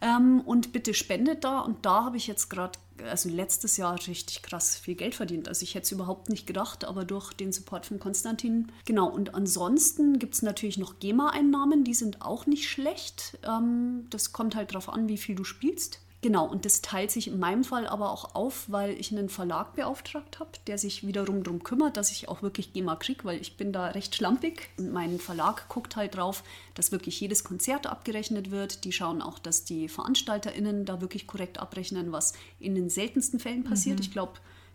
Ähm, 0.00 0.40
und 0.40 0.72
bitte 0.72 0.94
spendet 0.94 1.44
da. 1.44 1.60
Und 1.60 1.86
da 1.86 2.04
habe 2.04 2.16
ich 2.16 2.26
jetzt 2.26 2.48
gerade, 2.48 2.78
also 3.08 3.28
letztes 3.28 3.76
Jahr 3.76 3.94
richtig 4.06 4.42
krass 4.42 4.76
viel 4.76 4.94
Geld 4.94 5.14
verdient. 5.14 5.48
Also 5.48 5.62
ich 5.62 5.74
hätte 5.74 5.84
es 5.84 5.92
überhaupt 5.92 6.28
nicht 6.28 6.46
gedacht, 6.46 6.84
aber 6.84 7.04
durch 7.04 7.32
den 7.32 7.52
Support 7.52 7.86
von 7.86 7.98
Konstantin. 7.98 8.72
Genau, 8.84 9.08
und 9.08 9.34
ansonsten 9.34 10.18
gibt 10.18 10.34
es 10.34 10.42
natürlich 10.42 10.78
noch 10.78 10.98
GEMA-Einnahmen, 10.98 11.84
die 11.84 11.94
sind 11.94 12.22
auch 12.22 12.46
nicht 12.46 12.68
schlecht. 12.68 13.38
Ähm, 13.46 14.06
das 14.10 14.32
kommt 14.32 14.56
halt 14.56 14.70
darauf 14.70 14.88
an, 14.88 15.08
wie 15.08 15.18
viel 15.18 15.34
du 15.34 15.44
spielst. 15.44 16.00
Genau, 16.22 16.46
und 16.46 16.64
das 16.64 16.82
teilt 16.82 17.10
sich 17.10 17.26
in 17.26 17.40
meinem 17.40 17.64
Fall 17.64 17.84
aber 17.84 18.12
auch 18.12 18.36
auf, 18.36 18.66
weil 18.68 18.92
ich 18.92 19.10
einen 19.10 19.28
Verlag 19.28 19.74
beauftragt 19.74 20.38
habe, 20.38 20.52
der 20.68 20.78
sich 20.78 21.04
wiederum 21.04 21.42
darum 21.42 21.64
kümmert, 21.64 21.96
dass 21.96 22.12
ich 22.12 22.28
auch 22.28 22.42
wirklich 22.42 22.72
GEMA 22.72 22.94
kriege, 22.94 23.24
weil 23.24 23.40
ich 23.40 23.56
bin 23.56 23.72
da 23.72 23.88
recht 23.88 24.14
schlampig. 24.14 24.68
Und 24.78 24.92
mein 24.92 25.18
Verlag 25.18 25.68
guckt 25.68 25.96
halt 25.96 26.16
drauf, 26.16 26.44
dass 26.74 26.92
wirklich 26.92 27.20
jedes 27.20 27.42
Konzert 27.42 27.88
abgerechnet 27.88 28.52
wird. 28.52 28.84
Die 28.84 28.92
schauen 28.92 29.20
auch, 29.20 29.40
dass 29.40 29.64
die 29.64 29.88
VeranstalterInnen 29.88 30.84
da 30.84 31.00
wirklich 31.00 31.26
korrekt 31.26 31.58
abrechnen, 31.58 32.12
was 32.12 32.34
in 32.60 32.76
den 32.76 32.88
seltensten 32.88 33.40
Fällen 33.40 33.64
passiert. 33.64 33.98
Ich 33.98 34.12
glaube, 34.12 34.34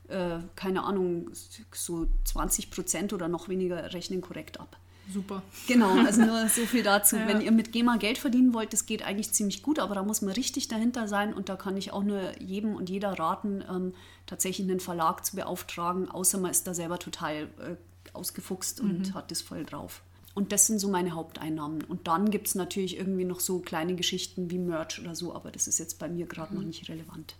äh, 0.10 0.40
keine 0.56 0.84
Ahnung, 0.84 1.30
so 1.72 2.08
20 2.26 2.72
Prozent 2.72 3.14
oder 3.14 3.30
noch 3.30 3.48
weniger 3.48 3.94
rechnen 3.94 4.20
korrekt 4.20 4.60
ab. 4.60 4.78
Super. 5.12 5.41
Genau, 5.67 5.98
also 6.06 6.22
nur 6.22 6.48
so 6.50 6.65
viel 6.65 6.84
dazu. 6.84 7.15
Ja. 7.17 7.28
Wenn 7.28 7.41
ihr 7.41 7.52
mit 7.52 7.72
GEMA 7.72 7.98
Geld 7.98 8.17
verdienen 8.17 8.54
wollt, 8.54 8.74
das 8.74 8.86
geht 8.86 9.02
eigentlich 9.04 9.32
ziemlich 9.32 9.63
gut, 9.63 9.80
aber 9.80 9.96
da 9.96 10.04
muss 10.04 10.22
man 10.22 10.34
richtig 10.34 10.67
dahinter 10.67 11.08
sein 11.08 11.34
und 11.34 11.50
da 11.50 11.56
kann 11.56 11.76
ich 11.78 11.91
auch 11.91 12.04
nur 12.04 12.39
jedem 12.39 12.76
und 12.76 12.89
jeder 12.89 13.17
raten, 13.17 13.63
ähm, 13.70 13.93
tatsächlich 14.28 14.70
einen 14.70 14.80
Verlag 14.80 15.26
zu 15.26 15.36
beauftragen, 15.36 16.10
außer 16.10 16.38
man 16.38 16.52
ist 16.52 16.67
da 16.67 16.74
selber 16.74 17.00
total 17.00 17.48
äh, 17.60 17.76
ausgefuchst 18.13 18.82
und 18.82 19.13
hat 19.13 19.32
das 19.32 19.41
voll 19.41 19.63
drauf. 19.63 20.04
Und 20.38 20.52
das 20.52 20.67
sind 20.67 20.78
so 20.78 20.88
meine 20.88 21.13
Haupteinnahmen. 21.13 21.84
Und 21.84 22.08
dann 22.08 22.30
gibt 22.30 22.48
es 22.48 22.54
natürlich 22.54 22.98
irgendwie 22.98 23.26
noch 23.26 23.39
so 23.39 23.58
kleine 23.58 23.96
Geschichten 23.96 24.52
wie 24.52 24.60
Merch 24.60 25.00
oder 25.02 25.15
so, 25.15 25.34
aber 25.34 25.50
das 25.50 25.67
ist 25.67 25.80
jetzt 25.80 25.98
bei 25.98 26.08
mir 26.08 26.28
gerade 26.28 26.54
noch 26.54 26.62
nicht 26.62 26.88
relevant. 26.89 27.36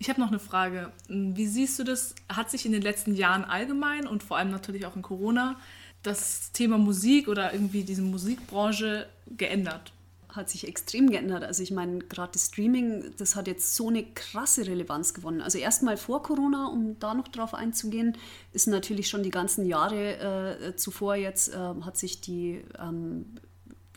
Ich 0.00 0.08
habe 0.08 0.20
noch 0.20 0.28
eine 0.28 0.40
Frage. 0.40 0.90
Wie 1.08 1.46
siehst 1.46 1.78
du 1.78 1.84
das? 1.84 2.16
Hat 2.28 2.50
sich 2.50 2.66
in 2.66 2.72
den 2.72 2.82
letzten 2.82 3.14
Jahren 3.14 3.44
allgemein 3.44 4.08
und 4.08 4.24
vor 4.24 4.36
allem 4.36 4.50
natürlich 4.50 4.84
auch 4.84 4.96
in 4.96 5.02
Corona 5.02 5.56
das 6.04 6.52
Thema 6.52 6.78
Musik 6.78 7.28
oder 7.28 7.52
irgendwie 7.52 7.82
diese 7.82 8.02
Musikbranche 8.02 9.06
geändert? 9.36 9.92
hat 10.36 10.50
sich 10.50 10.66
extrem 10.66 11.10
geändert. 11.10 11.44
Also 11.44 11.62
ich 11.62 11.70
meine, 11.70 11.98
gerade 11.98 12.32
das 12.32 12.46
Streaming, 12.46 13.12
das 13.18 13.36
hat 13.36 13.46
jetzt 13.46 13.74
so 13.74 13.88
eine 13.88 14.04
krasse 14.04 14.66
Relevanz 14.66 15.14
gewonnen. 15.14 15.40
Also 15.40 15.58
erstmal 15.58 15.96
vor 15.96 16.22
Corona, 16.22 16.66
um 16.66 16.98
da 16.98 17.14
noch 17.14 17.28
drauf 17.28 17.54
einzugehen, 17.54 18.16
ist 18.52 18.66
natürlich 18.66 19.08
schon 19.08 19.22
die 19.22 19.30
ganzen 19.30 19.66
Jahre 19.66 20.58
äh, 20.58 20.76
zuvor 20.76 21.16
jetzt, 21.16 21.54
äh, 21.54 21.56
hat 21.56 21.96
sich 21.96 22.20
die, 22.20 22.64
ähm, 22.78 23.26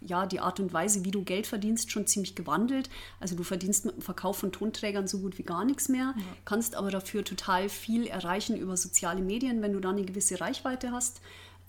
ja, 0.02 0.28
die 0.28 0.40
Art 0.40 0.60
und 0.60 0.74
Weise, 0.74 1.04
wie 1.04 1.12
du 1.12 1.24
Geld 1.24 1.48
verdienst, 1.48 1.92
schon 1.92 2.06
ziemlich 2.06 2.36
gewandelt. 2.36 2.90
Also 3.20 3.36
du 3.36 3.44
verdienst 3.44 3.86
mit 3.86 3.96
dem 3.96 4.02
Verkauf 4.02 4.38
von 4.38 4.52
Tonträgern 4.52 5.08
so 5.08 5.20
gut 5.20 5.38
wie 5.40 5.44
gar 5.44 5.66
nichts 5.66 5.90
mehr, 5.90 6.14
kannst 6.46 6.76
aber 6.76 6.92
dafür 6.92 7.24
total 7.24 7.68
viel 7.68 8.06
erreichen 8.06 8.56
über 8.58 8.78
soziale 8.78 9.22
Medien, 9.22 9.62
wenn 9.64 9.74
du 9.74 9.80
da 9.80 9.90
eine 9.90 10.06
gewisse 10.06 10.40
Reichweite 10.40 10.92
hast. 10.92 11.20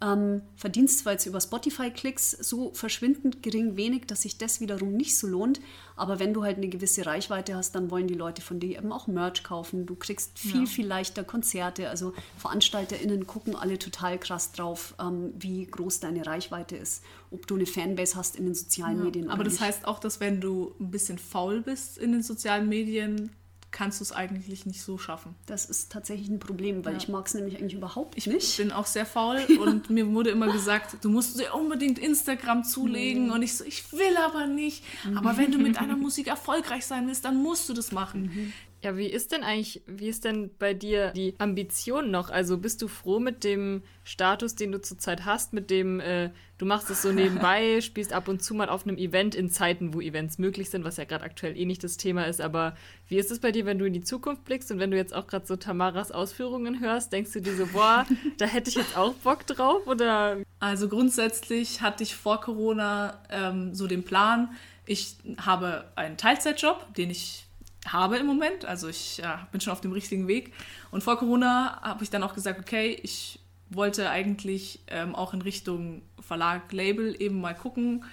Ähm, 0.01 0.43
verdienst 0.55 1.01
zwar 1.01 1.15
jetzt 1.15 1.27
über 1.27 1.41
Spotify-Klicks 1.41 2.31
so 2.31 2.73
verschwindend 2.73 3.43
gering 3.43 3.77
wenig, 3.77 4.07
dass 4.07 4.23
sich 4.23 4.39
das 4.39 4.61
wiederum 4.61 4.93
nicht 4.93 5.19
so 5.19 5.27
lohnt, 5.27 5.61
aber 5.97 6.21
wenn 6.21 6.33
du 6.33 6.45
halt 6.45 6.57
eine 6.57 6.69
gewisse 6.69 7.05
Reichweite 7.05 7.57
hast, 7.57 7.75
dann 7.75 7.91
wollen 7.91 8.07
die 8.07 8.15
Leute 8.15 8.41
von 8.41 8.61
dir 8.61 8.79
eben 8.79 8.93
auch 8.93 9.09
Merch 9.09 9.43
kaufen. 9.43 9.87
Du 9.87 9.97
kriegst 9.97 10.39
viel, 10.39 10.69
viel 10.69 10.87
leichter 10.87 11.25
Konzerte. 11.25 11.91
Also 11.91 12.15
VeranstalterInnen 12.37 13.27
gucken 13.27 13.57
alle 13.57 13.79
total 13.81 14.19
krass 14.19 14.53
drauf, 14.53 14.95
ähm, 15.01 15.33
wie 15.37 15.67
groß 15.67 15.99
deine 15.99 16.25
Reichweite 16.25 16.77
ist, 16.77 17.03
ob 17.33 17.49
du 17.49 17.57
eine 17.57 17.67
Fanbase 17.67 18.15
hast 18.15 18.37
in 18.37 18.45
den 18.45 18.55
sozialen 18.55 19.03
Medien. 19.03 19.29
Aber 19.31 19.43
das 19.43 19.55
nicht. 19.55 19.63
heißt 19.63 19.87
auch, 19.87 19.99
dass 19.99 20.21
wenn 20.21 20.41
du 20.41 20.75
ein 20.79 20.93
bisschen 20.93 21.19
faul 21.19 21.61
bist 21.61 21.99
in 21.99 22.13
den 22.13 22.23
sozialen 22.23 22.69
Medien, 22.69 23.33
kannst 23.71 24.01
du 24.01 24.05
es 24.05 24.13
eigentlich 24.13 24.65
nicht 24.67 24.83
so 24.83 24.97
schaffen. 24.97 25.35
Das 25.47 25.67
ist 25.67 25.93
tatsächlich 25.93 26.29
ein 26.29 26.39
Problem, 26.39 26.85
weil 26.85 26.93
Ja. 26.93 26.99
ich 26.99 27.09
mag 27.09 27.27
es 27.27 27.35
nämlich 27.35 27.59
eigentlich 27.59 27.75
überhaupt 27.75 28.17
Ich 28.17 28.27
nicht. 28.27 28.57
bin 28.57 28.73
auch 28.73 28.87
sehr 28.87 29.05
faul 29.05 29.39
und 29.61 29.91
mir 29.91 30.07
wurde 30.15 30.31
immer 30.31 30.51
gesagt, 30.51 31.05
du 31.05 31.11
musst 31.11 31.39
dir 31.39 31.55
unbedingt 31.55 31.99
Instagram 31.99 32.65
zulegen. 32.65 33.31
Und 33.31 33.43
ich 33.43 33.57
so, 33.57 33.65
ich 33.65 33.93
will 33.93 34.17
aber 34.25 34.47
nicht. 34.47 34.83
Aber 35.15 35.37
wenn 35.37 35.53
du 35.53 35.59
mit 35.59 35.77
deiner 35.81 35.97
Musik 35.97 36.29
erfolgreich 36.29 36.87
sein 36.87 37.07
willst, 37.07 37.25
dann 37.25 37.43
musst 37.43 37.69
du 37.69 37.75
das 37.75 37.93
machen. 37.93 38.53
Ja, 38.83 38.97
wie 38.97 39.07
ist 39.07 39.33
denn 39.33 39.43
eigentlich, 39.43 39.83
wie 39.87 40.09
ist 40.09 40.25
denn 40.25 40.51
bei 40.57 40.73
dir 40.73 41.11
die 41.11 41.35
Ambition 41.39 42.13
noch? 42.13 42.31
Also 42.31 42.59
bist 42.59 42.81
du 42.81 42.87
froh 42.87 43.19
mit 43.19 43.43
dem 43.43 43.83
Status, 44.05 44.55
den 44.55 44.71
du 44.71 44.81
zurzeit 44.81 45.25
hast, 45.25 45.53
mit 45.53 45.69
dem 45.71 45.99
äh, 45.99 46.31
du 46.59 46.67
machst 46.67 46.89
es 46.89 47.03
so 47.03 47.11
nebenbei, 47.11 47.81
spielst 47.83 48.13
ab 48.13 48.29
und 48.29 48.41
zu 48.41 48.55
mal 48.55 48.69
auf 48.69 48.87
einem 48.87 48.97
Event 48.97 49.35
in 49.35 49.51
Zeiten, 49.51 49.95
wo 49.95 50.01
Events 50.01 50.39
möglich 50.39 50.71
sind, 50.71 50.85
was 50.85 50.97
ja 50.97 51.05
gerade 51.05 51.25
aktuell 51.25 51.57
eh 51.57 51.65
nicht 51.65 51.83
das 51.83 51.97
Thema 51.97 52.25
ist, 52.29 52.41
aber 52.41 52.77
wie 53.09 53.19
ist 53.19 53.33
es 53.33 53.41
bei 53.41 53.51
dir, 53.51 53.67
wenn 53.67 53.81
du 53.81 53.85
in 53.85 53.95
die 53.95 54.05
Zukunft 54.05 54.45
blickst 54.45 54.71
und 54.71 54.79
wenn 54.79 54.93
du 54.93 54.97
jetzt 54.97 55.15
auch 55.15 55.27
gerade 55.27 55.47
so 55.47 55.57
Tamaras 55.57 56.13
Ausführungen 56.13 56.81
hörst, 56.81 57.13
denkst 57.13 57.33
du 57.33 57.41
dir 57.41 57.57
so, 57.57 57.67
boah, 57.67 58.07
da 58.39 58.47
hätte 58.47 58.71
ich 58.71 58.77
jetzt 58.77 58.97
auch 58.97 59.15
Bock 59.15 59.45
drauf 59.45 59.89
oder 59.89 60.39
Also 60.61 60.89
grundsätzlich 60.89 61.81
hatte 61.81 62.05
ich 62.05 62.15
vor 62.15 62.41
Corona 62.41 63.21
ähm, 63.29 63.75
so 63.75 63.89
den 63.89 64.05
Plan, 64.05 64.51
ich 64.87 65.17
habe 65.37 65.91
einen 65.97 66.17
Teilzeitjob, 66.17 66.95
den 66.95 67.11
ich 67.11 67.48
habe 67.93 68.19
im 68.19 68.27
Moment. 68.27 68.65
Also 68.65 68.89
ich 68.89 69.19
ja, 69.19 69.47
bin 69.53 69.61
schon 69.61 69.73
auf 69.73 69.81
dem 69.81 69.93
richtigen 69.93 70.29
Weg. 70.29 70.53
Und 70.91 71.03
vor 71.03 71.19
Corona 71.19 71.81
habe 71.83 72.05
ich 72.05 72.11
dann 72.11 72.23
auch 72.23 72.35
gesagt, 72.35 72.61
okay, 72.61 72.99
ich 73.03 73.41
wollte 73.71 74.09
eigentlich 74.11 74.81
ähm, 74.89 75.15
auch 75.15 75.35
in 75.35 75.43
Richtung 75.43 76.03
Verlag, 76.21 76.73
Label 76.73 77.15
eben 77.21 77.41
mal 77.41 77.55
gucken 77.55 78.05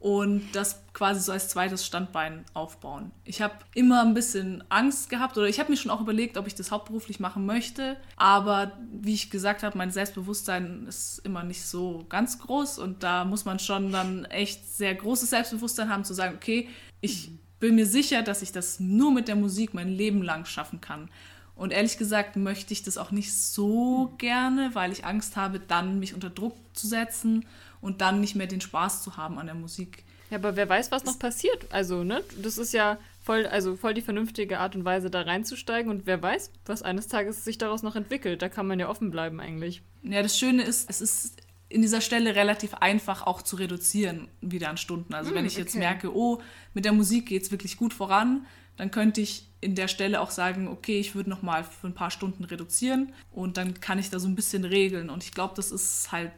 und 0.00 0.42
das 0.52 0.82
quasi 0.94 1.20
so 1.20 1.30
als 1.30 1.50
zweites 1.50 1.84
Standbein 1.84 2.46
aufbauen. 2.54 3.12
Ich 3.24 3.42
habe 3.42 3.54
immer 3.74 4.00
ein 4.00 4.14
bisschen 4.14 4.64
Angst 4.70 5.10
gehabt 5.10 5.36
oder 5.36 5.46
ich 5.46 5.60
habe 5.60 5.70
mir 5.70 5.76
schon 5.76 5.90
auch 5.90 6.00
überlegt, 6.00 6.38
ob 6.38 6.46
ich 6.46 6.54
das 6.54 6.70
hauptberuflich 6.70 7.20
machen 7.20 7.44
möchte. 7.44 7.98
Aber 8.16 8.72
wie 8.90 9.12
ich 9.12 9.30
gesagt 9.30 9.62
habe, 9.62 9.76
mein 9.76 9.90
Selbstbewusstsein 9.90 10.86
ist 10.88 11.18
immer 11.18 11.44
nicht 11.44 11.66
so 11.66 12.06
ganz 12.08 12.38
groß 12.38 12.78
und 12.78 13.02
da 13.02 13.26
muss 13.26 13.44
man 13.44 13.58
schon 13.58 13.92
dann 13.92 14.24
echt 14.24 14.66
sehr 14.74 14.94
großes 14.94 15.28
Selbstbewusstsein 15.30 15.90
haben, 15.90 16.04
zu 16.04 16.14
sagen, 16.14 16.34
okay, 16.34 16.68
ich 17.02 17.30
bin 17.60 17.74
mir 17.76 17.86
sicher, 17.86 18.22
dass 18.22 18.42
ich 18.42 18.52
das 18.52 18.80
nur 18.80 19.12
mit 19.12 19.28
der 19.28 19.36
Musik 19.36 19.74
mein 19.74 19.88
Leben 19.88 20.22
lang 20.22 20.46
schaffen 20.46 20.80
kann. 20.80 21.08
Und 21.54 21.72
ehrlich 21.72 21.98
gesagt 21.98 22.36
möchte 22.36 22.72
ich 22.72 22.82
das 22.82 22.96
auch 22.96 23.10
nicht 23.10 23.34
so 23.34 24.14
gerne, 24.16 24.70
weil 24.72 24.92
ich 24.92 25.04
Angst 25.04 25.36
habe, 25.36 25.60
dann 25.60 26.00
mich 26.00 26.14
unter 26.14 26.30
Druck 26.30 26.56
zu 26.72 26.86
setzen 26.86 27.44
und 27.82 28.00
dann 28.00 28.20
nicht 28.20 28.34
mehr 28.34 28.46
den 28.46 28.62
Spaß 28.62 29.02
zu 29.02 29.18
haben 29.18 29.38
an 29.38 29.46
der 29.46 29.54
Musik. 29.54 30.02
Ja, 30.30 30.38
aber 30.38 30.56
wer 30.56 30.68
weiß, 30.68 30.90
was 30.90 31.04
noch 31.04 31.18
passiert. 31.18 31.66
Also, 31.70 32.02
ne, 32.02 32.22
das 32.40 32.56
ist 32.56 32.72
ja 32.72 32.98
voll, 33.22 33.46
also 33.46 33.76
voll 33.76 33.94
die 33.94 34.00
vernünftige 34.00 34.58
Art 34.58 34.74
und 34.74 34.84
Weise, 34.84 35.10
da 35.10 35.22
reinzusteigen. 35.22 35.90
Und 35.90 36.06
wer 36.06 36.22
weiß, 36.22 36.50
was 36.66 36.82
eines 36.82 37.08
Tages 37.08 37.44
sich 37.44 37.58
daraus 37.58 37.82
noch 37.82 37.96
entwickelt. 37.96 38.40
Da 38.40 38.48
kann 38.48 38.66
man 38.66 38.78
ja 38.80 38.88
offen 38.88 39.10
bleiben 39.10 39.40
eigentlich. 39.40 39.82
Ja, 40.02 40.22
das 40.22 40.38
Schöne 40.38 40.62
ist, 40.62 40.88
es 40.88 41.00
ist 41.00 41.36
in 41.70 41.82
dieser 41.82 42.00
Stelle 42.00 42.34
relativ 42.34 42.74
einfach 42.74 43.26
auch 43.26 43.42
zu 43.42 43.56
reduzieren 43.56 44.28
wieder 44.40 44.68
an 44.68 44.76
Stunden. 44.76 45.14
Also 45.14 45.34
wenn 45.34 45.46
ich 45.46 45.56
jetzt 45.56 45.70
okay. 45.70 45.78
merke, 45.78 46.14
oh, 46.14 46.42
mit 46.74 46.84
der 46.84 46.92
Musik 46.92 47.26
geht 47.26 47.42
es 47.44 47.50
wirklich 47.50 47.76
gut 47.76 47.94
voran, 47.94 48.44
dann 48.76 48.90
könnte 48.90 49.20
ich 49.20 49.46
in 49.60 49.76
der 49.76 49.88
Stelle 49.88 50.20
auch 50.20 50.30
sagen, 50.30 50.66
okay, 50.66 50.98
ich 50.98 51.14
würde 51.14 51.30
noch 51.30 51.42
mal 51.42 51.62
für 51.62 51.86
ein 51.86 51.94
paar 51.94 52.10
Stunden 52.10 52.44
reduzieren 52.44 53.12
und 53.30 53.56
dann 53.56 53.80
kann 53.80 53.98
ich 53.98 54.10
da 54.10 54.18
so 54.18 54.26
ein 54.26 54.34
bisschen 54.34 54.64
regeln. 54.64 55.10
Und 55.10 55.22
ich 55.22 55.32
glaube, 55.32 55.54
das 55.54 55.70
ist 55.70 56.10
halt 56.10 56.32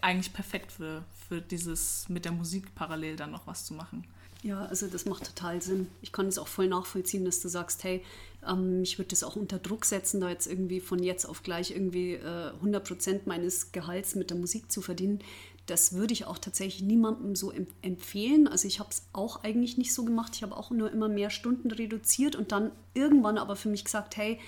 eigentlich 0.00 0.32
perfekt 0.32 0.72
für, 0.72 1.04
für 1.28 1.42
dieses 1.42 2.08
mit 2.08 2.24
der 2.24 2.32
Musik 2.32 2.74
parallel 2.74 3.16
dann 3.16 3.30
noch 3.30 3.46
was 3.46 3.66
zu 3.66 3.74
machen. 3.74 4.06
Ja, 4.42 4.64
also 4.66 4.86
das 4.86 5.04
macht 5.04 5.26
total 5.26 5.60
Sinn. 5.60 5.88
Ich 6.00 6.12
kann 6.12 6.26
es 6.26 6.38
auch 6.38 6.48
voll 6.48 6.68
nachvollziehen, 6.68 7.24
dass 7.24 7.40
du 7.40 7.48
sagst, 7.48 7.82
hey, 7.84 8.04
ähm, 8.48 8.82
ich 8.82 8.98
würde 8.98 9.08
das 9.08 9.22
auch 9.22 9.36
unter 9.36 9.58
Druck 9.58 9.84
setzen, 9.84 10.20
da 10.20 10.28
jetzt 10.28 10.46
irgendwie 10.46 10.80
von 10.80 11.02
jetzt 11.02 11.24
auf 11.24 11.42
gleich 11.42 11.70
irgendwie 11.70 12.14
äh, 12.14 12.50
100 12.54 12.86
Prozent 12.86 13.26
meines 13.26 13.72
Gehalts 13.72 14.14
mit 14.14 14.30
der 14.30 14.36
Musik 14.36 14.70
zu 14.70 14.80
verdienen. 14.80 15.20
Das 15.66 15.92
würde 15.92 16.14
ich 16.14 16.24
auch 16.24 16.38
tatsächlich 16.38 16.82
niemandem 16.82 17.36
so 17.36 17.52
em 17.52 17.66
empfehlen. 17.82 18.48
Also 18.48 18.66
ich 18.66 18.80
habe 18.80 18.88
es 18.90 19.06
auch 19.12 19.44
eigentlich 19.44 19.76
nicht 19.76 19.92
so 19.92 20.04
gemacht. 20.04 20.32
Ich 20.34 20.42
habe 20.42 20.56
auch 20.56 20.70
nur 20.70 20.90
immer 20.90 21.08
mehr 21.08 21.28
Stunden 21.28 21.70
reduziert 21.70 22.36
und 22.36 22.52
dann 22.52 22.72
irgendwann 22.94 23.36
aber 23.36 23.54
für 23.54 23.68
mich 23.68 23.84
gesagt, 23.84 24.16
hey, 24.16 24.38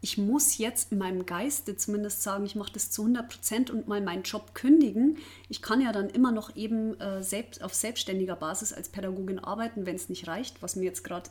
ich 0.00 0.18
muss 0.18 0.58
jetzt 0.58 0.92
in 0.92 0.98
meinem 0.98 1.26
Geiste 1.26 1.76
zumindest 1.76 2.22
sagen, 2.22 2.44
ich 2.44 2.54
mache 2.54 2.72
das 2.72 2.90
zu 2.90 3.02
100 3.02 3.28
Prozent 3.28 3.70
und 3.70 3.88
mal 3.88 4.00
meinen 4.00 4.22
Job 4.22 4.54
kündigen. 4.54 5.18
Ich 5.48 5.62
kann 5.62 5.80
ja 5.80 5.92
dann 5.92 6.10
immer 6.10 6.32
noch 6.32 6.54
eben 6.54 7.00
äh, 7.00 7.22
selbst, 7.22 7.62
auf 7.62 7.74
selbstständiger 7.74 8.36
Basis 8.36 8.72
als 8.72 8.88
Pädagogin 8.88 9.38
arbeiten, 9.38 9.86
wenn 9.86 9.96
es 9.96 10.08
nicht 10.08 10.28
reicht, 10.28 10.62
was 10.62 10.76
mir 10.76 10.84
jetzt 10.84 11.02
gerade 11.02 11.30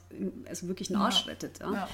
also 0.50 0.68
wirklich 0.68 0.90
einen 0.90 1.02
Arsch 1.02 1.28
rettet. 1.28 1.60
Ja. 1.60 1.74
Ja. 1.74 1.90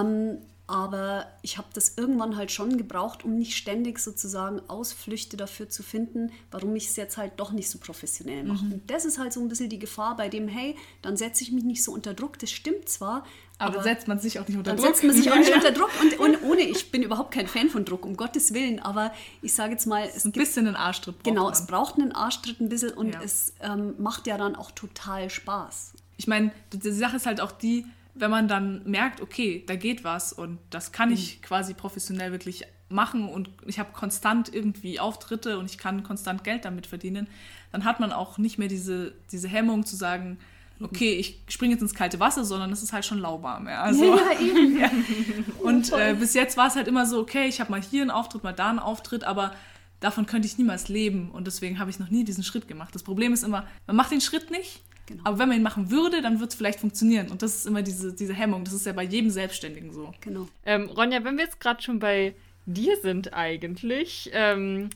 Ähm, 0.00 0.38
aber 0.68 1.26
ich 1.42 1.58
habe 1.58 1.68
das 1.74 1.96
irgendwann 1.96 2.36
halt 2.36 2.50
schon 2.50 2.76
gebraucht, 2.76 3.24
um 3.24 3.38
nicht 3.38 3.56
ständig 3.56 4.00
sozusagen 4.00 4.60
Ausflüchte 4.68 5.36
dafür 5.36 5.68
zu 5.68 5.84
finden, 5.84 6.32
warum 6.50 6.74
ich 6.74 6.88
es 6.88 6.96
jetzt 6.96 7.16
halt 7.16 7.34
doch 7.36 7.52
nicht 7.52 7.70
so 7.70 7.78
professionell 7.78 8.42
mache. 8.42 8.64
Mhm. 8.64 8.72
Und 8.72 8.90
das 8.90 9.04
ist 9.04 9.18
halt 9.18 9.32
so 9.32 9.40
ein 9.40 9.48
bisschen 9.48 9.70
die 9.70 9.78
Gefahr 9.78 10.16
bei 10.16 10.28
dem, 10.28 10.48
hey, 10.48 10.74
dann 11.02 11.16
setze 11.16 11.44
ich 11.44 11.52
mich 11.52 11.62
nicht 11.62 11.84
so 11.84 11.92
unter 11.92 12.14
Druck. 12.14 12.40
Das 12.40 12.50
stimmt 12.50 12.88
zwar, 12.88 13.24
Aber, 13.58 13.74
aber 13.74 13.82
setzt 13.84 14.06
man 14.06 14.18
sich 14.18 14.38
auch 14.38 14.46
nicht 14.46 14.56
unter 14.58 14.74
Druck. 14.74 14.86
setzt 14.86 15.02
man 15.04 15.14
sich 15.14 15.30
auch 15.32 15.36
nicht 15.36 15.52
unter 15.54 15.72
Druck. 15.72 15.90
Und, 16.02 16.18
und 16.20 16.42
ohne, 16.42 16.60
ich 16.60 16.90
bin 16.90 17.02
überhaupt 17.02 17.32
kein 17.32 17.46
Fan 17.46 17.70
von 17.70 17.84
Druck, 17.86 18.04
um 18.04 18.16
Gottes 18.16 18.52
Willen. 18.52 18.80
Aber 18.80 19.12
ich 19.40 19.54
sage 19.54 19.72
jetzt 19.72 19.86
mal, 19.86 20.04
es 20.04 20.24
ein 20.26 20.32
gibt 20.32 20.44
bisschen 20.46 20.66
einen 20.66 20.76
Arschtritt 20.76 21.16
braucht 21.16 21.24
Genau, 21.24 21.44
man. 21.44 21.52
es 21.54 21.66
braucht 21.66 21.98
einen 21.98 22.12
Arschtritt 22.12 22.60
ein 22.60 22.68
bisschen 22.68 22.90
und 22.92 23.14
Ja. 23.14 23.22
es 23.22 23.54
ähm, 23.60 23.94
macht 23.98 24.26
ja 24.26 24.36
dann 24.36 24.56
auch 24.56 24.70
total 24.72 25.30
Spaß. 25.30 25.94
ich 26.18 26.26
meine, 26.26 26.50
die, 26.72 26.90
Sache 26.90 27.16
ist 27.16 27.24
halt 27.26 27.40
auch 27.40 27.52
die, 27.52 27.86
wenn 28.14 28.30
man 28.30 28.46
dann 28.48 28.82
merkt, 28.84 29.20
okay, 29.20 29.64
da 29.66 29.74
geht 29.76 30.04
was 30.04 30.32
und 30.32 30.58
das 30.70 30.92
kann 30.92 31.10
ich 31.10 31.40
quasi 31.42 31.74
professionell 31.74 32.32
wirklich 32.32 32.64
machen 32.88 33.28
und 33.28 33.50
ich 33.66 33.78
habe 33.78 33.90
konstant 33.92 34.52
irgendwie 34.54 35.00
Auftritte 35.00 35.58
und 35.58 35.66
ich 35.66 35.76
kann 35.76 36.02
konstant 36.02 36.44
Geld 36.44 36.64
damit 36.64 36.86
verdienen, 36.86 37.26
dann 37.72 37.84
hat 37.84 38.00
man 38.00 38.12
auch 38.12 38.38
nicht 38.38 38.58
mehr 38.58 38.68
diese, 38.68 39.12
diese 39.32 39.48
Hemmung 39.48 39.84
zu 39.84 39.96
sagen, 39.96 40.38
okay, 40.80 41.14
ich 41.14 41.42
springe 41.48 41.72
jetzt 41.72 41.82
ins 41.82 41.94
kalte 41.94 42.20
Wasser, 42.20 42.44
sondern 42.44 42.70
es 42.72 42.82
ist 42.82 42.92
halt 42.92 43.04
schon 43.04 43.18
lauwarm. 43.18 43.68
Ja, 43.68 43.82
also, 43.82 44.18
eben. 44.40 44.82
und 45.62 45.92
äh, 45.92 46.14
bis 46.18 46.34
jetzt 46.34 46.56
war 46.56 46.68
es 46.68 46.76
halt 46.76 46.88
immer 46.88 47.06
so, 47.06 47.20
okay, 47.20 47.46
ich 47.46 47.60
habe 47.60 47.70
mal 47.70 47.82
hier 47.82 48.02
einen 48.02 48.10
Auftritt, 48.10 48.44
mal 48.44 48.52
da 48.52 48.70
einen 48.70 48.78
Auftritt, 48.78 49.24
aber 49.24 49.54
davon 50.00 50.26
könnte 50.26 50.46
ich 50.46 50.58
niemals 50.58 50.88
leben 50.88 51.30
und 51.30 51.46
deswegen 51.46 51.78
habe 51.78 51.90
ich 51.90 51.98
noch 51.98 52.10
nie 52.10 52.24
diesen 52.24 52.44
Schritt 52.44 52.68
gemacht. 52.68 52.94
Das 52.94 53.02
Problem 53.02 53.32
ist 53.32 53.44
immer, 53.44 53.66
man 53.86 53.96
macht 53.96 54.10
den 54.10 54.20
Schritt 54.20 54.50
nicht, 54.50 54.82
Genau. 55.06 55.22
aber 55.24 55.38
wenn 55.38 55.48
man 55.48 55.58
ihn 55.58 55.62
machen 55.62 55.90
würde, 55.90 56.20
dann 56.20 56.40
wird 56.40 56.50
es 56.50 56.56
vielleicht 56.56 56.80
funktionieren. 56.80 57.30
Und 57.30 57.42
das 57.42 57.54
ist 57.54 57.66
immer 57.66 57.82
diese, 57.82 58.12
diese 58.12 58.34
Hemmung. 58.34 58.64
Das 58.64 58.74
ist 58.74 58.86
ja 58.86 58.92
bei 58.92 59.04
jedem 59.04 59.30
Selbstständigen 59.30 59.92
so. 59.92 60.12
Genau. 60.20 60.48
Ähm, 60.64 60.90
Ronja, 60.90 61.22
wenn 61.24 61.36
wir 61.36 61.44
jetzt 61.44 61.60
gerade 61.60 61.80
schon 61.80 62.00
bei 62.00 62.34
dir 62.66 62.96
sind 63.00 63.32
eigentlich, 63.32 64.30
ähm, 64.32 64.90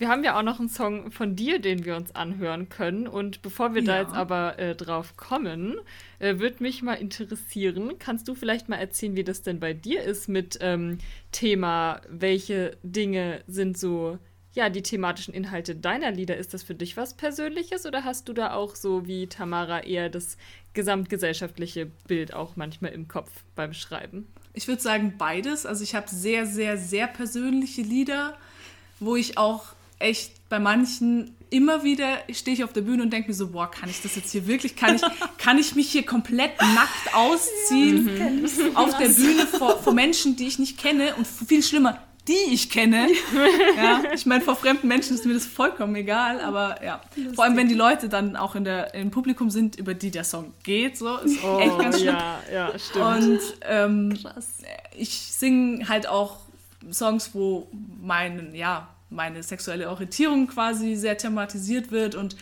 wir 0.00 0.08
haben 0.08 0.24
ja 0.24 0.38
auch 0.38 0.42
noch 0.42 0.58
einen 0.58 0.70
Song 0.70 1.12
von 1.12 1.36
dir, 1.36 1.58
den 1.60 1.84
wir 1.84 1.94
uns 1.94 2.14
anhören 2.14 2.70
können. 2.70 3.06
Und 3.06 3.42
bevor 3.42 3.74
wir 3.74 3.84
da 3.84 3.96
Ja. 3.96 4.02
jetzt 4.02 4.14
aber 4.14 4.58
äh, 4.58 4.74
drauf 4.74 5.18
kommen, 5.18 5.76
äh, 6.20 6.38
würde 6.38 6.62
mich 6.62 6.80
mal 6.80 6.94
interessieren, 6.94 7.92
kannst 7.98 8.26
du 8.26 8.34
vielleicht 8.34 8.70
mal 8.70 8.76
erzählen, 8.76 9.14
wie 9.14 9.24
das 9.24 9.42
denn 9.42 9.60
bei 9.60 9.74
dir 9.74 10.02
ist 10.02 10.26
mit 10.26 10.56
ähm, 10.62 10.96
Thema, 11.32 12.00
welche 12.08 12.78
Dinge 12.82 13.42
sind 13.46 13.76
so, 13.76 14.18
ja, 14.54 14.70
die 14.70 14.80
thematischen 14.80 15.34
Inhalte 15.34 15.76
deiner 15.76 16.10
Lieder? 16.10 16.38
Ist 16.38 16.54
das 16.54 16.62
für 16.62 16.74
dich 16.74 16.96
was 16.96 17.12
Persönliches 17.12 17.84
oder 17.84 18.02
hast 18.02 18.26
du 18.26 18.32
da 18.32 18.54
auch 18.54 18.76
so 18.76 19.06
wie 19.06 19.26
Tamara 19.26 19.80
eher 19.80 20.08
das 20.08 20.38
gesamtgesellschaftliche 20.72 21.90
Bild 22.08 22.32
auch 22.32 22.56
manchmal 22.56 22.92
im 22.92 23.06
Kopf 23.06 23.30
beim 23.54 23.74
Schreiben? 23.74 24.26
Ich 24.54 24.66
würde 24.66 24.80
sagen 24.80 25.16
beides. 25.18 25.66
Also 25.66 25.84
ich 25.84 25.94
habe 25.94 26.08
sehr, 26.08 26.46
sehr, 26.46 26.78
sehr 26.78 27.06
persönliche 27.06 27.82
Lieder, 27.82 28.34
wo 28.98 29.14
ich 29.14 29.36
auch 29.36 29.74
echt 30.00 30.48
bei 30.48 30.58
manchen 30.58 31.36
immer 31.50 31.82
wieder 31.82 32.18
stehe 32.32 32.56
ich 32.56 32.64
auf 32.64 32.72
der 32.72 32.82
Bühne 32.82 33.02
und 33.02 33.12
denke 33.12 33.28
mir 33.28 33.34
so, 33.34 33.48
boah, 33.48 33.70
kann 33.70 33.90
ich 33.90 34.02
das 34.02 34.16
jetzt 34.16 34.30
hier 34.30 34.46
wirklich, 34.46 34.76
kann 34.76 34.96
ich, 34.96 35.02
kann 35.38 35.58
ich 35.58 35.74
mich 35.74 35.90
hier 35.90 36.04
komplett 36.04 36.52
nackt 36.60 37.14
ausziehen 37.14 38.46
auf 38.74 38.96
der 38.96 39.08
Bühne 39.08 39.46
vor, 39.46 39.78
vor 39.78 39.92
Menschen, 39.92 40.36
die 40.36 40.46
ich 40.46 40.58
nicht 40.58 40.78
kenne 40.78 41.14
und 41.16 41.26
viel 41.26 41.62
schlimmer, 41.62 41.98
die 42.28 42.52
ich 42.52 42.70
kenne. 42.70 43.08
Ja, 43.76 44.02
ich 44.14 44.26
meine, 44.26 44.42
vor 44.44 44.54
fremden 44.54 44.86
Menschen 44.88 45.14
ist 45.14 45.24
mir 45.24 45.34
das 45.34 45.46
vollkommen 45.46 45.96
egal, 45.96 46.40
aber 46.40 46.82
ja. 46.84 47.00
Vor 47.34 47.44
allem, 47.44 47.56
wenn 47.56 47.68
die 47.68 47.74
Leute 47.74 48.08
dann 48.08 48.36
auch 48.36 48.54
in 48.54 48.64
der, 48.64 48.94
im 48.94 49.10
Publikum 49.10 49.50
sind, 49.50 49.76
über 49.76 49.94
die 49.94 50.10
der 50.10 50.24
Song 50.24 50.52
geht, 50.62 50.98
so, 50.98 51.16
ist 51.16 51.38
echt 51.58 51.78
ganz 51.78 51.96
schlimm. 51.96 52.14
ja, 52.14 52.40
ja, 52.52 52.78
stimmt. 52.78 53.04
Und 53.04 53.40
ähm, 53.68 54.18
ich 54.96 55.10
singe 55.10 55.88
halt 55.88 56.06
auch 56.06 56.40
Songs, 56.92 57.30
wo 57.32 57.68
mein, 58.00 58.54
ja, 58.54 58.88
meine 59.10 59.42
sexuelle 59.42 59.88
Orientierung 59.90 60.46
quasi 60.46 60.96
sehr 60.96 61.18
thematisiert 61.18 61.90
wird 61.90 62.14
und 62.14 62.36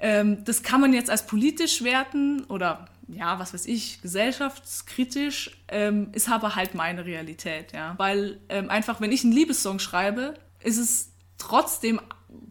ähm, 0.00 0.44
das 0.44 0.62
kann 0.62 0.80
man 0.80 0.92
jetzt 0.92 1.10
als 1.10 1.26
politisch 1.26 1.82
werten 1.82 2.44
oder 2.44 2.86
ja, 3.08 3.38
was 3.38 3.54
weiß 3.54 3.66
ich, 3.66 4.00
gesellschaftskritisch, 4.02 5.58
ähm, 5.68 6.08
ist 6.12 6.28
aber 6.28 6.56
halt 6.56 6.74
meine 6.74 7.04
Realität, 7.06 7.72
ja. 7.72 7.94
Weil 7.96 8.38
ähm, 8.50 8.68
einfach, 8.68 9.00
wenn 9.00 9.12
ich 9.12 9.24
einen 9.24 9.32
Liebessong 9.32 9.78
schreibe, 9.78 10.34
ist 10.62 10.76
es 10.76 11.08
trotzdem 11.38 12.00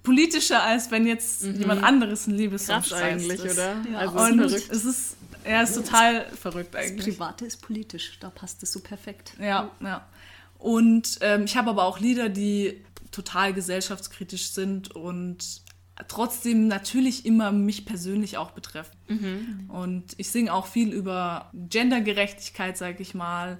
politischer, 0.02 0.64
als 0.64 0.90
wenn 0.90 1.06
jetzt 1.06 1.44
jemand 1.44 1.84
anderes 1.84 2.28
einen 2.28 2.38
Liebessong 2.38 2.78
Krass 2.78 2.88
schreibt. 2.90 3.04
eigentlich, 3.22 3.42
Das- 3.42 3.54
oder? 3.54 3.76
Ja, 3.92 3.98
also 4.00 4.18
und 4.18 4.40
verrückt. 4.50 4.70
es 4.72 4.86
ist 4.86 5.18
er 5.44 5.64
ist 5.64 5.76
total 5.76 6.26
verrückt 6.32 6.74
Das 6.74 6.86
eigentlich. 6.88 7.18
Private 7.18 7.46
ist 7.46 7.62
politisch, 7.62 8.18
da 8.20 8.30
passt 8.30 8.62
es 8.64 8.74
so 8.74 8.82
perfekt. 8.82 9.34
Ja, 9.40 9.72
ja. 9.82 10.06
Und 10.58 11.20
ähm, 11.22 11.46
ich 11.46 11.56
habe 11.56 11.70
aber 11.70 11.84
auch 11.84 12.00
Lieder, 12.00 12.28
die 12.28 12.84
total 13.18 13.52
gesellschaftskritisch 13.54 14.52
sind 14.52 14.96
und 14.96 15.62
trotzdem 16.08 16.68
natürlich 16.68 17.26
immer 17.26 17.52
mich 17.52 17.86
persönlich 17.86 18.38
auch 18.38 18.52
betreffen. 18.52 18.96
Und 19.70 20.04
ich 20.18 20.30
singe 20.30 20.54
auch 20.54 20.68
viel 20.68 20.94
über 20.94 21.50
Gendergerechtigkeit, 21.54 22.78
sage 22.78 23.02
ich 23.02 23.16
mal. 23.16 23.58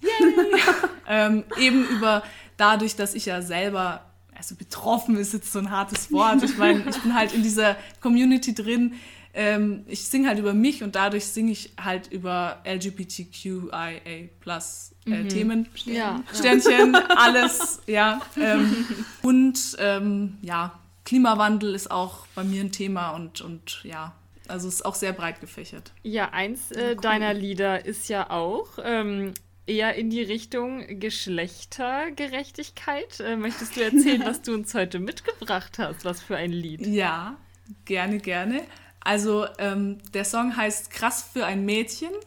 Yay! 0.00 0.08
ähm, 1.08 1.44
eben 1.58 1.86
über 1.88 2.22
dadurch, 2.56 2.96
dass 2.96 3.14
ich 3.14 3.26
ja 3.26 3.42
selber, 3.42 4.06
also 4.34 4.54
betroffen 4.54 5.16
ist 5.16 5.34
jetzt 5.34 5.52
so 5.52 5.58
ein 5.58 5.70
hartes 5.70 6.10
Wort. 6.10 6.42
Ich 6.42 6.56
meine, 6.56 6.88
ich 6.88 7.02
bin 7.02 7.14
halt 7.14 7.34
in 7.34 7.42
dieser 7.42 7.76
Community 8.00 8.54
drin. 8.54 8.94
Ähm, 9.38 9.84
ich 9.86 10.08
singe 10.08 10.28
halt 10.28 10.38
über 10.38 10.54
mich 10.54 10.82
und 10.82 10.96
dadurch 10.96 11.26
singe 11.26 11.52
ich 11.52 11.74
halt 11.78 12.10
über 12.10 12.62
LGBTQIA 12.64 14.30
plus 14.40 14.94
äh, 15.04 15.24
Themen. 15.24 15.68
Ja. 15.84 16.24
Sternchen, 16.32 16.94
alles, 17.16 17.82
ja. 17.86 18.22
Ähm, 18.40 18.86
und 19.22 19.76
ähm, 19.78 20.38
ja, 20.40 20.80
Klimawandel 21.04 21.74
ist 21.74 21.90
auch 21.90 22.26
bei 22.34 22.44
mir 22.44 22.62
ein 22.62 22.72
Thema 22.72 23.10
und, 23.10 23.42
und 23.42 23.84
ja, 23.84 24.14
also 24.48 24.68
ist 24.68 24.86
auch 24.86 24.94
sehr 24.94 25.12
breit 25.12 25.42
gefächert. 25.42 25.92
Ja, 26.02 26.30
eins 26.30 26.72
äh, 26.72 26.96
deiner 26.96 27.34
Lieder 27.34 27.84
ist 27.84 28.08
ja 28.08 28.30
auch 28.30 28.78
ähm, 28.82 29.34
eher 29.66 29.96
in 29.96 30.08
die 30.08 30.22
Richtung 30.22 30.98
Geschlechtergerechtigkeit. 30.98 33.20
Äh, 33.20 33.36
möchtest 33.36 33.76
du 33.76 33.82
erzählen, 33.82 34.22
was 34.24 34.40
du 34.40 34.54
uns 34.54 34.74
heute 34.74 34.98
mitgebracht 34.98 35.78
hast? 35.78 36.06
Was 36.06 36.22
für 36.22 36.36
ein 36.36 36.52
Lied? 36.52 36.86
Ja, 36.86 37.36
gerne, 37.84 38.16
gerne. 38.18 38.62
Also 39.06 39.46
ähm, 39.58 39.98
der 40.14 40.24
Song 40.24 40.56
heißt 40.56 40.90
Krass 40.90 41.24
für 41.32 41.46
ein 41.46 41.64
Mädchen. 41.64 42.10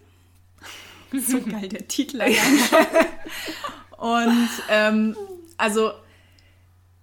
So 1.11 1.41
geil, 1.41 1.67
der 1.67 1.87
Titel. 1.87 2.21
Und 3.97 4.49
ähm, 4.69 5.17
also 5.57 5.91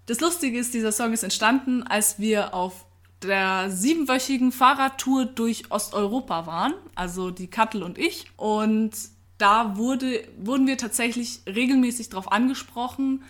das 0.06 0.20
Lustige 0.20 0.60
ist, 0.60 0.74
dieser 0.74 0.92
Song 0.92 1.12
ist 1.12 1.24
entstanden, 1.24 1.82
als 1.82 2.20
wir 2.20 2.54
auf 2.54 2.86
der 3.22 3.68
siebenwöchigen 3.68 4.52
Fahrradtour 4.52 5.24
durch 5.24 5.72
Osteuropa 5.72 6.46
waren, 6.46 6.74
also 6.94 7.32
die 7.32 7.48
Kattel 7.48 7.82
und 7.82 7.98
ich. 7.98 8.26
Und 8.36 8.92
da 9.38 9.76
wurde, 9.76 10.26
wurden 10.38 10.68
wir 10.68 10.78
tatsächlich 10.78 11.40
regelmäßig 11.46 12.10
darauf 12.10 12.30
angesprochen, 12.30 13.24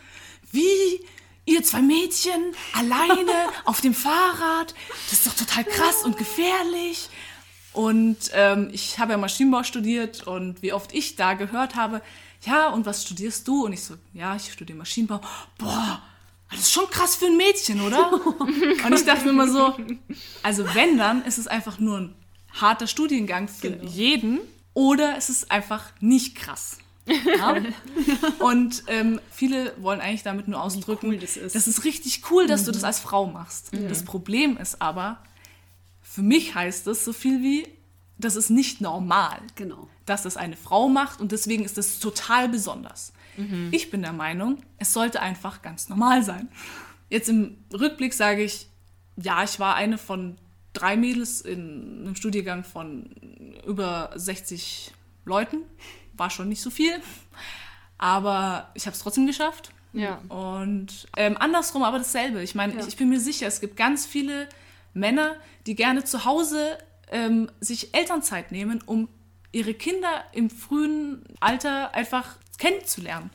wie 0.52 1.00
ihr 1.46 1.62
zwei 1.62 1.80
Mädchen 1.80 2.54
alleine 2.74 3.32
auf 3.64 3.80
dem 3.80 3.94
Fahrrad, 3.94 4.74
das 5.08 5.20
ist 5.20 5.26
doch 5.26 5.34
total 5.34 5.64
krass 5.64 6.04
und 6.04 6.18
gefährlich. 6.18 7.08
Und 7.72 8.30
ähm, 8.32 8.70
ich 8.72 8.98
habe 8.98 9.12
ja 9.12 9.18
Maschinenbau 9.18 9.62
studiert 9.62 10.26
und 10.26 10.62
wie 10.62 10.72
oft 10.72 10.94
ich 10.94 11.16
da 11.16 11.34
gehört 11.34 11.76
habe, 11.76 12.02
ja, 12.42 12.68
und 12.68 12.86
was 12.86 13.02
studierst 13.04 13.46
du? 13.48 13.64
Und 13.64 13.72
ich 13.72 13.82
so, 13.82 13.94
ja, 14.12 14.36
ich 14.36 14.52
studiere 14.52 14.78
Maschinenbau. 14.78 15.20
Boah, 15.58 16.02
das 16.50 16.60
ist 16.60 16.72
schon 16.72 16.88
krass 16.90 17.16
für 17.16 17.26
ein 17.26 17.36
Mädchen, 17.36 17.80
oder? 17.80 18.12
und 18.38 18.92
ich 18.94 19.04
dachte 19.04 19.24
mir 19.24 19.30
immer 19.30 19.48
so, 19.48 19.74
also 20.42 20.64
wenn, 20.74 20.96
dann 20.96 21.24
ist 21.24 21.38
es 21.38 21.46
einfach 21.46 21.78
nur 21.78 21.98
ein 21.98 22.14
harter 22.52 22.86
Studiengang 22.86 23.48
für 23.48 23.76
jeden 23.84 24.40
oder 24.72 25.16
es 25.16 25.28
ist 25.28 25.50
einfach 25.50 25.84
nicht 26.00 26.34
krass. 26.34 26.78
Ja? 27.06 27.56
Und 28.40 28.82
ähm, 28.88 29.20
viele 29.30 29.72
wollen 29.80 30.00
eigentlich 30.00 30.22
damit 30.22 30.48
nur 30.48 30.62
ausdrücken, 30.62 31.08
cool 31.08 31.18
das 31.18 31.36
ist. 31.36 31.54
das 31.54 31.66
ist 31.68 31.84
richtig 31.84 32.22
cool, 32.30 32.46
dass 32.46 32.64
du 32.64 32.72
das 32.72 32.84
als 32.84 32.98
Frau 32.98 33.26
machst. 33.26 33.70
Das 33.88 34.04
Problem 34.04 34.56
ist 34.56 34.82
aber, 34.82 35.18
für 36.02 36.22
mich 36.22 36.54
heißt 36.54 36.86
das 36.86 37.04
so 37.04 37.12
viel 37.12 37.42
wie, 37.42 37.68
das 38.18 38.36
ist 38.36 38.50
nicht 38.50 38.80
normal, 38.80 39.38
Genau. 39.54 39.88
dass 40.06 40.22
das 40.22 40.36
eine 40.36 40.56
Frau 40.56 40.88
macht 40.88 41.20
und 41.20 41.32
deswegen 41.32 41.64
ist 41.64 41.76
das 41.78 41.98
total 42.00 42.48
besonders. 42.48 43.12
Ich 43.70 43.90
bin 43.90 44.00
der 44.00 44.14
Meinung, 44.14 44.62
es 44.78 44.94
sollte 44.94 45.20
einfach 45.20 45.60
ganz 45.60 45.90
normal 45.90 46.22
sein. 46.22 46.48
Jetzt 47.10 47.28
im 47.28 47.58
Rückblick 47.70 48.14
sage 48.14 48.42
ich, 48.42 48.66
ja, 49.18 49.44
ich 49.44 49.60
war 49.60 49.74
eine 49.74 49.98
von 49.98 50.38
drei 50.72 50.96
Mädels 50.96 51.42
in 51.42 52.00
einem 52.06 52.14
Studiengang 52.16 52.64
von 52.64 53.10
über 53.66 54.10
60 54.14 54.92
Leuten. 55.26 55.58
War 56.16 56.30
schon 56.30 56.48
nicht 56.48 56.62
so 56.62 56.70
viel, 56.70 57.00
aber 57.98 58.70
ich 58.74 58.86
habe 58.86 58.94
es 58.94 59.02
trotzdem 59.02 59.26
geschafft. 59.26 59.72
Ja. 59.92 60.20
Und 60.28 61.08
ähm, 61.16 61.36
andersrum 61.38 61.82
aber 61.82 61.98
dasselbe. 61.98 62.42
Ich 62.42 62.54
meine, 62.54 62.78
ich, 62.80 62.88
ich 62.88 62.96
bin 62.96 63.08
mir 63.08 63.20
sicher, 63.20 63.46
es 63.46 63.60
gibt 63.60 63.76
ganz 63.76 64.04
viele 64.04 64.48
Männer, 64.92 65.36
die 65.66 65.74
gerne 65.74 66.04
zu 66.04 66.24
Hause 66.24 66.78
ähm, 67.10 67.50
sich 67.60 67.94
Elternzeit 67.94 68.52
nehmen, 68.52 68.82
um 68.84 69.08
ihre 69.52 69.74
Kinder 69.74 70.24
im 70.32 70.50
frühen 70.50 71.24
Alter 71.40 71.94
einfach 71.94 72.36
kennenzulernen. 72.58 73.30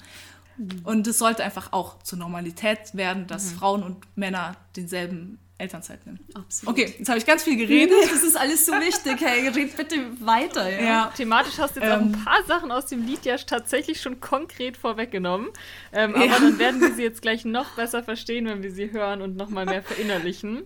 Und 0.83 1.07
es 1.07 1.17
sollte 1.17 1.43
einfach 1.43 1.73
auch 1.73 2.03
zur 2.03 2.19
Normalität 2.19 2.93
werden, 2.93 3.25
dass 3.25 3.51
Frauen 3.53 3.81
und 3.81 4.05
Männer 4.15 4.55
denselben 4.75 5.39
Elternzeit 5.61 6.05
nehmen. 6.05 6.19
Absolut. 6.33 6.73
Okay, 6.77 6.95
jetzt 6.97 7.07
habe 7.07 7.17
ich 7.17 7.25
ganz 7.25 7.43
viel 7.43 7.55
geredet. 7.57 7.95
Das 8.11 8.23
ist 8.23 8.35
alles 8.35 8.65
so 8.65 8.73
wichtig. 8.73 9.17
Hey, 9.19 9.47
red 9.47 9.77
bitte 9.77 9.95
weiter. 10.19 10.69
Ja. 10.69 10.81
ja. 10.81 11.13
Thematisch 11.15 11.57
hast 11.57 11.75
du 11.75 11.79
jetzt 11.81 11.89
auch 11.91 11.99
Ähm. 12.01 12.13
ein 12.13 12.25
paar 12.25 12.43
Sachen 12.45 12.71
aus 12.71 12.87
dem 12.87 13.05
Lied 13.05 13.23
ja 13.25 13.37
tatsächlich 13.37 14.01
schon 14.01 14.19
konkret 14.19 14.75
vorweggenommen. 14.77 15.49
Ähm, 15.93 16.13
Ja. 16.15 16.23
aber 16.35 16.39
dann 16.45 16.59
werden 16.59 16.81
wir 16.81 16.93
sie 16.93 17.03
jetzt 17.03 17.21
gleich 17.21 17.45
noch 17.45 17.69
besser 17.75 18.03
verstehen, 18.03 18.45
wenn 18.47 18.63
wir 18.63 18.71
sie 18.71 18.91
hören 18.91 19.21
und 19.21 19.37
nochmal 19.37 19.65
mehr 19.65 19.83
verinnerlichen. 19.83 20.63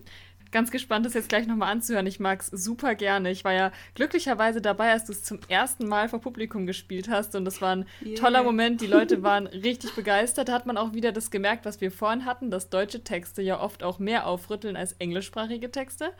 Ganz 0.56 0.70
gespannt, 0.70 1.04
das 1.04 1.12
jetzt 1.12 1.28
gleich 1.28 1.46
nochmal 1.46 1.70
anzuhören. 1.70 2.06
Ich 2.06 2.18
mag 2.18 2.40
es 2.40 2.46
super 2.46 2.94
gerne. 2.94 3.30
Ich 3.30 3.44
war 3.44 3.52
ja 3.52 3.72
glücklicherweise 3.94 4.62
dabei, 4.62 4.90
als 4.92 5.04
du 5.04 5.12
es 5.12 5.22
zum 5.22 5.38
ersten 5.48 5.86
Mal 5.86 6.08
vor 6.08 6.18
Publikum 6.22 6.64
gespielt 6.66 7.10
hast. 7.10 7.34
Und 7.34 7.44
das 7.44 7.60
war 7.60 7.76
ein 7.76 7.84
Yeah. 8.02 8.18
toller 8.18 8.42
Moment. 8.42 8.80
Die 8.80 8.86
Leute 8.86 9.22
waren 9.22 9.46
richtig 9.46 9.94
begeistert. 9.94 10.48
Da 10.48 10.54
hat 10.54 10.64
man 10.64 10.78
auch 10.78 10.94
wieder 10.94 11.12
das 11.12 11.30
gemerkt, 11.30 11.66
was 11.66 11.82
wir 11.82 11.90
vorhin 11.90 12.24
hatten, 12.24 12.50
dass 12.50 12.70
deutsche 12.70 13.04
Texte 13.04 13.42
ja 13.42 13.60
oft 13.60 13.82
auch 13.82 13.98
mehr 13.98 14.26
aufrütteln 14.26 14.76
als 14.78 14.94
englischsprachige 14.94 15.70
Texte. 15.70 16.12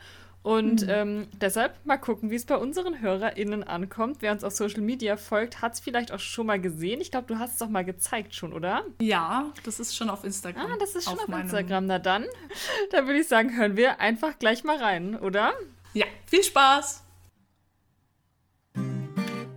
Und 0.47 0.85
ähm, 0.87 1.27
deshalb 1.41 1.85
mal 1.85 1.97
gucken, 1.97 2.31
wie 2.31 2.35
es 2.35 2.45
bei 2.45 2.55
unseren 2.55 3.01
HörerInnen 3.01 3.65
ankommt. 3.65 4.21
Wer 4.21 4.31
uns 4.31 4.45
auf 4.45 4.53
Social 4.53 4.79
Media 4.79 5.17
folgt, 5.17 5.61
hat 5.61 5.73
es 5.73 5.81
vielleicht 5.81 6.13
auch 6.13 6.21
schon 6.21 6.47
mal 6.47 6.57
gesehen. 6.57 7.01
Ich 7.01 7.11
glaube, 7.11 7.27
du 7.27 7.37
hast 7.37 7.51
es 7.55 7.57
doch 7.57 7.67
mal 7.67 7.83
gezeigt 7.83 8.33
schon, 8.33 8.53
oder? 8.53 8.85
ja, 9.01 9.51
das 9.65 9.81
ist 9.81 9.93
schon 9.97 10.09
auf 10.09 10.23
Instagram. 10.23 10.65
Ah, 10.71 10.77
das 10.79 10.95
ist 10.95 11.03
schon 11.03 11.19
auf, 11.19 11.27
meinem- 11.27 11.41
Instagram. 11.41 11.87
Na 11.87 11.99
dann, 11.99 12.23
dann 12.91 13.07
würde 13.07 13.19
ich 13.19 13.27
sagen, 13.27 13.57
hören 13.57 13.75
wir 13.75 13.99
einfach 13.99 14.39
gleich 14.39 14.63
mal 14.63 14.77
rein, 14.77 15.19
oder? 15.19 15.51
Ja, 15.93 16.05
viel 16.27 16.43
Spaß! 16.43 17.03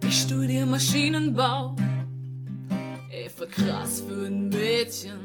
Ich 0.09 0.23
studiere 0.23 0.67
Maschinenbau. 0.67 1.77
Ey, 3.13 3.31
voll 3.31 3.47
krass 3.47 4.03
für 4.09 4.27
ein 4.27 4.49
Mädchen. 4.49 5.21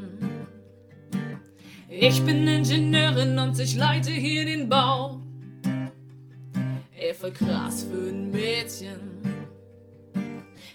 Ich 1.89 2.21
bin 2.23 2.47
Ingenieurin 2.47 3.39
und 3.39 3.59
ich 3.59 3.75
leite 3.75 4.11
hier 4.11 4.45
den 4.45 4.69
Bau. 4.69 5.21
Ey, 6.97 7.13
voll 7.13 7.31
krass 7.31 7.85
für 7.91 8.07
ein 8.07 8.31
Mädchen. 8.31 9.19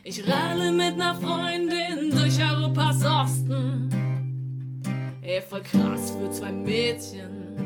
Ich 0.04 0.22
radle 0.28 0.70
mit 0.70 0.98
ner 0.98 1.14
Freundin 1.14 2.10
durch 2.10 2.38
Europas 2.38 3.02
Osten. 3.02 3.88
Ey, 5.22 5.40
voll 5.40 5.62
krass 5.62 6.10
für 6.10 6.30
zwei 6.30 6.52
Mädchen. 6.52 7.56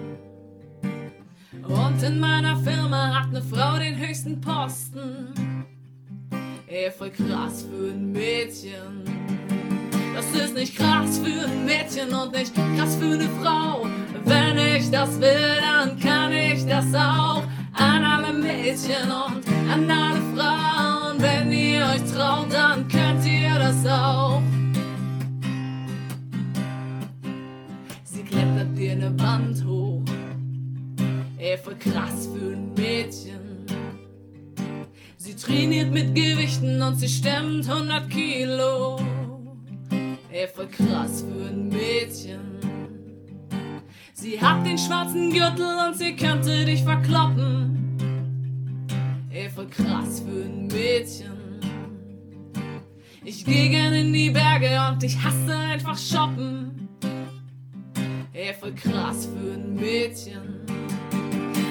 Und 1.66 2.02
in 2.04 2.20
meiner 2.20 2.56
Firma 2.58 3.22
hat 3.22 3.32
ne 3.32 3.42
Frau 3.42 3.76
den 3.76 3.98
höchsten 3.98 4.40
Posten. 4.40 5.34
Ey, 6.68 6.92
voll 6.92 7.10
krass 7.10 7.66
für 7.68 7.90
ein 7.90 8.12
Mädchen. 8.12 9.02
Das 10.14 10.26
ist 10.32 10.54
nicht 10.54 10.76
krass 10.76 11.18
für 11.18 11.48
ein 11.48 11.64
Mädchen 11.64 12.14
und 12.14 12.32
nicht 12.32 12.54
krass 12.54 12.94
für 12.94 13.14
eine 13.14 13.28
Frau. 13.42 13.88
Wenn 14.24 14.56
ich 14.58 14.88
das 14.92 15.20
will, 15.20 15.56
dann 15.60 15.98
kann 15.98 16.32
ich 16.32 16.64
das 16.66 16.94
auch. 16.94 17.42
An 17.74 18.04
alle 18.04 18.32
Mädchen 18.32 19.10
und 19.10 19.46
an 19.70 19.90
alle 19.90 20.20
Frauen. 20.34 21.20
Wenn 21.20 21.52
ihr 21.52 21.84
euch 21.84 22.12
traut, 22.12 22.52
dann 22.52 22.86
könnt 22.88 23.24
ihr 23.26 23.54
das 23.58 23.86
auch. 23.86 24.42
Sie 28.04 28.22
klettert 28.22 28.76
dir 28.76 28.96
ne 28.96 29.12
Wand 29.18 29.64
hoch. 29.64 30.02
Ey, 31.38 31.58
voll 31.58 31.76
krass 31.76 32.28
für 32.32 32.52
ein 32.52 32.72
Mädchen. 32.74 33.66
Sie 35.16 35.34
trainiert 35.34 35.90
mit 35.92 36.14
Gewichten 36.14 36.80
und 36.80 36.96
sie 36.98 37.08
stemmt 37.08 37.68
100 37.68 38.08
Kilo. 38.10 39.00
Ey, 40.30 40.48
voll 40.48 40.68
krass 40.68 41.22
für 41.22 41.48
ein 41.48 41.68
Mädchen. 41.68 42.53
Sie 44.24 44.40
hat 44.40 44.64
den 44.64 44.78
schwarzen 44.78 45.30
Gürtel 45.30 45.66
und 45.86 45.98
sie 45.98 46.16
könnte 46.16 46.64
dich 46.64 46.82
verkloppen. 46.82 47.94
Ey, 49.28 49.50
voll 49.50 49.66
krass 49.66 50.20
für 50.20 50.44
ein 50.44 50.66
Mädchen. 50.68 51.60
Ich 53.22 53.44
geh 53.44 53.68
gern 53.68 53.92
in 53.92 54.14
die 54.14 54.30
Berge 54.30 54.80
und 54.88 55.02
ich 55.04 55.22
hasse 55.22 55.54
einfach 55.54 55.98
shoppen. 55.98 56.88
Ey, 58.32 58.54
voll 58.58 58.72
krass 58.72 59.26
für 59.26 59.52
ein 59.52 59.74
Mädchen. 59.74 60.64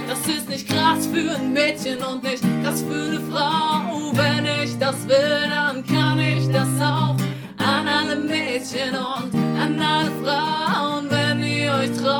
Das 0.07 0.19
ist 0.27 0.47
nicht 0.47 0.69
krass 0.69 1.07
für 1.07 1.35
ein 1.35 1.53
Mädchen 1.53 2.03
und 2.03 2.21
nicht 2.21 2.43
krass 2.61 2.83
für 2.83 3.03
eine 3.03 3.19
Frau. 3.31 4.11
Wenn 4.13 4.45
ich 4.63 4.77
das 4.77 5.07
will, 5.07 5.49
dann 5.49 5.83
kann 5.87 6.19
ich 6.19 6.47
das 6.51 6.69
auch. 6.79 7.15
An 7.57 7.87
alle 7.87 8.15
Mädchen 8.15 8.93
und 8.93 9.33
an 9.59 9.79
alle 9.79 10.11
Frauen. 10.21 11.09
Wenn 11.09 11.41
ihr 11.41 11.73
euch 11.73 11.91
traut, 11.97 12.12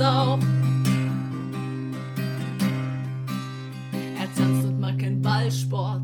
auch. 0.00 0.38
Er 4.18 4.34
tanzt 4.34 4.66
und 4.66 4.80
mag 4.80 4.98
keinen 4.98 5.22
Ballsport. 5.22 6.02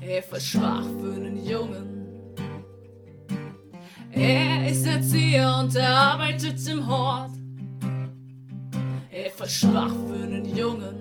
Er 0.00 0.18
ist 0.18 0.46
schwach 0.46 0.84
für 1.00 1.14
einen 1.14 1.44
Jungen. 1.44 1.92
Er 4.10 4.68
ist 4.68 4.86
Erzieher 4.86 5.56
und 5.60 5.74
er 5.74 5.96
arbeitet 5.96 6.68
im 6.68 6.86
Hort. 6.86 7.30
Er 9.10 9.26
ist 9.26 9.50
schwach 9.50 9.92
für 10.06 10.24
einen 10.24 10.56
Jungen. 10.56 10.96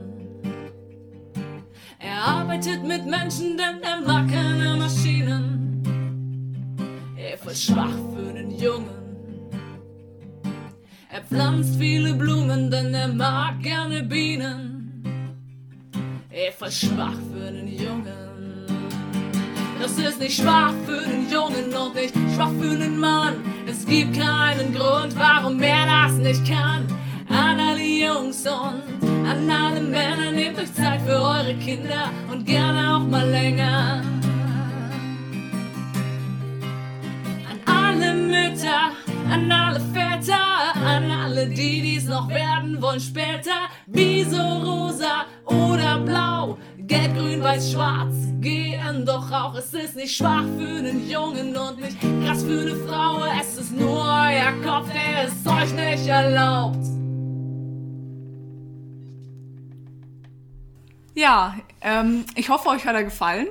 Er 1.99 2.23
arbeitet 2.23 2.83
mit 2.83 3.05
Menschen, 3.05 3.57
denn 3.57 3.81
er 3.81 4.01
mag 4.01 4.29
keine 4.29 4.75
Maschinen. 4.77 5.83
Er 7.17 7.33
ist 7.33 7.63
schwach 7.63 7.97
für 8.13 8.29
einen 8.29 8.51
Jungen. 8.51 9.00
Er 11.13 11.21
pflanzt 11.23 11.75
viele 11.77 12.13
Blumen, 12.13 12.71
denn 12.71 12.93
er 12.93 13.09
mag 13.09 13.61
gerne 13.61 14.01
Bienen. 14.01 15.03
Er 16.29 16.67
ist 16.67 16.85
schwach 16.85 17.17
für 17.33 17.47
einen 17.47 17.67
Jungen. 17.67 18.65
Das 19.81 19.97
ist 19.97 20.21
nicht 20.21 20.39
schwach 20.41 20.73
für 20.85 20.99
einen 20.99 21.29
Jungen 21.29 21.73
und 21.75 21.95
nicht 21.95 22.15
schwach 22.33 22.51
für 22.57 22.71
einen 22.71 22.97
Mann. 22.97 23.43
Es 23.67 23.85
gibt 23.85 24.17
keinen 24.17 24.73
Grund, 24.73 25.13
warum 25.17 25.61
er 25.61 25.85
das 25.85 26.13
nicht 26.13 26.47
kann. 26.47 26.87
An 27.27 27.59
alle 27.59 27.83
Jungs 27.83 28.47
und 28.47 29.27
an 29.27 29.49
alle 29.49 29.81
Männer, 29.81 30.31
nehmt 30.31 30.59
euch 30.59 30.73
Zeit 30.73 31.01
für 31.01 31.19
eure 31.21 31.55
Kinder 31.55 32.09
und 32.31 32.45
gerne 32.45 32.95
auch 32.95 33.05
mal 33.05 33.29
länger. 33.29 34.01
An 37.49 37.59
alle 37.65 38.13
Mütter, 38.13 38.91
an 39.31 39.51
alle 39.51 39.79
Väter, 39.79 40.75
an 40.75 41.09
alle, 41.09 41.47
die 41.47 41.81
dies 41.81 42.05
noch 42.05 42.27
werden 42.29 42.81
wollen 42.81 42.99
später. 42.99 43.69
Wieso 43.87 44.41
rosa 44.41 45.25
oder 45.45 45.99
blau? 45.99 46.57
Gelb, 46.77 47.15
grün, 47.15 47.41
weiß, 47.41 47.71
schwarz 47.71 48.15
gehen 48.41 49.05
doch 49.05 49.31
auch. 49.31 49.55
Es 49.55 49.73
ist 49.73 49.95
nicht 49.95 50.15
schwach 50.15 50.43
für 50.57 50.79
einen 50.79 51.09
Jungen 51.09 51.55
und 51.55 51.79
nicht 51.79 51.97
krass 52.25 52.43
für 52.43 52.59
eine 52.61 52.75
Frau. 52.75 53.23
Es 53.39 53.57
ist 53.57 53.71
nur 53.71 54.03
euer 54.03 54.51
Kopf, 54.65 54.89
der 54.91 55.27
es 55.27 55.47
euch 55.47 55.73
nicht 55.73 56.07
erlaubt. 56.07 56.85
Ja, 61.13 61.55
ähm, 61.81 62.25
ich 62.35 62.49
hoffe, 62.49 62.69
euch 62.69 62.85
hat 62.85 62.95
er 62.95 63.03
gefallen. 63.03 63.47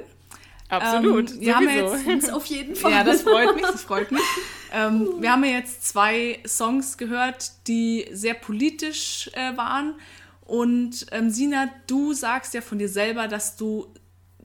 Absolut. 0.70 1.32
Ähm, 1.32 1.40
wir 1.40 1.56
haben 1.56 1.68
jetzt 2.08 2.32
auf 2.32 2.46
jeden 2.46 2.76
Fall. 2.76 2.92
Ja, 2.92 3.04
das 3.04 3.22
freut 3.22 3.54
mich, 3.54 3.64
das 3.64 3.82
freut 3.82 4.10
mich. 4.10 4.22
Ähm, 4.72 5.14
wir 5.18 5.32
haben 5.32 5.42
ja 5.42 5.50
jetzt 5.50 5.88
zwei 5.88 6.38
Songs 6.46 6.96
gehört, 6.96 7.50
die 7.66 8.06
sehr 8.12 8.34
politisch 8.34 9.28
äh, 9.32 9.56
waren. 9.56 9.96
Und 10.42 11.06
ähm, 11.10 11.28
Sina, 11.28 11.68
du 11.88 12.12
sagst 12.12 12.54
ja 12.54 12.60
von 12.60 12.78
dir 12.78 12.88
selber, 12.88 13.26
dass 13.26 13.56
du 13.56 13.92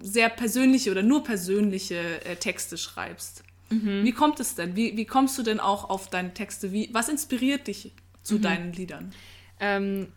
sehr 0.01 0.29
persönliche 0.29 0.89
oder 0.89 1.03
nur 1.03 1.23
persönliche 1.23 2.25
äh, 2.25 2.37
Texte 2.37 2.79
schreibst. 2.79 3.43
Wie 3.69 4.11
kommt 4.11 4.39
es 4.39 4.55
denn? 4.55 4.75
Wie, 4.75 4.95
wie 4.95 5.05
kommst 5.05 5.37
du 5.37 5.43
denn 5.43 5.59
auch 5.59 5.89
auf 5.89 6.09
deine 6.09 6.33
Texte? 6.33 6.71
Wie, 6.71 6.89
was 6.91 7.09
inspiriert 7.09 7.67
dich 7.67 7.93
zu 8.21 8.37
deinen 8.37 8.73
Liedern? 8.73 9.11
Ähm, 9.59 10.07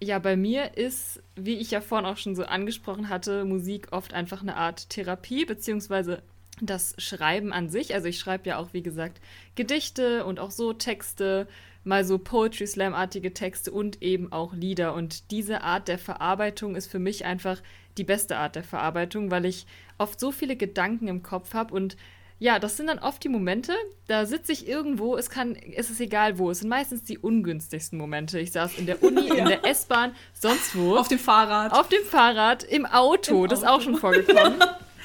ja, 0.00 0.18
bei 0.18 0.36
mir 0.36 0.76
ist, 0.76 1.22
wie 1.36 1.56
ich 1.56 1.70
ja 1.70 1.80
vorhin 1.80 2.06
auch 2.06 2.16
schon 2.16 2.34
so 2.34 2.44
angesprochen 2.44 3.08
hatte, 3.08 3.44
Musik 3.44 3.88
oft 3.92 4.12
einfach 4.12 4.42
eine 4.42 4.56
Art 4.56 4.90
Therapie, 4.90 5.44
beziehungsweise 5.44 6.22
das 6.60 6.94
Schreiben 6.98 7.52
an 7.52 7.68
sich. 7.68 7.94
Also 7.94 8.08
ich 8.08 8.18
schreibe 8.18 8.48
ja 8.48 8.58
auch, 8.58 8.72
wie 8.72 8.82
gesagt, 8.82 9.20
Gedichte 9.54 10.24
und 10.24 10.38
auch 10.38 10.50
so 10.50 10.72
Texte, 10.72 11.48
mal 11.84 12.04
so 12.04 12.18
Poetry 12.18 12.66
Slam-artige 12.66 13.34
Texte 13.34 13.70
und 13.70 14.02
eben 14.02 14.32
auch 14.32 14.54
Lieder. 14.54 14.94
Und 14.94 15.30
diese 15.30 15.62
Art 15.62 15.88
der 15.88 15.98
Verarbeitung 15.98 16.76
ist 16.76 16.86
für 16.90 16.98
mich 16.98 17.24
einfach 17.24 17.60
die 17.98 18.04
beste 18.04 18.36
Art 18.38 18.56
der 18.56 18.64
Verarbeitung, 18.64 19.30
weil 19.30 19.44
ich 19.44 19.66
oft 19.98 20.18
so 20.18 20.32
viele 20.32 20.56
Gedanken 20.56 21.08
im 21.08 21.22
Kopf 21.22 21.54
habe 21.54 21.74
und 21.74 21.96
ja, 22.38 22.58
das 22.58 22.76
sind 22.76 22.88
dann 22.88 22.98
oft 22.98 23.22
die 23.22 23.28
Momente, 23.28 23.72
da 24.06 24.26
sitze 24.26 24.52
ich 24.52 24.68
irgendwo, 24.68 25.16
es 25.16 25.30
kann, 25.30 25.54
es 25.54 25.90
ist 25.90 26.00
egal 26.00 26.38
wo, 26.38 26.50
es 26.50 26.60
sind 26.60 26.68
meistens 26.68 27.02
die 27.04 27.18
ungünstigsten 27.18 27.98
Momente. 27.98 28.38
Ich 28.38 28.52
saß 28.52 28.78
in 28.78 28.86
der 28.86 29.02
Uni, 29.02 29.28
in 29.38 29.46
der 29.46 29.64
S-Bahn, 29.64 30.14
sonst 30.32 30.76
wo. 30.76 30.96
Auf 30.96 31.08
dem 31.08 31.18
Fahrrad. 31.18 31.72
Auf 31.72 31.88
dem 31.88 32.04
Fahrrad, 32.04 32.62
im 32.64 32.86
Auto, 32.86 33.44
Im 33.44 33.50
das 33.50 33.60
ist 33.60 33.66
auch 33.66 33.80
schon 33.80 33.96
vorgekommen. 33.96 34.58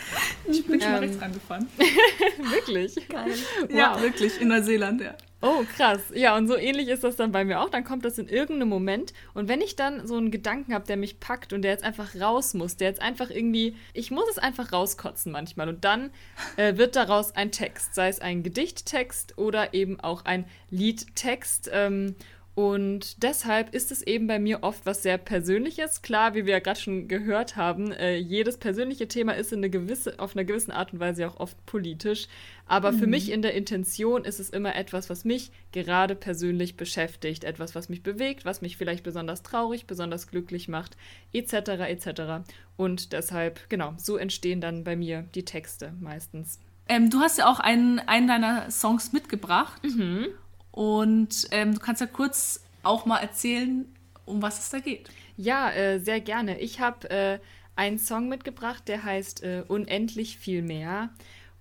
ich 0.51 0.65
bin 0.65 0.81
schon 0.81 0.91
mal 0.91 1.03
Ähm, 1.03 1.09
rechts 1.09 1.21
angefahren. 1.21 1.67
Wirklich. 2.51 3.07
Geil. 3.07 3.33
Ja, 3.69 4.01
wirklich, 4.01 4.41
in 4.41 4.47
Neuseeland, 4.49 5.01
ja. 5.01 5.15
Oh, 5.41 5.63
krass. 5.77 6.01
Ja, 6.13 6.35
und 6.35 6.47
so 6.47 6.57
ähnlich 6.57 6.89
ist 6.89 7.05
das 7.05 7.15
dann 7.15 7.31
bei 7.31 7.45
mir 7.45 7.61
auch. 7.61 7.69
Dann 7.69 7.85
kommt 7.85 8.03
das 8.03 8.17
in 8.17 8.27
irgendeinem 8.27 8.67
Moment. 8.67 9.13
Und 9.33 9.47
wenn 9.47 9.61
ich 9.61 9.77
dann 9.77 10.05
so 10.05 10.17
einen 10.17 10.31
Gedanken 10.31 10.73
habe, 10.73 10.85
der 10.85 10.97
mich 10.97 11.21
packt 11.21 11.53
und 11.53 11.61
der 11.61 11.71
jetzt 11.71 11.83
einfach 11.85 12.13
raus 12.19 12.53
muss, 12.53 12.75
der 12.75 12.89
jetzt 12.89 13.01
einfach 13.01 13.29
irgendwie, 13.29 13.75
ich 13.93 14.11
muss 14.11 14.29
es 14.29 14.37
einfach 14.37 14.73
rauskotzen 14.73 15.31
manchmal. 15.31 15.69
Und 15.69 15.85
dann 15.85 16.09
äh, 16.57 16.75
wird 16.75 16.97
daraus 16.97 17.33
ein 17.35 17.51
Text, 17.51 17.95
sei 17.95 18.09
es 18.09 18.19
ein 18.19 18.43
Gedichttext 18.43 19.37
oder 19.37 19.73
eben 19.73 19.97
auch 20.01 20.25
ein 20.25 20.43
Liedtext. 20.71 21.69
Ähm, 21.71 22.15
und 22.59 23.23
deshalb 23.23 23.73
ist 23.73 23.89
es 23.89 24.01
eben 24.01 24.27
bei 24.27 24.37
mir 24.37 24.63
oft 24.63 24.85
was 24.85 25.01
sehr 25.01 25.17
Persönliches. 25.17 26.01
Klar, 26.01 26.35
wie 26.35 26.45
wir 26.45 26.51
ja 26.51 26.59
gerade 26.59 26.77
schon 26.77 27.07
gehört 27.07 27.55
haben, 27.55 27.93
äh, 27.93 28.17
jedes 28.17 28.57
persönliche 28.57 29.07
Thema 29.07 29.31
ist 29.31 29.53
in 29.53 29.59
eine 29.59 29.69
gewisse, 29.69 30.19
auf 30.19 30.35
einer 30.35 30.43
gewissen 30.43 30.71
Art 30.71 30.91
und 30.91 30.99
Weise 30.99 31.25
auch 31.29 31.39
oft 31.39 31.65
politisch. 31.65 32.27
Aber 32.69 32.93
für 32.93 33.07
mich 33.07 33.31
in 33.31 33.41
der 33.41 33.55
Intention 33.55 34.23
ist 34.23 34.39
es 34.39 34.51
immer 34.51 34.75
etwas, 34.75 35.09
was 35.09 35.25
mich 35.25 35.51
gerade 35.71 36.13
persönlich 36.13 36.77
beschäftigt. 36.77 37.43
Etwas, 37.43 37.73
was 37.73 37.89
mich 37.89 38.03
bewegt, 38.03 38.45
was 38.45 38.61
mich 38.61 38.77
vielleicht 38.77 39.03
besonders 39.03 39.41
traurig, 39.41 39.87
besonders 39.87 40.27
glücklich 40.27 40.67
macht, 40.67 40.95
etc. 41.33 41.53
etc. 41.53 42.47
Und 42.77 43.11
deshalb, 43.11 43.67
genau, 43.69 43.95
so 43.97 44.17
entstehen 44.17 44.61
dann 44.61 44.83
bei 44.83 44.95
mir 44.95 45.25
die 45.33 45.45
Texte 45.45 45.93
meistens. 45.99 46.59
Ähm, 46.87 47.09
du 47.09 47.19
hast 47.21 47.39
ja 47.39 47.49
auch 47.49 47.59
einen, 47.59 47.97
einen 47.99 48.27
deiner 48.27 48.69
Songs 48.69 49.13
mitgebracht. 49.13 49.83
Mhm. 49.83 50.27
Und 50.69 51.47
ähm, 51.49 51.73
du 51.73 51.79
kannst 51.79 52.01
ja 52.01 52.07
kurz 52.07 52.63
auch 52.83 53.07
mal 53.07 53.17
erzählen, 53.17 53.85
um 54.25 54.43
was 54.43 54.59
es 54.59 54.69
da 54.69 54.77
geht. 54.77 55.09
Ja, 55.37 55.71
äh, 55.71 55.99
sehr 55.99 56.21
gerne. 56.21 56.59
Ich 56.59 56.79
habe 56.79 57.09
äh, 57.09 57.39
einen 57.75 57.97
Song 57.97 58.29
mitgebracht, 58.29 58.87
der 58.87 59.03
heißt 59.03 59.41
äh, 59.41 59.63
Unendlich 59.67 60.37
viel 60.37 60.61
mehr. 60.61 61.09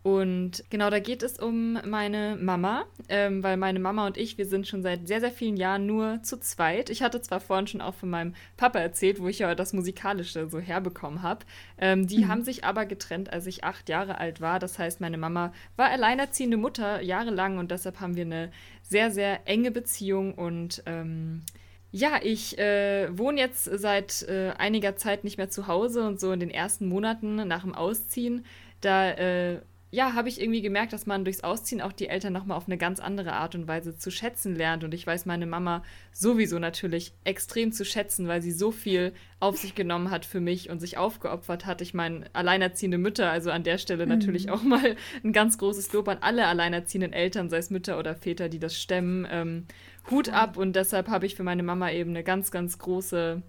Und 0.04 0.64
genau, 0.70 0.90
da 0.90 1.00
geht 1.00 1.22
es 1.22 1.38
um 1.38 1.78
meine 1.84 2.38
Mama, 2.40 2.84
ähm, 3.08 3.42
weil 3.42 3.56
meine 3.56 3.80
Mama 3.80 4.06
und 4.06 4.16
ich, 4.16 4.38
wir 4.38 4.46
sind 4.46 4.68
schon 4.68 4.82
seit 4.82 5.08
sehr, 5.08 5.20
sehr 5.20 5.32
vielen 5.32 5.56
Jahren 5.56 5.86
nur 5.86 6.22
zu 6.22 6.38
zweit. 6.38 6.88
Ich 6.88 7.02
hatte 7.02 7.20
zwar 7.20 7.40
vorhin 7.40 7.66
schon 7.66 7.80
auch 7.80 7.94
von 7.94 8.08
meinem 8.08 8.34
Papa 8.56 8.78
erzählt, 8.78 9.20
wo 9.20 9.28
ich 9.28 9.40
ja 9.40 9.54
das 9.54 9.72
Musikalische 9.72 10.48
so 10.48 10.60
herbekommen 10.60 11.22
habe. 11.22 11.44
Ähm, 11.78 12.06
die 12.06 12.26
haben 12.26 12.44
sich 12.44 12.64
aber 12.64 12.86
getrennt, 12.86 13.32
als 13.32 13.46
ich 13.46 13.64
acht 13.64 13.88
Jahre 13.88 14.18
alt 14.18 14.40
war. 14.40 14.60
Das 14.60 14.78
heißt, 14.78 15.00
meine 15.00 15.18
Mama 15.18 15.52
war 15.76 15.90
alleinerziehende 15.90 16.56
Mutter 16.56 17.02
jahrelang 17.02 17.58
und 17.58 17.70
deshalb 17.70 18.00
haben 18.00 18.16
wir 18.16 18.24
eine 18.24 18.50
sehr, 18.82 19.10
sehr 19.10 19.46
enge 19.46 19.70
Beziehung 19.70 20.32
und 20.34 20.82
ähm, 20.86 21.42
ja, 21.90 22.20
ich 22.22 22.58
äh, 22.58 23.08
wohne 23.16 23.40
jetzt 23.40 23.64
seit 23.64 24.22
äh, 24.28 24.52
einiger 24.58 24.96
Zeit 24.96 25.24
nicht 25.24 25.38
mehr 25.38 25.48
zu 25.48 25.66
Hause 25.66 26.06
und 26.06 26.20
so 26.20 26.32
in 26.32 26.40
den 26.40 26.50
ersten 26.50 26.86
Monaten 26.86 27.36
nach 27.48 27.62
dem 27.62 27.74
Ausziehen, 27.74 28.44
da 28.80 29.10
äh, 29.10 29.60
ja, 29.90 30.12
habe 30.12 30.28
ich 30.28 30.40
irgendwie 30.40 30.60
gemerkt, 30.60 30.92
dass 30.92 31.06
man 31.06 31.24
durchs 31.24 31.42
Ausziehen 31.42 31.80
auch 31.80 31.92
die 31.92 32.08
Eltern 32.08 32.34
nochmal 32.34 32.58
auf 32.58 32.66
eine 32.66 32.76
ganz 32.76 33.00
andere 33.00 33.32
Art 33.32 33.54
und 33.54 33.66
Weise 33.66 33.96
zu 33.96 34.10
schätzen 34.10 34.54
lernt. 34.54 34.84
Und 34.84 34.92
ich 34.92 35.06
weiß 35.06 35.24
meine 35.24 35.46
Mama 35.46 35.82
sowieso 36.12 36.58
natürlich 36.58 37.14
extrem 37.24 37.72
zu 37.72 37.86
schätzen, 37.86 38.28
weil 38.28 38.42
sie 38.42 38.52
so 38.52 38.70
viel 38.70 39.14
auf 39.40 39.56
sich 39.56 39.74
genommen 39.74 40.10
hat 40.10 40.26
für 40.26 40.40
mich 40.40 40.68
und 40.68 40.80
sich 40.80 40.98
aufgeopfert 40.98 41.64
hat. 41.64 41.80
Ich 41.80 41.94
meine, 41.94 42.26
alleinerziehende 42.34 42.98
Mütter, 42.98 43.30
also 43.30 43.50
an 43.50 43.62
der 43.64 43.78
Stelle 43.78 44.06
natürlich 44.06 44.50
auch 44.50 44.62
mal 44.62 44.94
ein 45.24 45.32
ganz 45.32 45.56
großes 45.56 45.90
Lob 45.94 46.08
an 46.08 46.18
alle 46.20 46.46
alleinerziehenden 46.46 47.14
Eltern, 47.14 47.48
sei 47.48 47.56
es 47.56 47.70
Mütter 47.70 47.98
oder 47.98 48.14
Väter, 48.14 48.50
die 48.50 48.58
das 48.58 48.78
stemmen. 48.78 49.26
Ähm, 49.30 49.66
Hut 50.10 50.28
ab 50.28 50.58
und 50.58 50.76
deshalb 50.76 51.08
habe 51.08 51.24
ich 51.24 51.34
für 51.34 51.44
meine 51.44 51.62
Mama 51.62 51.90
eben 51.90 52.10
eine 52.10 52.24
ganz, 52.24 52.50
ganz 52.50 52.78
große 52.78 53.42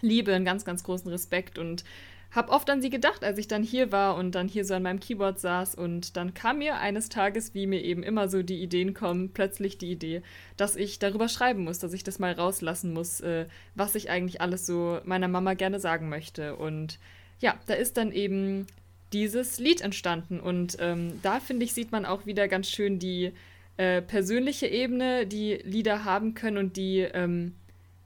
Liebe, 0.00 0.34
einen 0.34 0.44
ganz, 0.44 0.64
ganz 0.64 0.84
großen 0.84 1.10
Respekt 1.10 1.58
und 1.58 1.84
habe 2.32 2.50
oft 2.50 2.68
an 2.70 2.80
sie 2.80 2.88
gedacht, 2.88 3.24
als 3.24 3.38
ich 3.38 3.46
dann 3.46 3.62
hier 3.62 3.92
war 3.92 4.16
und 4.16 4.34
dann 4.34 4.48
hier 4.48 4.64
so 4.64 4.74
an 4.74 4.82
meinem 4.82 5.00
Keyboard 5.00 5.38
saß 5.38 5.74
und 5.74 6.16
dann 6.16 6.32
kam 6.32 6.58
mir 6.58 6.78
eines 6.78 7.10
Tages, 7.10 7.54
wie 7.54 7.66
mir 7.66 7.82
eben 7.82 8.02
immer 8.02 8.28
so 8.28 8.42
die 8.42 8.62
Ideen 8.62 8.94
kommen, 8.94 9.32
plötzlich 9.34 9.76
die 9.76 9.92
Idee, 9.92 10.22
dass 10.56 10.74
ich 10.74 10.98
darüber 10.98 11.28
schreiben 11.28 11.64
muss, 11.64 11.78
dass 11.78 11.92
ich 11.92 12.04
das 12.04 12.18
mal 12.18 12.32
rauslassen 12.32 12.94
muss, 12.94 13.20
äh, 13.20 13.46
was 13.74 13.94
ich 13.94 14.08
eigentlich 14.08 14.40
alles 14.40 14.64
so 14.64 14.98
meiner 15.04 15.28
Mama 15.28 15.52
gerne 15.52 15.78
sagen 15.78 16.08
möchte. 16.08 16.56
Und 16.56 16.98
ja, 17.38 17.60
da 17.66 17.74
ist 17.74 17.98
dann 17.98 18.12
eben 18.12 18.66
dieses 19.12 19.58
Lied 19.58 19.82
entstanden 19.82 20.40
und 20.40 20.78
ähm, 20.80 21.20
da 21.22 21.38
finde 21.38 21.66
ich, 21.66 21.74
sieht 21.74 21.92
man 21.92 22.06
auch 22.06 22.24
wieder 22.24 22.48
ganz 22.48 22.70
schön 22.70 22.98
die 22.98 23.32
äh, 23.76 24.00
persönliche 24.00 24.66
Ebene, 24.66 25.26
die 25.26 25.56
Lieder 25.64 26.06
haben 26.06 26.32
können 26.32 26.56
und 26.56 26.78
die 26.78 27.00
ähm, 27.00 27.54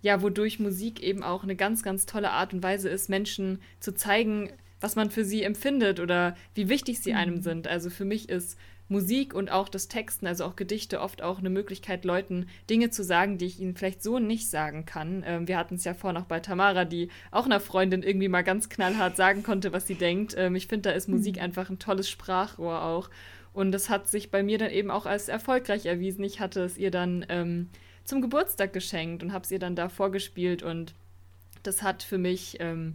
ja, 0.07 0.23
wodurch 0.23 0.61
Musik 0.61 1.03
eben 1.03 1.25
auch 1.25 1.43
eine 1.43 1.57
ganz, 1.57 1.83
ganz 1.83 2.07
tolle 2.07 2.31
Art 2.31 2.55
und 2.55 2.63
Weise 2.63 2.89
ist, 2.89 3.09
Menschen 3.09 3.61
zu 3.81 3.93
zeigen, 3.93 4.53
was 4.81 4.95
man 4.95 5.11
für 5.11 5.25
sie 5.25 5.43
empfindet 5.43 5.99
oder 5.99 6.37
wie 6.55 6.69
wichtig 6.69 7.01
sie 7.01 7.13
einem 7.15 7.43
sind. 7.43 7.67
Also 7.67 7.91
für 7.91 8.05
mich 8.05 8.29
ist 8.29 8.57
Musik 8.87 9.35
und 9.35 9.51
auch 9.51 9.69
das 9.69 9.89
Texten, 9.89 10.29
also 10.29 10.45
auch 10.45 10.55
Gedichte, 10.55 11.01
oft 11.01 11.23
auch 11.23 11.41
eine 11.41 11.51
Möglichkeit, 11.51 12.05
Leuten 12.05 12.47
Dinge 12.71 12.91
zu 12.91 13.03
sagen, 13.03 13.37
die 13.37 13.47
ich 13.47 13.59
ihnen 13.59 13.75
vielleicht 13.75 14.01
so 14.01 14.21
nicht 14.21 14.49
sagen 14.49 14.87
kann. 14.87 15.25
Ähm, 15.27 15.49
wir 15.49 15.59
hatten 15.59 15.75
es 15.75 15.83
ja 15.83 15.93
vorhin 15.93 16.23
auch 16.23 16.27
bei 16.27 16.39
Tamara, 16.39 16.85
die 16.85 17.09
auch 17.33 17.47
einer 17.47 17.59
Freundin 17.59 18.05
irgendwie 18.05 18.29
mal 18.29 18.45
ganz 18.45 18.69
knallhart 18.69 19.17
sagen 19.17 19.43
konnte, 19.43 19.73
was 19.73 19.89
sie 19.89 19.97
denkt. 19.97 20.37
Ähm, 20.39 20.55
ich 20.55 20.69
finde, 20.69 20.91
da 20.91 20.95
ist 20.95 21.09
Musik 21.09 21.43
einfach 21.43 21.69
ein 21.69 21.81
tolles 21.81 22.09
Sprachrohr 22.09 22.85
auch. 22.85 23.11
Und 23.53 23.73
das 23.73 23.91
hat 23.91 24.07
sich 24.07 24.31
bei 24.31 24.45
mir 24.45 24.59
dann 24.59 24.71
eben 24.71 24.93
auch 24.93 25.07
als 25.07 25.27
erfolgreich 25.27 25.85
erwiesen. 25.85 26.23
Ich 26.23 26.39
hatte 26.39 26.61
es 26.61 26.79
ihr 26.79 26.93
dann 26.93 27.27
ähm, 27.29 27.71
zum 28.07 28.23
Geburtstag 28.23 28.73
geschenkt 28.73 29.23
und 29.23 29.33
habe 29.33 29.45
es 29.45 29.51
ihr 29.51 29.59
dann 29.59 29.77
da 29.77 29.89
vorgespielt. 29.89 30.63
Und 30.63 30.95
das 31.63 31.83
hat 31.83 32.03
für 32.03 32.19
mich, 32.19 32.57
ähm, 32.61 32.95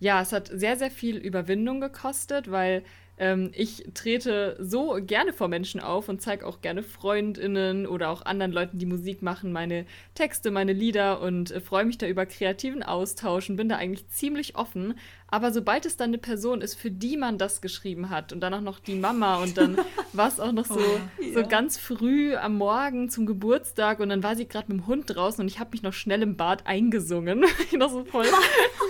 ja, 0.00 0.20
es 0.20 0.32
hat 0.32 0.48
sehr, 0.48 0.76
sehr 0.76 0.90
viel 0.90 1.16
Überwindung 1.16 1.80
gekostet, 1.80 2.50
weil 2.50 2.82
ähm, 3.18 3.50
ich 3.54 3.84
trete 3.94 4.56
so 4.60 4.98
gerne 5.00 5.32
vor 5.32 5.48
Menschen 5.48 5.80
auf 5.80 6.08
und 6.08 6.20
zeige 6.20 6.46
auch 6.46 6.60
gerne 6.60 6.82
Freundinnen 6.82 7.86
oder 7.86 8.10
auch 8.10 8.22
anderen 8.22 8.52
Leuten, 8.52 8.78
die 8.78 8.86
Musik 8.86 9.22
machen, 9.22 9.52
meine 9.52 9.86
Texte, 10.14 10.50
meine 10.50 10.74
Lieder 10.74 11.20
und 11.22 11.50
äh, 11.50 11.60
freue 11.60 11.86
mich 11.86 11.96
da 11.96 12.06
über 12.06 12.26
kreativen 12.26 12.82
Austausch 12.82 13.48
und 13.48 13.56
bin 13.56 13.68
da 13.68 13.76
eigentlich 13.76 14.08
ziemlich 14.08 14.56
offen. 14.56 14.94
Aber 15.28 15.50
sobald 15.50 15.86
es 15.86 15.96
dann 15.96 16.10
eine 16.10 16.18
Person 16.18 16.60
ist, 16.60 16.74
für 16.74 16.90
die 16.90 17.16
man 17.16 17.36
das 17.36 17.60
geschrieben 17.60 18.10
hat 18.10 18.32
und 18.32 18.40
dann 18.40 18.54
auch 18.54 18.60
noch 18.60 18.78
die 18.78 18.94
Mama 18.94 19.42
und 19.42 19.56
dann 19.56 19.78
war 20.12 20.28
es 20.28 20.38
auch 20.38 20.52
noch 20.52 20.66
so, 20.66 20.78
oh, 20.78 21.24
so 21.34 21.42
ganz 21.46 21.78
früh 21.78 22.36
am 22.36 22.56
Morgen 22.58 23.08
zum 23.08 23.26
Geburtstag 23.26 24.00
und 24.00 24.10
dann 24.10 24.22
war 24.22 24.36
sie 24.36 24.46
gerade 24.46 24.70
mit 24.70 24.82
dem 24.82 24.86
Hund 24.86 25.04
draußen 25.08 25.40
und 25.40 25.48
ich 25.48 25.58
habe 25.58 25.70
mich 25.72 25.82
noch 25.82 25.94
schnell 25.94 26.22
im 26.22 26.36
Bad 26.36 26.66
eingesungen. 26.66 27.44
ich 27.58 27.72
noch 27.72 27.90
so 27.90 28.04
voll 28.04 28.26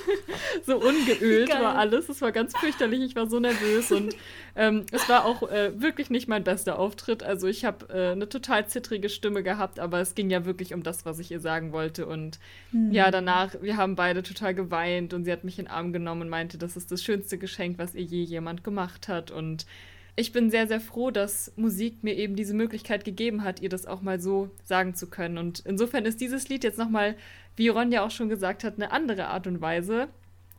so 0.66 0.76
ungeölt 0.76 1.50
war 1.50 1.76
alles. 1.76 2.08
Es 2.08 2.20
war 2.20 2.32
ganz 2.32 2.56
fürchterlich. 2.56 3.00
Ich 3.02 3.16
war 3.16 3.28
so 3.28 3.40
nervös 3.40 3.92
und 3.92 4.15
ähm, 4.54 4.86
es 4.92 5.08
war 5.08 5.24
auch 5.24 5.50
äh, 5.50 5.80
wirklich 5.80 6.10
nicht 6.10 6.28
mein 6.28 6.44
bester 6.44 6.78
Auftritt. 6.78 7.22
Also 7.22 7.46
ich 7.46 7.64
habe 7.64 7.86
äh, 7.92 8.12
eine 8.12 8.28
total 8.28 8.66
zittrige 8.66 9.08
Stimme 9.08 9.42
gehabt, 9.42 9.78
aber 9.80 10.00
es 10.00 10.14
ging 10.14 10.30
ja 10.30 10.44
wirklich 10.44 10.74
um 10.74 10.82
das, 10.82 11.04
was 11.04 11.18
ich 11.18 11.30
ihr 11.30 11.40
sagen 11.40 11.72
wollte. 11.72 12.06
Und 12.06 12.38
mhm. 12.72 12.92
ja, 12.92 13.10
danach, 13.10 13.54
wir 13.60 13.76
haben 13.76 13.96
beide 13.96 14.22
total 14.22 14.54
geweint 14.54 15.14
und 15.14 15.24
sie 15.24 15.32
hat 15.32 15.44
mich 15.44 15.58
in 15.58 15.66
den 15.66 15.70
Arm 15.70 15.92
genommen 15.92 16.22
und 16.22 16.28
meinte, 16.28 16.58
das 16.58 16.76
ist 16.76 16.90
das 16.92 17.02
schönste 17.02 17.38
Geschenk, 17.38 17.78
was 17.78 17.94
ihr 17.94 18.04
je 18.04 18.22
jemand 18.22 18.64
gemacht 18.64 19.08
hat. 19.08 19.30
Und 19.30 19.66
ich 20.16 20.32
bin 20.32 20.50
sehr, 20.50 20.66
sehr 20.66 20.80
froh, 20.80 21.10
dass 21.10 21.52
Musik 21.56 22.02
mir 22.02 22.14
eben 22.14 22.36
diese 22.36 22.54
Möglichkeit 22.54 23.04
gegeben 23.04 23.44
hat, 23.44 23.60
ihr 23.60 23.68
das 23.68 23.84
auch 23.84 24.00
mal 24.00 24.18
so 24.18 24.50
sagen 24.64 24.94
zu 24.94 25.08
können. 25.08 25.36
Und 25.36 25.60
insofern 25.66 26.06
ist 26.06 26.20
dieses 26.22 26.48
Lied 26.48 26.64
jetzt 26.64 26.78
nochmal, 26.78 27.16
wie 27.54 27.68
Ronja 27.68 28.04
auch 28.04 28.10
schon 28.10 28.30
gesagt 28.30 28.64
hat, 28.64 28.76
eine 28.76 28.92
andere 28.92 29.26
Art 29.28 29.46
und 29.46 29.60
Weise 29.60 30.08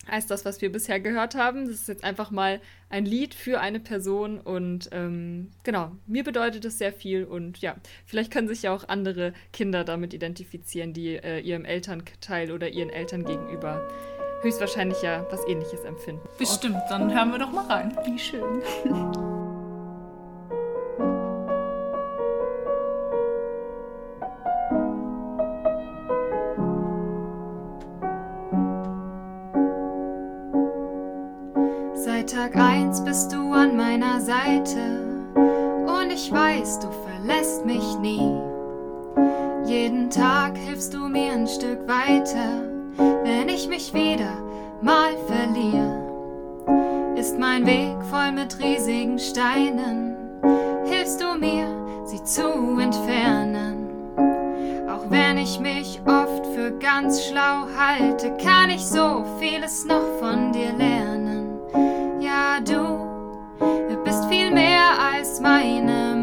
als 0.09 0.27
das, 0.27 0.45
was 0.45 0.61
wir 0.61 0.71
bisher 0.71 0.99
gehört 0.99 1.35
haben. 1.35 1.65
Das 1.65 1.75
ist 1.75 1.87
jetzt 1.87 2.03
einfach 2.03 2.31
mal 2.31 2.59
ein 2.89 3.05
Lied 3.05 3.33
für 3.33 3.59
eine 3.59 3.79
Person 3.79 4.39
und 4.39 4.89
ähm, 4.91 5.51
genau, 5.63 5.91
mir 6.05 6.23
bedeutet 6.23 6.65
es 6.65 6.77
sehr 6.77 6.93
viel 6.93 7.25
und 7.25 7.59
ja, 7.59 7.75
vielleicht 8.05 8.31
können 8.31 8.47
sich 8.47 8.63
ja 8.63 8.73
auch 8.73 8.87
andere 8.87 9.33
Kinder 9.53 9.83
damit 9.83 10.13
identifizieren, 10.13 10.93
die 10.93 11.15
äh, 11.15 11.39
ihrem 11.39 11.65
Elternteil 11.65 12.51
oder 12.51 12.69
ihren 12.69 12.89
Eltern 12.89 13.25
gegenüber 13.25 13.87
höchstwahrscheinlich 14.41 15.01
ja 15.01 15.25
was 15.31 15.45
ähnliches 15.47 15.83
empfinden. 15.83 16.27
Bestimmt, 16.37 16.81
dann 16.89 17.13
hören 17.13 17.31
wir 17.31 17.39
doch 17.39 17.51
mal 17.51 17.65
rein. 17.65 17.97
Wie 18.05 18.19
schön. 18.19 18.61
Tag 32.27 32.57
eins 32.57 33.01
bist 33.05 33.31
du 33.31 33.53
an 33.53 33.77
meiner 33.77 34.19
Seite 34.19 35.31
und 35.33 36.11
ich 36.11 36.29
weiß, 36.29 36.79
du 36.79 36.87
verlässt 36.91 37.65
mich 37.65 37.97
nie. 37.99 38.37
Jeden 39.65 40.09
Tag 40.09 40.57
hilfst 40.57 40.93
du 40.93 41.07
mir 41.07 41.31
ein 41.31 41.47
Stück 41.47 41.87
weiter, 41.87 42.63
wenn 43.23 43.47
ich 43.47 43.69
mich 43.69 43.93
wieder 43.93 44.33
mal 44.81 45.15
verliere. 45.25 47.15
Ist 47.15 47.39
mein 47.39 47.65
Weg 47.65 47.95
voll 48.11 48.33
mit 48.33 48.59
riesigen 48.59 49.17
Steinen, 49.19 50.17
hilfst 50.85 51.21
du 51.21 51.33
mir, 51.39 51.69
sie 52.07 52.21
zu 52.25 52.77
entfernen. 52.77 53.87
Auch 54.89 55.09
wenn 55.09 55.37
ich 55.37 55.61
mich 55.61 56.01
oft 56.05 56.45
für 56.47 56.71
ganz 56.77 57.23
schlau 57.23 57.67
halte, 57.77 58.35
kann 58.43 58.69
ich 58.69 58.85
so 58.85 59.23
vieles 59.39 59.85
noch 59.85 60.19
von 60.19 60.51
dir 60.51 60.73
lernen 60.73 61.26
du 62.65 64.03
bist 64.03 64.25
viel 64.29 64.51
mehr 64.51 64.89
als 65.11 65.39
meine 65.39 66.16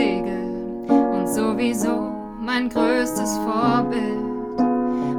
Segel 0.00 0.48
und 0.88 1.28
sowieso 1.28 1.94
mein 2.40 2.70
größtes 2.70 3.36
Vorbild, 3.44 4.58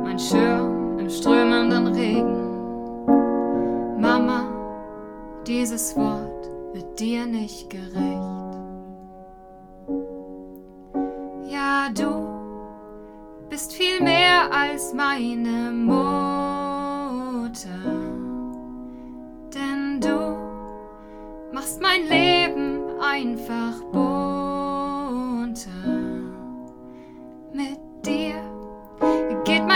mein 0.03 0.17
Schirm 0.17 0.97
im 0.97 1.07
strömenden 1.07 1.87
Regen. 1.87 2.41
Mama, 4.01 4.41
dieses 5.45 5.95
Wort 5.95 6.49
wird 6.73 6.99
dir 6.99 7.27
nicht 7.27 7.69
gerecht. 7.69 8.57
Ja, 11.47 11.89
du 11.93 12.11
bist 13.51 13.73
viel 13.73 14.01
mehr 14.01 14.51
als 14.51 14.95
meine 14.95 15.71
Mutter, 15.71 17.69
denn 19.53 20.01
du 20.01 20.35
machst 21.53 21.79
mein 21.79 22.01
Leben 22.07 22.79
einfach 22.99 23.79
bunter. 23.91 24.10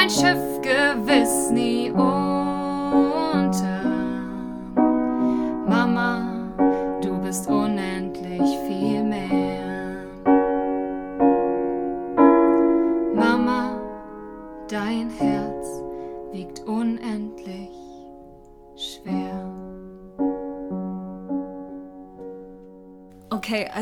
Dein 0.05 0.11
Schiff 0.11 0.61
gewiss 0.61 1.49
nie 1.49 1.89
unter. 1.89 2.34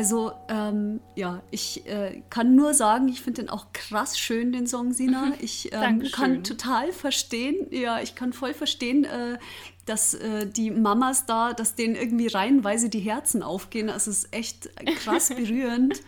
Also 0.04 0.32
ähm, 0.48 1.00
ja, 1.14 1.42
ich 1.50 1.86
äh, 1.86 2.20
kann 2.28 2.54
nur 2.54 2.74
sagen, 2.74 3.08
ich 3.08 3.22
finde 3.22 3.40
den 3.40 3.48
auch 3.48 3.72
krass 3.72 4.18
schön, 4.18 4.52
den 4.52 4.66
Song 4.66 4.92
Sina. 4.92 5.32
Ich 5.40 5.70
ähm, 5.72 6.02
kann 6.12 6.44
total 6.44 6.92
verstehen, 6.92 7.68
ja, 7.70 8.02
ich 8.02 8.14
kann 8.14 8.34
voll 8.34 8.52
verstehen, 8.52 9.04
äh, 9.04 9.38
dass 9.86 10.12
äh, 10.12 10.46
die 10.46 10.70
Mamas 10.70 11.24
da, 11.24 11.54
dass 11.54 11.74
denen 11.74 11.94
irgendwie 11.94 12.26
reihenweise 12.26 12.90
die 12.90 12.98
Herzen 12.98 13.42
aufgehen. 13.42 13.88
Also 13.88 14.10
es 14.10 14.24
ist 14.24 14.34
echt 14.34 14.68
krass 14.98 15.28
berührend. 15.34 16.02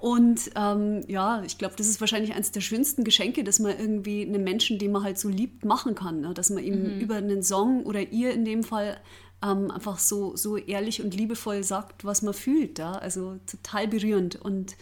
Und 0.00 0.50
ähm, 0.56 1.04
ja, 1.06 1.44
ich 1.46 1.56
glaube, 1.56 1.76
das 1.76 1.86
ist 1.86 2.00
wahrscheinlich 2.00 2.34
eines 2.34 2.50
der 2.50 2.62
schönsten 2.62 3.04
Geschenke, 3.04 3.44
dass 3.44 3.60
man 3.60 3.78
irgendwie 3.78 4.22
einen 4.22 4.42
Menschen, 4.42 4.80
den 4.80 4.90
man 4.90 5.04
halt 5.04 5.20
so 5.20 5.28
liebt, 5.28 5.64
machen 5.64 5.94
kann. 5.94 6.20
Ne? 6.20 6.34
Dass 6.34 6.50
man 6.50 6.64
ihm 6.64 6.98
über 6.98 7.14
einen 7.14 7.44
Song 7.44 7.84
oder 7.84 8.00
ihr 8.10 8.32
in 8.32 8.44
dem 8.44 8.64
Fall 8.64 8.98
ähm, 9.42 9.70
einfach 9.70 9.98
so, 9.98 10.36
so 10.36 10.56
ehrlich 10.56 11.02
und 11.02 11.14
liebevoll 11.14 11.62
sagt, 11.62 12.04
was 12.04 12.22
man 12.22 12.34
fühlt. 12.34 12.78
Ja? 12.78 12.92
Also 12.92 13.38
total 13.46 13.88
berührend. 13.88 14.36
Und 14.36 14.76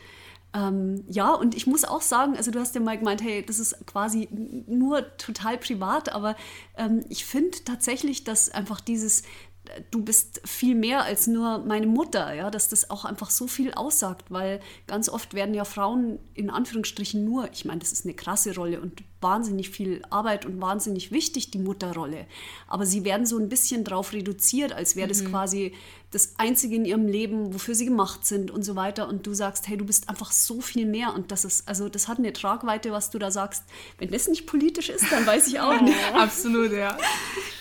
ähm, 0.54 1.04
ja, 1.08 1.34
und 1.34 1.54
ich 1.54 1.66
muss 1.66 1.84
auch 1.84 2.00
sagen, 2.00 2.36
also 2.36 2.50
du 2.50 2.58
hast 2.58 2.74
ja 2.74 2.80
mal 2.80 2.98
gemeint, 2.98 3.22
hey, 3.22 3.44
das 3.44 3.58
ist 3.58 3.86
quasi 3.86 4.28
nur 4.66 5.16
total 5.18 5.58
privat, 5.58 6.08
aber 6.08 6.36
ähm, 6.76 7.04
ich 7.08 7.24
finde 7.26 7.62
tatsächlich, 7.64 8.24
dass 8.24 8.50
einfach 8.50 8.80
dieses, 8.80 9.20
äh, 9.66 9.82
du 9.90 10.02
bist 10.02 10.40
viel 10.46 10.74
mehr 10.74 11.04
als 11.04 11.26
nur 11.26 11.58
meine 11.58 11.86
Mutter, 11.86 12.32
ja, 12.32 12.50
dass 12.50 12.70
das 12.70 12.88
auch 12.88 13.04
einfach 13.04 13.28
so 13.28 13.46
viel 13.46 13.74
aussagt, 13.74 14.30
weil 14.30 14.60
ganz 14.86 15.10
oft 15.10 15.34
werden 15.34 15.54
ja 15.54 15.66
Frauen 15.66 16.18
in 16.32 16.48
Anführungsstrichen 16.48 17.24
nur, 17.24 17.52
ich 17.52 17.66
meine, 17.66 17.80
das 17.80 17.92
ist 17.92 18.06
eine 18.06 18.14
krasse 18.14 18.54
Rolle 18.54 18.80
und 18.80 19.02
wahnsinnig 19.20 19.70
viel 19.70 20.02
Arbeit 20.10 20.46
und 20.46 20.60
wahnsinnig 20.60 21.10
wichtig, 21.12 21.50
die 21.50 21.58
Mutterrolle. 21.58 22.26
Aber 22.66 22.86
sie 22.86 23.04
werden 23.04 23.26
so 23.26 23.38
ein 23.38 23.48
bisschen 23.48 23.84
drauf 23.84 24.12
reduziert, 24.12 24.72
als 24.72 24.96
wäre 24.96 25.08
das 25.08 25.24
quasi 25.24 25.72
das 26.10 26.34
Einzige 26.38 26.76
in 26.76 26.84
ihrem 26.84 27.06
Leben, 27.06 27.52
wofür 27.52 27.74
sie 27.74 27.84
gemacht 27.84 28.24
sind 28.24 28.50
und 28.50 28.62
so 28.62 28.76
weiter. 28.76 29.08
Und 29.08 29.26
du 29.26 29.34
sagst, 29.34 29.68
hey, 29.68 29.76
du 29.76 29.84
bist 29.84 30.08
einfach 30.08 30.32
so 30.32 30.60
viel 30.60 30.86
mehr. 30.86 31.14
Und 31.14 31.30
das 31.30 31.44
ist, 31.44 31.68
also 31.68 31.88
das 31.88 32.08
hat 32.08 32.18
eine 32.18 32.32
Tragweite, 32.32 32.92
was 32.92 33.10
du 33.10 33.18
da 33.18 33.30
sagst. 33.30 33.64
Wenn 33.98 34.10
das 34.10 34.28
nicht 34.28 34.46
politisch 34.46 34.88
ist, 34.88 35.10
dann 35.12 35.26
weiß 35.26 35.48
ich 35.48 35.60
auch 35.60 35.80
nicht. 35.82 35.96
Absolut, 36.14 36.72
ja. 36.72 36.96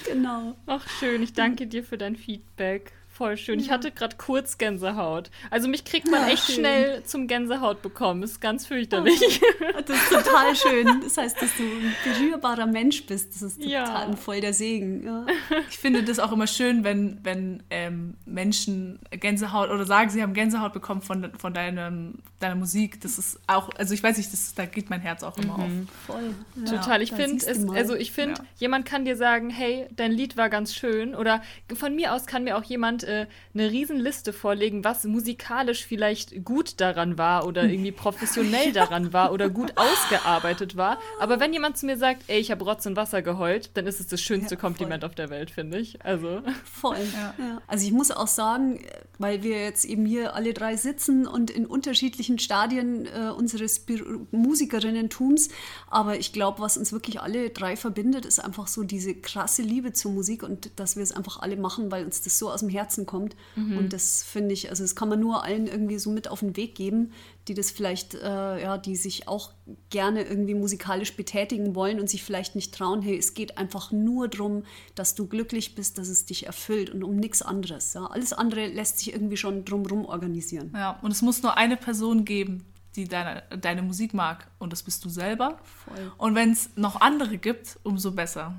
Genau. 0.05 0.55
Ach, 0.65 0.87
schön. 0.87 1.21
Ich 1.21 1.33
danke 1.33 1.67
dir 1.67 1.83
für 1.83 1.97
dein 1.97 2.15
Feedback. 2.15 2.93
Voll 3.17 3.35
schön. 3.35 3.59
Ich 3.59 3.71
hatte 3.71 3.91
gerade 3.91 4.15
kurz 4.17 4.57
Gänsehaut. 4.59 5.31
Also 5.49 5.67
mich 5.67 5.85
kriegt 5.85 6.09
man 6.11 6.21
Ja, 6.21 6.27
echt 6.33 6.45
schön. 6.45 6.55
schnell 6.55 7.03
zum 7.03 7.25
Gänsehaut 7.27 7.81
bekommen. 7.81 8.21
Ist 8.21 8.39
ganz 8.41 8.65
fürchterlich. 8.67 9.19
Das 9.87 9.95
ist 10.01 10.09
total 10.11 10.53
schön. 10.55 11.01
Das 11.01 11.15
heißt, 11.17 11.41
dass 11.41 11.55
du 11.55 11.63
ein 11.63 11.95
berührbarer 12.03 12.65
Mensch 12.65 13.05
bist. 13.05 13.33
Das 13.35 13.41
ist 13.41 13.57
total 13.61 13.71
Ja. 13.71 13.95
ein 14.07 14.17
voll 14.17 14.41
der 14.41 14.53
Segen. 14.53 15.03
Ja. 15.05 15.25
Ich 15.69 15.77
finde 15.77 16.03
das 16.03 16.19
auch 16.19 16.31
immer 16.33 16.47
schön, 16.47 16.83
wenn, 16.83 17.19
wenn 17.23 17.63
ähm, 17.69 18.15
Menschen 18.25 18.99
Gänsehaut 19.11 19.69
oder 19.69 19.85
sagen, 19.85 20.09
sie 20.09 20.21
haben 20.21 20.33
Gänsehaut 20.33 20.73
bekommen 20.73 21.01
von, 21.01 21.31
von 21.37 21.53
deinem, 21.53 22.15
deiner 22.39 22.55
Musik. 22.55 22.99
Das 23.01 23.17
ist 23.17 23.39
auch, 23.47 23.69
also 23.77 23.93
ich 23.93 24.03
weiß 24.03 24.17
nicht, 24.17 24.33
das, 24.33 24.53
da 24.55 24.65
geht 24.65 24.89
mein 24.89 24.99
Herz 24.99 25.23
auch 25.23 25.37
immer 25.37 25.55
auf. 25.55 25.69
Voll. 26.05 26.33
Ja, 26.65 26.71
Total. 26.71 27.01
Ich 27.01 27.11
finde 27.13 27.45
also 27.75 27.95
ich 27.95 28.11
finde, 28.11 28.41
Ja. 28.41 28.45
jemand 28.57 28.85
kann 28.85 29.05
dir 29.05 29.15
sagen, 29.15 29.49
hey, 29.49 29.87
dein 29.95 30.11
Lied 30.11 30.35
war 30.35 30.49
ganz 30.49 30.73
schön. 30.75 31.15
Oder 31.15 31.41
von 31.75 31.95
mir 31.95 32.13
aus 32.13 32.25
kann 32.25 32.43
mir 32.43 32.57
auch 32.57 32.63
jemand 32.63 33.03
äh, 33.07 33.27
eine 33.53 33.71
Riesenliste 33.71 34.33
vorlegen, 34.33 34.83
was 34.83 35.03
musikalisch 35.05 35.85
vielleicht 35.85 36.43
gut 36.45 36.79
daran 36.79 37.17
war 37.17 37.47
oder 37.47 37.63
irgendwie 37.63 37.91
professionell 38.03 38.71
daran 38.71 39.13
war 39.13 39.31
oder 39.31 39.49
gut 39.49 39.73
ausgearbeitet 39.75 40.77
war. 40.77 40.99
Aber 41.19 41.39
wenn 41.39 41.53
jemand 41.53 41.77
zu 41.77 41.85
mir 41.85 41.97
sagt, 41.97 42.23
ey, 42.27 42.39
ich 42.39 42.51
habe 42.51 42.63
Rotz 42.63 42.85
und 42.85 42.95
Wasser 42.95 43.21
geheult, 43.21 43.71
dann 43.75 43.87
ist 43.87 43.99
es 43.99 44.07
das 44.07 44.21
schönste 44.21 44.55
Ja, 44.55 44.61
Kompliment 44.61 45.03
auf 45.03 45.15
der 45.15 45.29
Welt, 45.29 45.51
finde 45.51 45.79
ich. 45.79 46.03
Also. 46.05 46.41
Voll. 46.63 46.97
Ja. 47.13 47.61
Also 47.67 47.85
ich 47.85 47.93
muss 47.93 48.11
auch 48.11 48.27
sagen, 48.27 48.79
weil 49.19 49.43
wir 49.43 49.61
jetzt 49.61 49.85
eben 49.85 50.05
hier 50.05 50.35
alle 50.35 50.53
drei 50.53 50.75
sitzen 50.75 51.27
und 51.27 51.49
in 51.49 51.65
unterschiedlichen 51.65 52.39
Stadien 52.39 53.05
äh, 53.05 53.29
unseres 53.29 53.85
Musikerinnentums, 54.31 55.49
aber 55.89 56.17
ich 56.17 56.33
glaube, 56.33 56.59
was 56.61 56.77
uns 56.77 56.91
wirklich 56.91 57.21
alle 57.21 57.49
drei 57.49 57.75
verbindet, 57.75 58.25
ist 58.25 58.39
einfach 58.39 58.67
so 58.67 58.83
diese 58.83 59.15
krasse 59.15 59.61
Liebe 59.61 59.93
zur 59.93 60.11
Musik 60.11 60.43
und 60.43 60.71
dass 60.79 60.95
wir 60.95 61.03
es 61.03 61.11
einfach 61.11 61.39
alle 61.39 61.57
machen, 61.57 61.91
weil 61.91 62.05
uns 62.05 62.21
das 62.21 62.37
so 62.37 62.49
aus 62.51 62.61
dem 62.61 62.69
Herzen 62.69 62.96
kommt. 63.05 63.35
Und 63.55 63.93
das 63.93 64.23
finde 64.23 64.53
ich, 64.53 64.69
also 64.69 64.83
das 64.83 64.95
kann 64.95 65.09
man 65.09 65.19
nur 65.19 65.43
allen 65.43 65.67
irgendwie 65.67 65.99
so 65.99 66.09
mit 66.09 66.27
auf 66.27 66.39
den 66.39 66.55
Weg 66.55 66.75
geben, 66.75 67.11
die 67.47 67.53
das 67.53 67.71
vielleicht, 67.71 68.15
äh, 68.15 68.61
ja, 68.61 68.77
die 68.77 68.95
sich 68.95 69.27
auch 69.27 69.51
gerne 69.89 70.23
irgendwie 70.23 70.53
musikalisch 70.53 71.15
betätigen 71.15 71.75
wollen 71.75 71.99
und 71.99 72.09
sich 72.09 72.23
vielleicht 72.23 72.55
nicht 72.55 72.73
trauen, 72.73 73.01
hey, 73.01 73.17
es 73.17 73.33
geht 73.33 73.57
einfach 73.57 73.91
nur 73.91 74.27
darum, 74.27 74.63
dass 74.95 75.15
du 75.15 75.27
glücklich 75.27 75.75
bist, 75.75 75.97
dass 75.97 76.09
es 76.09 76.25
dich 76.25 76.45
erfüllt 76.45 76.89
und 76.89 77.03
um 77.03 77.15
nichts 77.15 77.41
anderes. 77.41 77.93
Ja. 77.93 78.05
Alles 78.07 78.33
andere 78.33 78.67
lässt 78.67 78.99
sich 78.99 79.13
irgendwie 79.13 79.37
schon 79.37 79.65
drumherum 79.65 80.05
organisieren. 80.05 80.71
Ja, 80.75 80.99
und 81.01 81.11
es 81.11 81.21
muss 81.21 81.41
nur 81.41 81.57
eine 81.57 81.77
Person 81.77 82.25
geben, 82.25 82.65
die 82.95 83.07
deine, 83.07 83.43
deine 83.61 83.81
Musik 83.81 84.13
mag. 84.13 84.47
Und 84.59 84.73
das 84.73 84.83
bist 84.83 85.05
du 85.05 85.09
selber. 85.09 85.59
Voll. 85.85 86.11
Und 86.17 86.35
wenn 86.35 86.51
es 86.51 86.71
noch 86.75 86.99
andere 86.99 87.37
gibt, 87.37 87.79
umso 87.83 88.11
besser. 88.11 88.55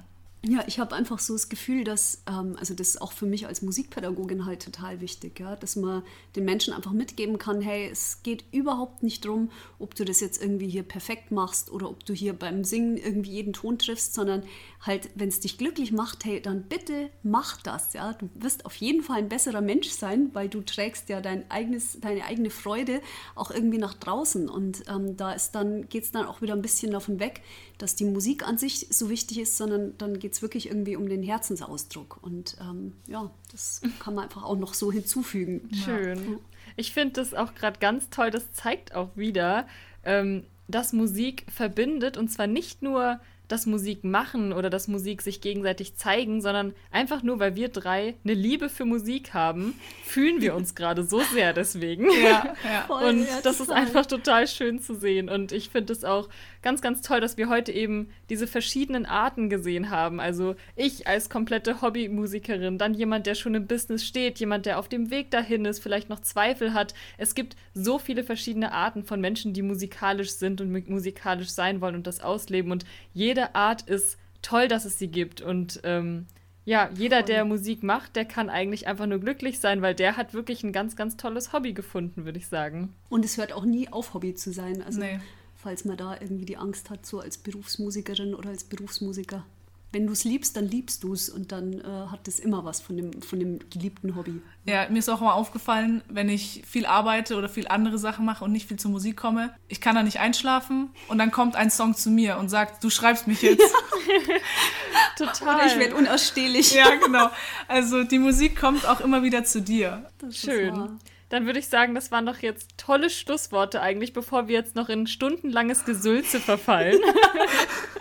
Ja, 0.46 0.62
ich 0.68 0.78
habe 0.78 0.94
einfach 0.94 1.18
so 1.18 1.32
das 1.32 1.48
Gefühl, 1.48 1.82
dass, 1.82 2.22
ähm, 2.28 2.54
also 2.60 2.72
das 2.72 2.90
ist 2.90 3.02
auch 3.02 3.10
für 3.10 3.26
mich 3.26 3.48
als 3.48 3.60
Musikpädagogin 3.60 4.46
halt 4.46 4.62
total 4.62 5.00
wichtig, 5.00 5.40
ja, 5.40 5.56
dass 5.56 5.74
man 5.74 6.04
den 6.36 6.44
Menschen 6.44 6.72
einfach 6.72 6.92
mitgeben 6.92 7.38
kann, 7.38 7.60
hey, 7.60 7.88
es 7.90 8.22
geht 8.22 8.44
überhaupt 8.52 9.02
nicht 9.02 9.24
drum, 9.24 9.50
ob 9.80 9.96
du 9.96 10.04
das 10.04 10.20
jetzt 10.20 10.40
irgendwie 10.40 10.68
hier 10.68 10.84
perfekt 10.84 11.32
machst 11.32 11.72
oder 11.72 11.90
ob 11.90 12.04
du 12.06 12.14
hier 12.14 12.34
beim 12.34 12.62
Singen 12.62 12.96
irgendwie 12.98 13.32
jeden 13.32 13.52
Ton 13.52 13.78
triffst, 13.80 14.14
sondern 14.14 14.44
halt, 14.80 15.10
wenn 15.16 15.28
es 15.28 15.40
dich 15.40 15.58
glücklich 15.58 15.90
macht, 15.90 16.24
hey, 16.24 16.40
dann 16.40 16.62
bitte 16.68 17.10
mach 17.24 17.60
das, 17.60 17.92
ja. 17.94 18.12
Du 18.12 18.30
wirst 18.36 18.64
auf 18.64 18.76
jeden 18.76 19.02
Fall 19.02 19.18
ein 19.18 19.28
besserer 19.28 19.60
Mensch 19.60 19.88
sein, 19.88 20.30
weil 20.34 20.48
du 20.48 20.60
trägst 20.60 21.08
ja 21.08 21.20
dein 21.20 21.50
eigenes, 21.50 21.98
deine 22.00 22.24
eigene 22.24 22.50
Freude 22.50 23.00
auch 23.34 23.50
irgendwie 23.50 23.78
nach 23.78 23.94
draußen 23.94 24.48
und 24.48 24.84
ähm, 24.88 25.16
da 25.16 25.32
ist 25.32 25.56
dann, 25.56 25.88
geht 25.88 26.04
es 26.04 26.12
dann 26.12 26.26
auch 26.26 26.42
wieder 26.42 26.54
ein 26.54 26.62
bisschen 26.62 26.92
davon 26.92 27.18
weg, 27.18 27.42
dass 27.78 27.96
die 27.96 28.04
Musik 28.04 28.46
an 28.46 28.56
sich 28.56 28.86
so 28.90 29.08
wichtig 29.10 29.38
ist, 29.40 29.56
sondern 29.56 29.98
dann 29.98 30.18
geht 30.18 30.27
es 30.34 30.42
wirklich 30.42 30.68
irgendwie 30.68 30.96
um 30.96 31.08
den 31.08 31.22
Herzensausdruck. 31.22 32.18
Und 32.22 32.56
ähm, 32.60 32.94
ja, 33.06 33.30
das 33.52 33.80
kann 33.98 34.14
man 34.14 34.24
einfach 34.24 34.44
auch 34.44 34.56
noch 34.56 34.74
so 34.74 34.92
hinzufügen. 34.92 35.68
Schön. 35.84 36.38
Ich 36.76 36.92
finde 36.92 37.14
das 37.14 37.34
auch 37.34 37.54
gerade 37.54 37.78
ganz 37.78 38.10
toll. 38.10 38.30
Das 38.30 38.52
zeigt 38.52 38.94
auch 38.94 39.16
wieder, 39.16 39.66
ähm, 40.04 40.44
dass 40.68 40.92
Musik 40.92 41.44
verbindet 41.52 42.16
und 42.16 42.28
zwar 42.28 42.46
nicht 42.46 42.82
nur 42.82 43.20
das 43.48 43.64
Musik 43.64 44.04
machen 44.04 44.52
oder 44.52 44.70
das 44.70 44.88
Musik 44.88 45.22
sich 45.22 45.40
gegenseitig 45.40 45.96
zeigen, 45.96 46.40
sondern 46.42 46.74
einfach 46.90 47.22
nur, 47.22 47.40
weil 47.40 47.56
wir 47.56 47.68
drei 47.68 48.14
eine 48.22 48.34
Liebe 48.34 48.68
für 48.68 48.84
Musik 48.84 49.32
haben, 49.32 49.74
fühlen 50.04 50.40
wir 50.42 50.54
uns 50.54 50.74
gerade 50.74 51.02
so 51.02 51.20
sehr 51.20 51.54
deswegen. 51.54 52.10
Ja, 52.10 52.54
ja. 52.64 52.84
Voll, 52.86 53.04
Und 53.04 53.20
ja, 53.20 53.40
das 53.42 53.60
ist 53.60 53.70
einfach 53.70 54.04
total 54.06 54.46
schön 54.46 54.80
zu 54.80 54.94
sehen. 54.94 55.30
Und 55.30 55.52
ich 55.52 55.70
finde 55.70 55.94
es 55.94 56.04
auch 56.04 56.28
ganz, 56.68 56.82
ganz 56.82 57.00
toll, 57.00 57.20
dass 57.22 57.38
wir 57.38 57.48
heute 57.48 57.72
eben 57.72 58.10
diese 58.28 58.46
verschiedenen 58.46 59.06
Arten 59.06 59.48
gesehen 59.48 59.88
haben. 59.88 60.20
Also 60.20 60.54
ich 60.76 61.06
als 61.06 61.30
komplette 61.30 61.80
Hobbymusikerin, 61.80 62.76
dann 62.76 62.92
jemand, 62.92 63.26
der 63.26 63.34
schon 63.34 63.54
im 63.54 63.66
Business 63.66 64.04
steht, 64.04 64.38
jemand, 64.38 64.66
der 64.66 64.78
auf 64.78 64.86
dem 64.86 65.10
Weg 65.10 65.30
dahin 65.30 65.64
ist, 65.64 65.82
vielleicht 65.82 66.10
noch 66.10 66.20
Zweifel 66.20 66.74
hat. 66.74 66.92
Es 67.16 67.34
gibt 67.34 67.56
so 67.72 67.98
viele 67.98 68.22
verschiedene 68.22 68.72
Arten 68.72 69.02
von 69.02 69.18
Menschen, 69.18 69.54
die 69.54 69.62
musikalisch 69.62 70.32
sind 70.32 70.60
und 70.60 70.70
mu- 70.70 70.82
musikalisch 70.86 71.48
sein 71.48 71.80
wollen 71.80 71.94
und 71.94 72.06
das 72.06 72.20
ausleben. 72.20 72.70
Und 72.70 72.84
jede 73.14 73.54
Art 73.54 73.80
ist 73.88 74.18
toll, 74.42 74.68
dass 74.68 74.84
es 74.84 74.98
sie 74.98 75.08
gibt. 75.08 75.40
Und 75.40 75.80
ähm, 75.84 76.26
ja, 76.66 76.90
jeder, 76.94 77.22
der 77.22 77.46
Musik 77.46 77.82
macht, 77.82 78.14
der 78.14 78.26
kann 78.26 78.50
eigentlich 78.50 78.86
einfach 78.86 79.06
nur 79.06 79.20
glücklich 79.20 79.58
sein, 79.58 79.80
weil 79.80 79.94
der 79.94 80.18
hat 80.18 80.34
wirklich 80.34 80.62
ein 80.64 80.72
ganz, 80.74 80.96
ganz 80.96 81.16
tolles 81.16 81.54
Hobby 81.54 81.72
gefunden, 81.72 82.26
würde 82.26 82.38
ich 82.38 82.46
sagen. 82.48 82.92
Und 83.08 83.24
es 83.24 83.38
hört 83.38 83.54
auch 83.54 83.64
nie 83.64 83.88
auf, 83.88 84.12
Hobby 84.12 84.34
zu 84.34 84.52
sein. 84.52 84.82
Also 84.82 85.00
Nee. 85.00 85.18
Falls 85.58 85.84
man 85.84 85.96
da 85.96 86.16
irgendwie 86.20 86.44
die 86.44 86.56
Angst 86.56 86.88
hat, 86.88 87.04
so 87.04 87.20
als 87.20 87.36
Berufsmusikerin 87.36 88.34
oder 88.34 88.50
als 88.50 88.64
Berufsmusiker. 88.64 89.44
Wenn 89.90 90.06
du 90.06 90.12
es 90.12 90.24
liebst, 90.24 90.54
dann 90.54 90.68
liebst 90.68 91.02
du 91.02 91.14
es 91.14 91.30
und 91.30 91.50
dann 91.50 91.80
äh, 91.80 91.84
hat 92.10 92.28
es 92.28 92.38
immer 92.40 92.62
was 92.62 92.80
von 92.82 92.98
dem, 92.98 93.22
von 93.22 93.38
dem 93.40 93.58
geliebten 93.70 94.16
Hobby. 94.16 94.42
Ja, 94.66 94.86
mir 94.90 94.98
ist 94.98 95.08
auch 95.08 95.20
mal 95.20 95.32
aufgefallen, 95.32 96.02
wenn 96.10 96.28
ich 96.28 96.62
viel 96.66 96.84
arbeite 96.84 97.36
oder 97.36 97.48
viel 97.48 97.66
andere 97.68 97.96
Sachen 97.96 98.26
mache 98.26 98.44
und 98.44 98.52
nicht 98.52 98.68
viel 98.68 98.78
zur 98.78 98.90
Musik 98.90 99.16
komme, 99.16 99.54
ich 99.66 99.80
kann 99.80 99.94
da 99.94 100.02
nicht 100.02 100.20
einschlafen 100.20 100.90
und 101.08 101.16
dann 101.16 101.30
kommt 101.30 101.56
ein 101.56 101.70
Song 101.70 101.94
zu 101.94 102.10
mir 102.10 102.36
und 102.36 102.50
sagt, 102.50 102.84
du 102.84 102.90
schreibst 102.90 103.26
mich 103.26 103.40
jetzt. 103.40 103.64
Total. 105.16 105.56
Oder 105.56 105.66
ich 105.66 105.78
werde 105.78 105.94
unausstehlich. 105.94 106.74
ja, 106.74 106.94
genau. 106.96 107.30
Also 107.66 108.04
die 108.04 108.18
Musik 108.18 108.60
kommt 108.60 108.86
auch 108.86 109.00
immer 109.00 109.22
wieder 109.22 109.44
zu 109.44 109.62
dir. 109.62 110.10
Das 110.18 110.30
ist 110.30 110.40
Schön. 110.40 110.98
Dann 111.28 111.46
würde 111.46 111.58
ich 111.58 111.68
sagen, 111.68 111.94
das 111.94 112.10
waren 112.10 112.24
doch 112.26 112.38
jetzt 112.38 112.78
tolle 112.78 113.10
Schlussworte 113.10 113.80
eigentlich, 113.82 114.12
bevor 114.12 114.48
wir 114.48 114.54
jetzt 114.54 114.74
noch 114.74 114.88
in 114.88 115.06
stundenlanges 115.06 115.84
Gesülze 115.84 116.40
verfallen. 116.40 116.98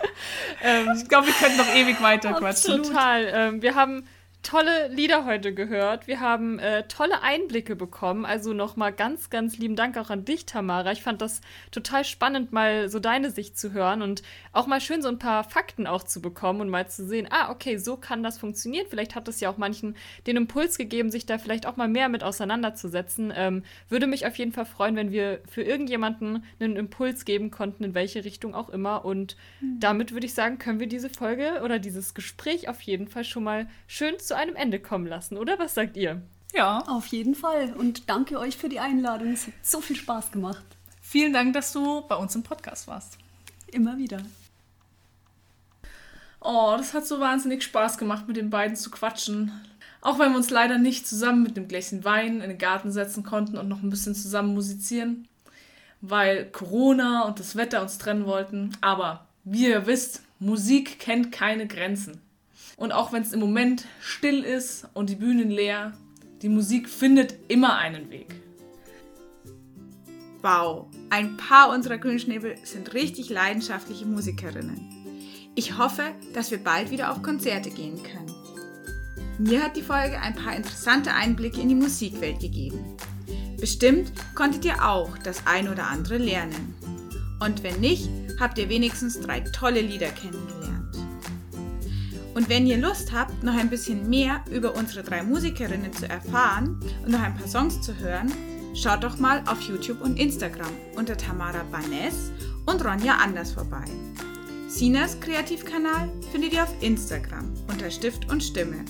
Ähm, 0.62 0.88
Ich 0.96 1.08
glaube, 1.08 1.28
wir 1.28 1.34
können 1.34 1.56
noch 1.56 1.72
ewig 1.74 2.02
weiter 2.02 2.32
quatschen. 2.34 2.82
Total. 2.82 3.30
Ähm, 3.32 3.62
wir 3.62 3.74
haben 3.74 4.04
tolle 4.42 4.88
Lieder 4.88 5.24
heute 5.24 5.52
gehört. 5.52 6.06
Wir 6.06 6.20
haben 6.20 6.58
äh, 6.58 6.84
tolle 6.88 7.22
Einblicke 7.22 7.76
bekommen. 7.76 8.24
Also 8.24 8.52
nochmal 8.52 8.92
ganz, 8.92 9.30
ganz 9.30 9.58
lieben 9.58 9.76
Dank 9.76 9.96
auch 9.98 10.10
an 10.10 10.24
dich, 10.24 10.46
Tamara. 10.46 10.92
Ich 10.92 11.02
fand 11.02 11.20
das 11.20 11.40
total 11.70 12.04
spannend, 12.04 12.52
mal 12.52 12.88
so 12.88 12.98
deine 12.98 13.30
Sicht 13.30 13.58
zu 13.58 13.72
hören 13.72 14.00
und 14.00 14.22
auch 14.52 14.66
mal 14.66 14.80
schön 14.80 15.02
so 15.02 15.08
ein 15.08 15.18
paar 15.18 15.44
Fakten 15.44 15.86
auch 15.86 16.02
zu 16.02 16.22
bekommen 16.22 16.60
und 16.60 16.68
mal 16.68 16.88
zu 16.88 17.06
sehen, 17.06 17.28
ah, 17.30 17.50
okay, 17.50 17.76
so 17.78 17.96
kann 17.96 18.22
das 18.22 18.38
funktionieren. 18.38 18.86
Vielleicht 18.88 19.14
hat 19.14 19.28
es 19.28 19.40
ja 19.40 19.50
auch 19.50 19.58
manchen 19.58 19.96
den 20.26 20.36
Impuls 20.36 20.78
gegeben, 20.78 21.10
sich 21.10 21.26
da 21.26 21.38
vielleicht 21.38 21.66
auch 21.66 21.76
mal 21.76 21.88
mehr 21.88 22.08
mit 22.08 22.22
auseinanderzusetzen. 22.22 23.32
Ähm, 23.34 23.64
würde 23.88 24.06
mich 24.06 24.26
auf 24.26 24.36
jeden 24.36 24.52
Fall 24.52 24.66
freuen, 24.66 24.96
wenn 24.96 25.10
wir 25.10 25.40
für 25.48 25.62
irgendjemanden 25.62 26.44
einen 26.60 26.76
Impuls 26.76 27.24
geben 27.24 27.50
konnten, 27.50 27.84
in 27.84 27.94
welche 27.94 28.24
Richtung 28.24 28.54
auch 28.54 28.68
immer. 28.68 29.04
Und 29.04 29.36
damit 29.78 30.12
würde 30.12 30.26
ich 30.26 30.34
sagen, 30.34 30.58
können 30.58 30.80
wir 30.80 30.86
diese 30.86 31.10
Folge 31.10 31.60
oder 31.64 31.78
dieses 31.78 32.14
Gespräch 32.14 32.68
auf 32.68 32.80
jeden 32.82 33.08
Fall 33.08 33.24
schon 33.24 33.44
mal 33.44 33.68
schön 33.86 34.18
zu 34.28 34.36
einem 34.36 34.56
Ende 34.56 34.78
kommen 34.78 35.06
lassen, 35.06 35.36
oder? 35.36 35.58
Was 35.58 35.74
sagt 35.74 35.96
ihr? 35.96 36.22
Ja, 36.54 36.80
Auf 36.86 37.06
jeden 37.08 37.34
Fall. 37.34 37.74
Und 37.76 38.08
danke 38.08 38.38
euch 38.38 38.56
für 38.56 38.68
die 38.68 38.80
Einladung. 38.80 39.32
Es 39.32 39.46
hat 39.46 39.54
so 39.62 39.80
viel 39.80 39.96
Spaß 39.96 40.30
gemacht. 40.32 40.64
vielen 41.02 41.32
Dank, 41.32 41.52
dass 41.54 41.72
du 41.72 42.02
bei 42.06 42.14
uns 42.14 42.34
im 42.34 42.42
Podcast 42.42 42.86
warst. 42.86 43.18
Immer 43.70 43.98
wieder. 43.98 44.20
Oh, 46.40 46.74
das 46.76 46.94
hat 46.94 47.06
so 47.06 47.20
wahnsinnig 47.20 47.62
Spaß 47.64 47.98
gemacht, 47.98 48.28
mit 48.28 48.36
den 48.36 48.50
beiden 48.50 48.76
zu 48.76 48.90
quatschen. 48.90 49.52
Auch 50.00 50.18
wenn 50.18 50.30
wir 50.30 50.36
uns 50.36 50.50
leider 50.50 50.78
nicht 50.78 51.08
zusammen 51.08 51.42
mit 51.42 51.56
einem 51.56 51.68
Gläschen 51.68 52.04
Wein 52.04 52.40
in 52.40 52.48
den 52.48 52.58
Garten 52.58 52.92
setzen 52.92 53.24
konnten 53.24 53.58
und 53.58 53.68
noch 53.68 53.82
ein 53.82 53.90
bisschen 53.90 54.14
zusammen 54.14 54.54
musizieren, 54.54 55.26
weil 56.00 56.46
Corona 56.46 57.22
und 57.24 57.40
das 57.40 57.56
Wetter 57.56 57.82
uns 57.82 57.98
trennen 57.98 58.24
wollten. 58.24 58.76
Aber 58.80 59.26
wie 59.44 59.68
ihr 59.68 59.86
wisst, 59.86 60.22
Musik 60.38 61.00
kennt 61.00 61.32
keine 61.32 61.66
Grenzen. 61.66 62.20
Und 62.78 62.92
auch 62.92 63.12
wenn 63.12 63.22
es 63.22 63.32
im 63.32 63.40
Moment 63.40 63.86
still 64.00 64.44
ist 64.44 64.86
und 64.94 65.10
die 65.10 65.16
Bühnen 65.16 65.50
leer, 65.50 65.92
die 66.42 66.48
Musik 66.48 66.88
findet 66.88 67.34
immer 67.48 67.76
einen 67.76 68.08
Weg. 68.08 68.40
Wow, 70.40 70.86
ein 71.10 71.36
paar 71.36 71.70
unserer 71.70 71.98
Grünschnäbel 71.98 72.54
sind 72.62 72.94
richtig 72.94 73.28
leidenschaftliche 73.28 74.06
Musikerinnen. 74.06 74.80
Ich 75.56 75.76
hoffe, 75.76 76.04
dass 76.32 76.52
wir 76.52 76.58
bald 76.62 76.92
wieder 76.92 77.10
auf 77.10 77.20
Konzerte 77.22 77.70
gehen 77.70 78.00
können. 78.04 78.32
Mir 79.40 79.64
hat 79.64 79.76
die 79.76 79.82
Folge 79.82 80.20
ein 80.20 80.36
paar 80.36 80.54
interessante 80.54 81.12
Einblicke 81.12 81.60
in 81.60 81.68
die 81.68 81.74
Musikwelt 81.74 82.38
gegeben. 82.38 82.96
Bestimmt 83.60 84.12
konntet 84.36 84.64
ihr 84.64 84.84
auch 84.84 85.18
das 85.18 85.44
ein 85.48 85.68
oder 85.68 85.88
andere 85.88 86.18
lernen. 86.18 86.76
Und 87.40 87.64
wenn 87.64 87.80
nicht, 87.80 88.08
habt 88.38 88.58
ihr 88.58 88.68
wenigstens 88.68 89.18
drei 89.18 89.40
tolle 89.40 89.80
Lieder 89.80 90.10
kennengelernt. 90.10 90.96
Und 92.38 92.48
wenn 92.48 92.68
ihr 92.68 92.78
Lust 92.78 93.10
habt, 93.10 93.42
noch 93.42 93.56
ein 93.56 93.68
bisschen 93.68 94.08
mehr 94.08 94.44
über 94.48 94.76
unsere 94.76 95.02
drei 95.02 95.24
Musikerinnen 95.24 95.92
zu 95.92 96.08
erfahren 96.08 96.78
und 97.04 97.10
noch 97.10 97.20
ein 97.20 97.36
paar 97.36 97.48
Songs 97.48 97.80
zu 97.80 97.98
hören, 97.98 98.32
schaut 98.76 99.02
doch 99.02 99.18
mal 99.18 99.42
auf 99.46 99.60
YouTube 99.62 100.00
und 100.00 100.20
Instagram 100.20 100.70
unter 100.94 101.16
Tamara 101.16 101.64
Banes 101.64 102.30
und 102.64 102.84
Ronja 102.84 103.16
Anders 103.16 103.50
vorbei. 103.50 103.82
Sinas 104.68 105.18
Kreativkanal 105.18 106.12
findet 106.30 106.52
ihr 106.52 106.62
auf 106.62 106.72
Instagram 106.80 107.52
unter 107.68 107.90
Stift 107.90 108.30
und 108.30 108.40
Stimme. 108.40 108.84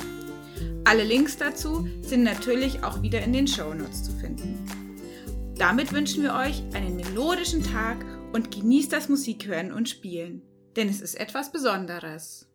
Alle 0.84 1.04
Links 1.04 1.38
dazu 1.38 1.88
sind 2.02 2.24
natürlich 2.24 2.84
auch 2.84 3.00
wieder 3.00 3.22
in 3.22 3.32
den 3.32 3.48
Shownotes 3.48 4.04
zu 4.04 4.12
finden. 4.12 4.62
Damit 5.56 5.94
wünschen 5.94 6.22
wir 6.22 6.34
euch 6.34 6.62
einen 6.74 6.96
melodischen 6.96 7.62
Tag 7.62 8.04
und 8.34 8.50
genießt 8.50 8.92
das 8.92 9.08
Musikhören 9.08 9.72
und 9.72 9.88
Spielen, 9.88 10.42
denn 10.76 10.90
es 10.90 11.00
ist 11.00 11.18
etwas 11.18 11.50
Besonderes. 11.50 12.47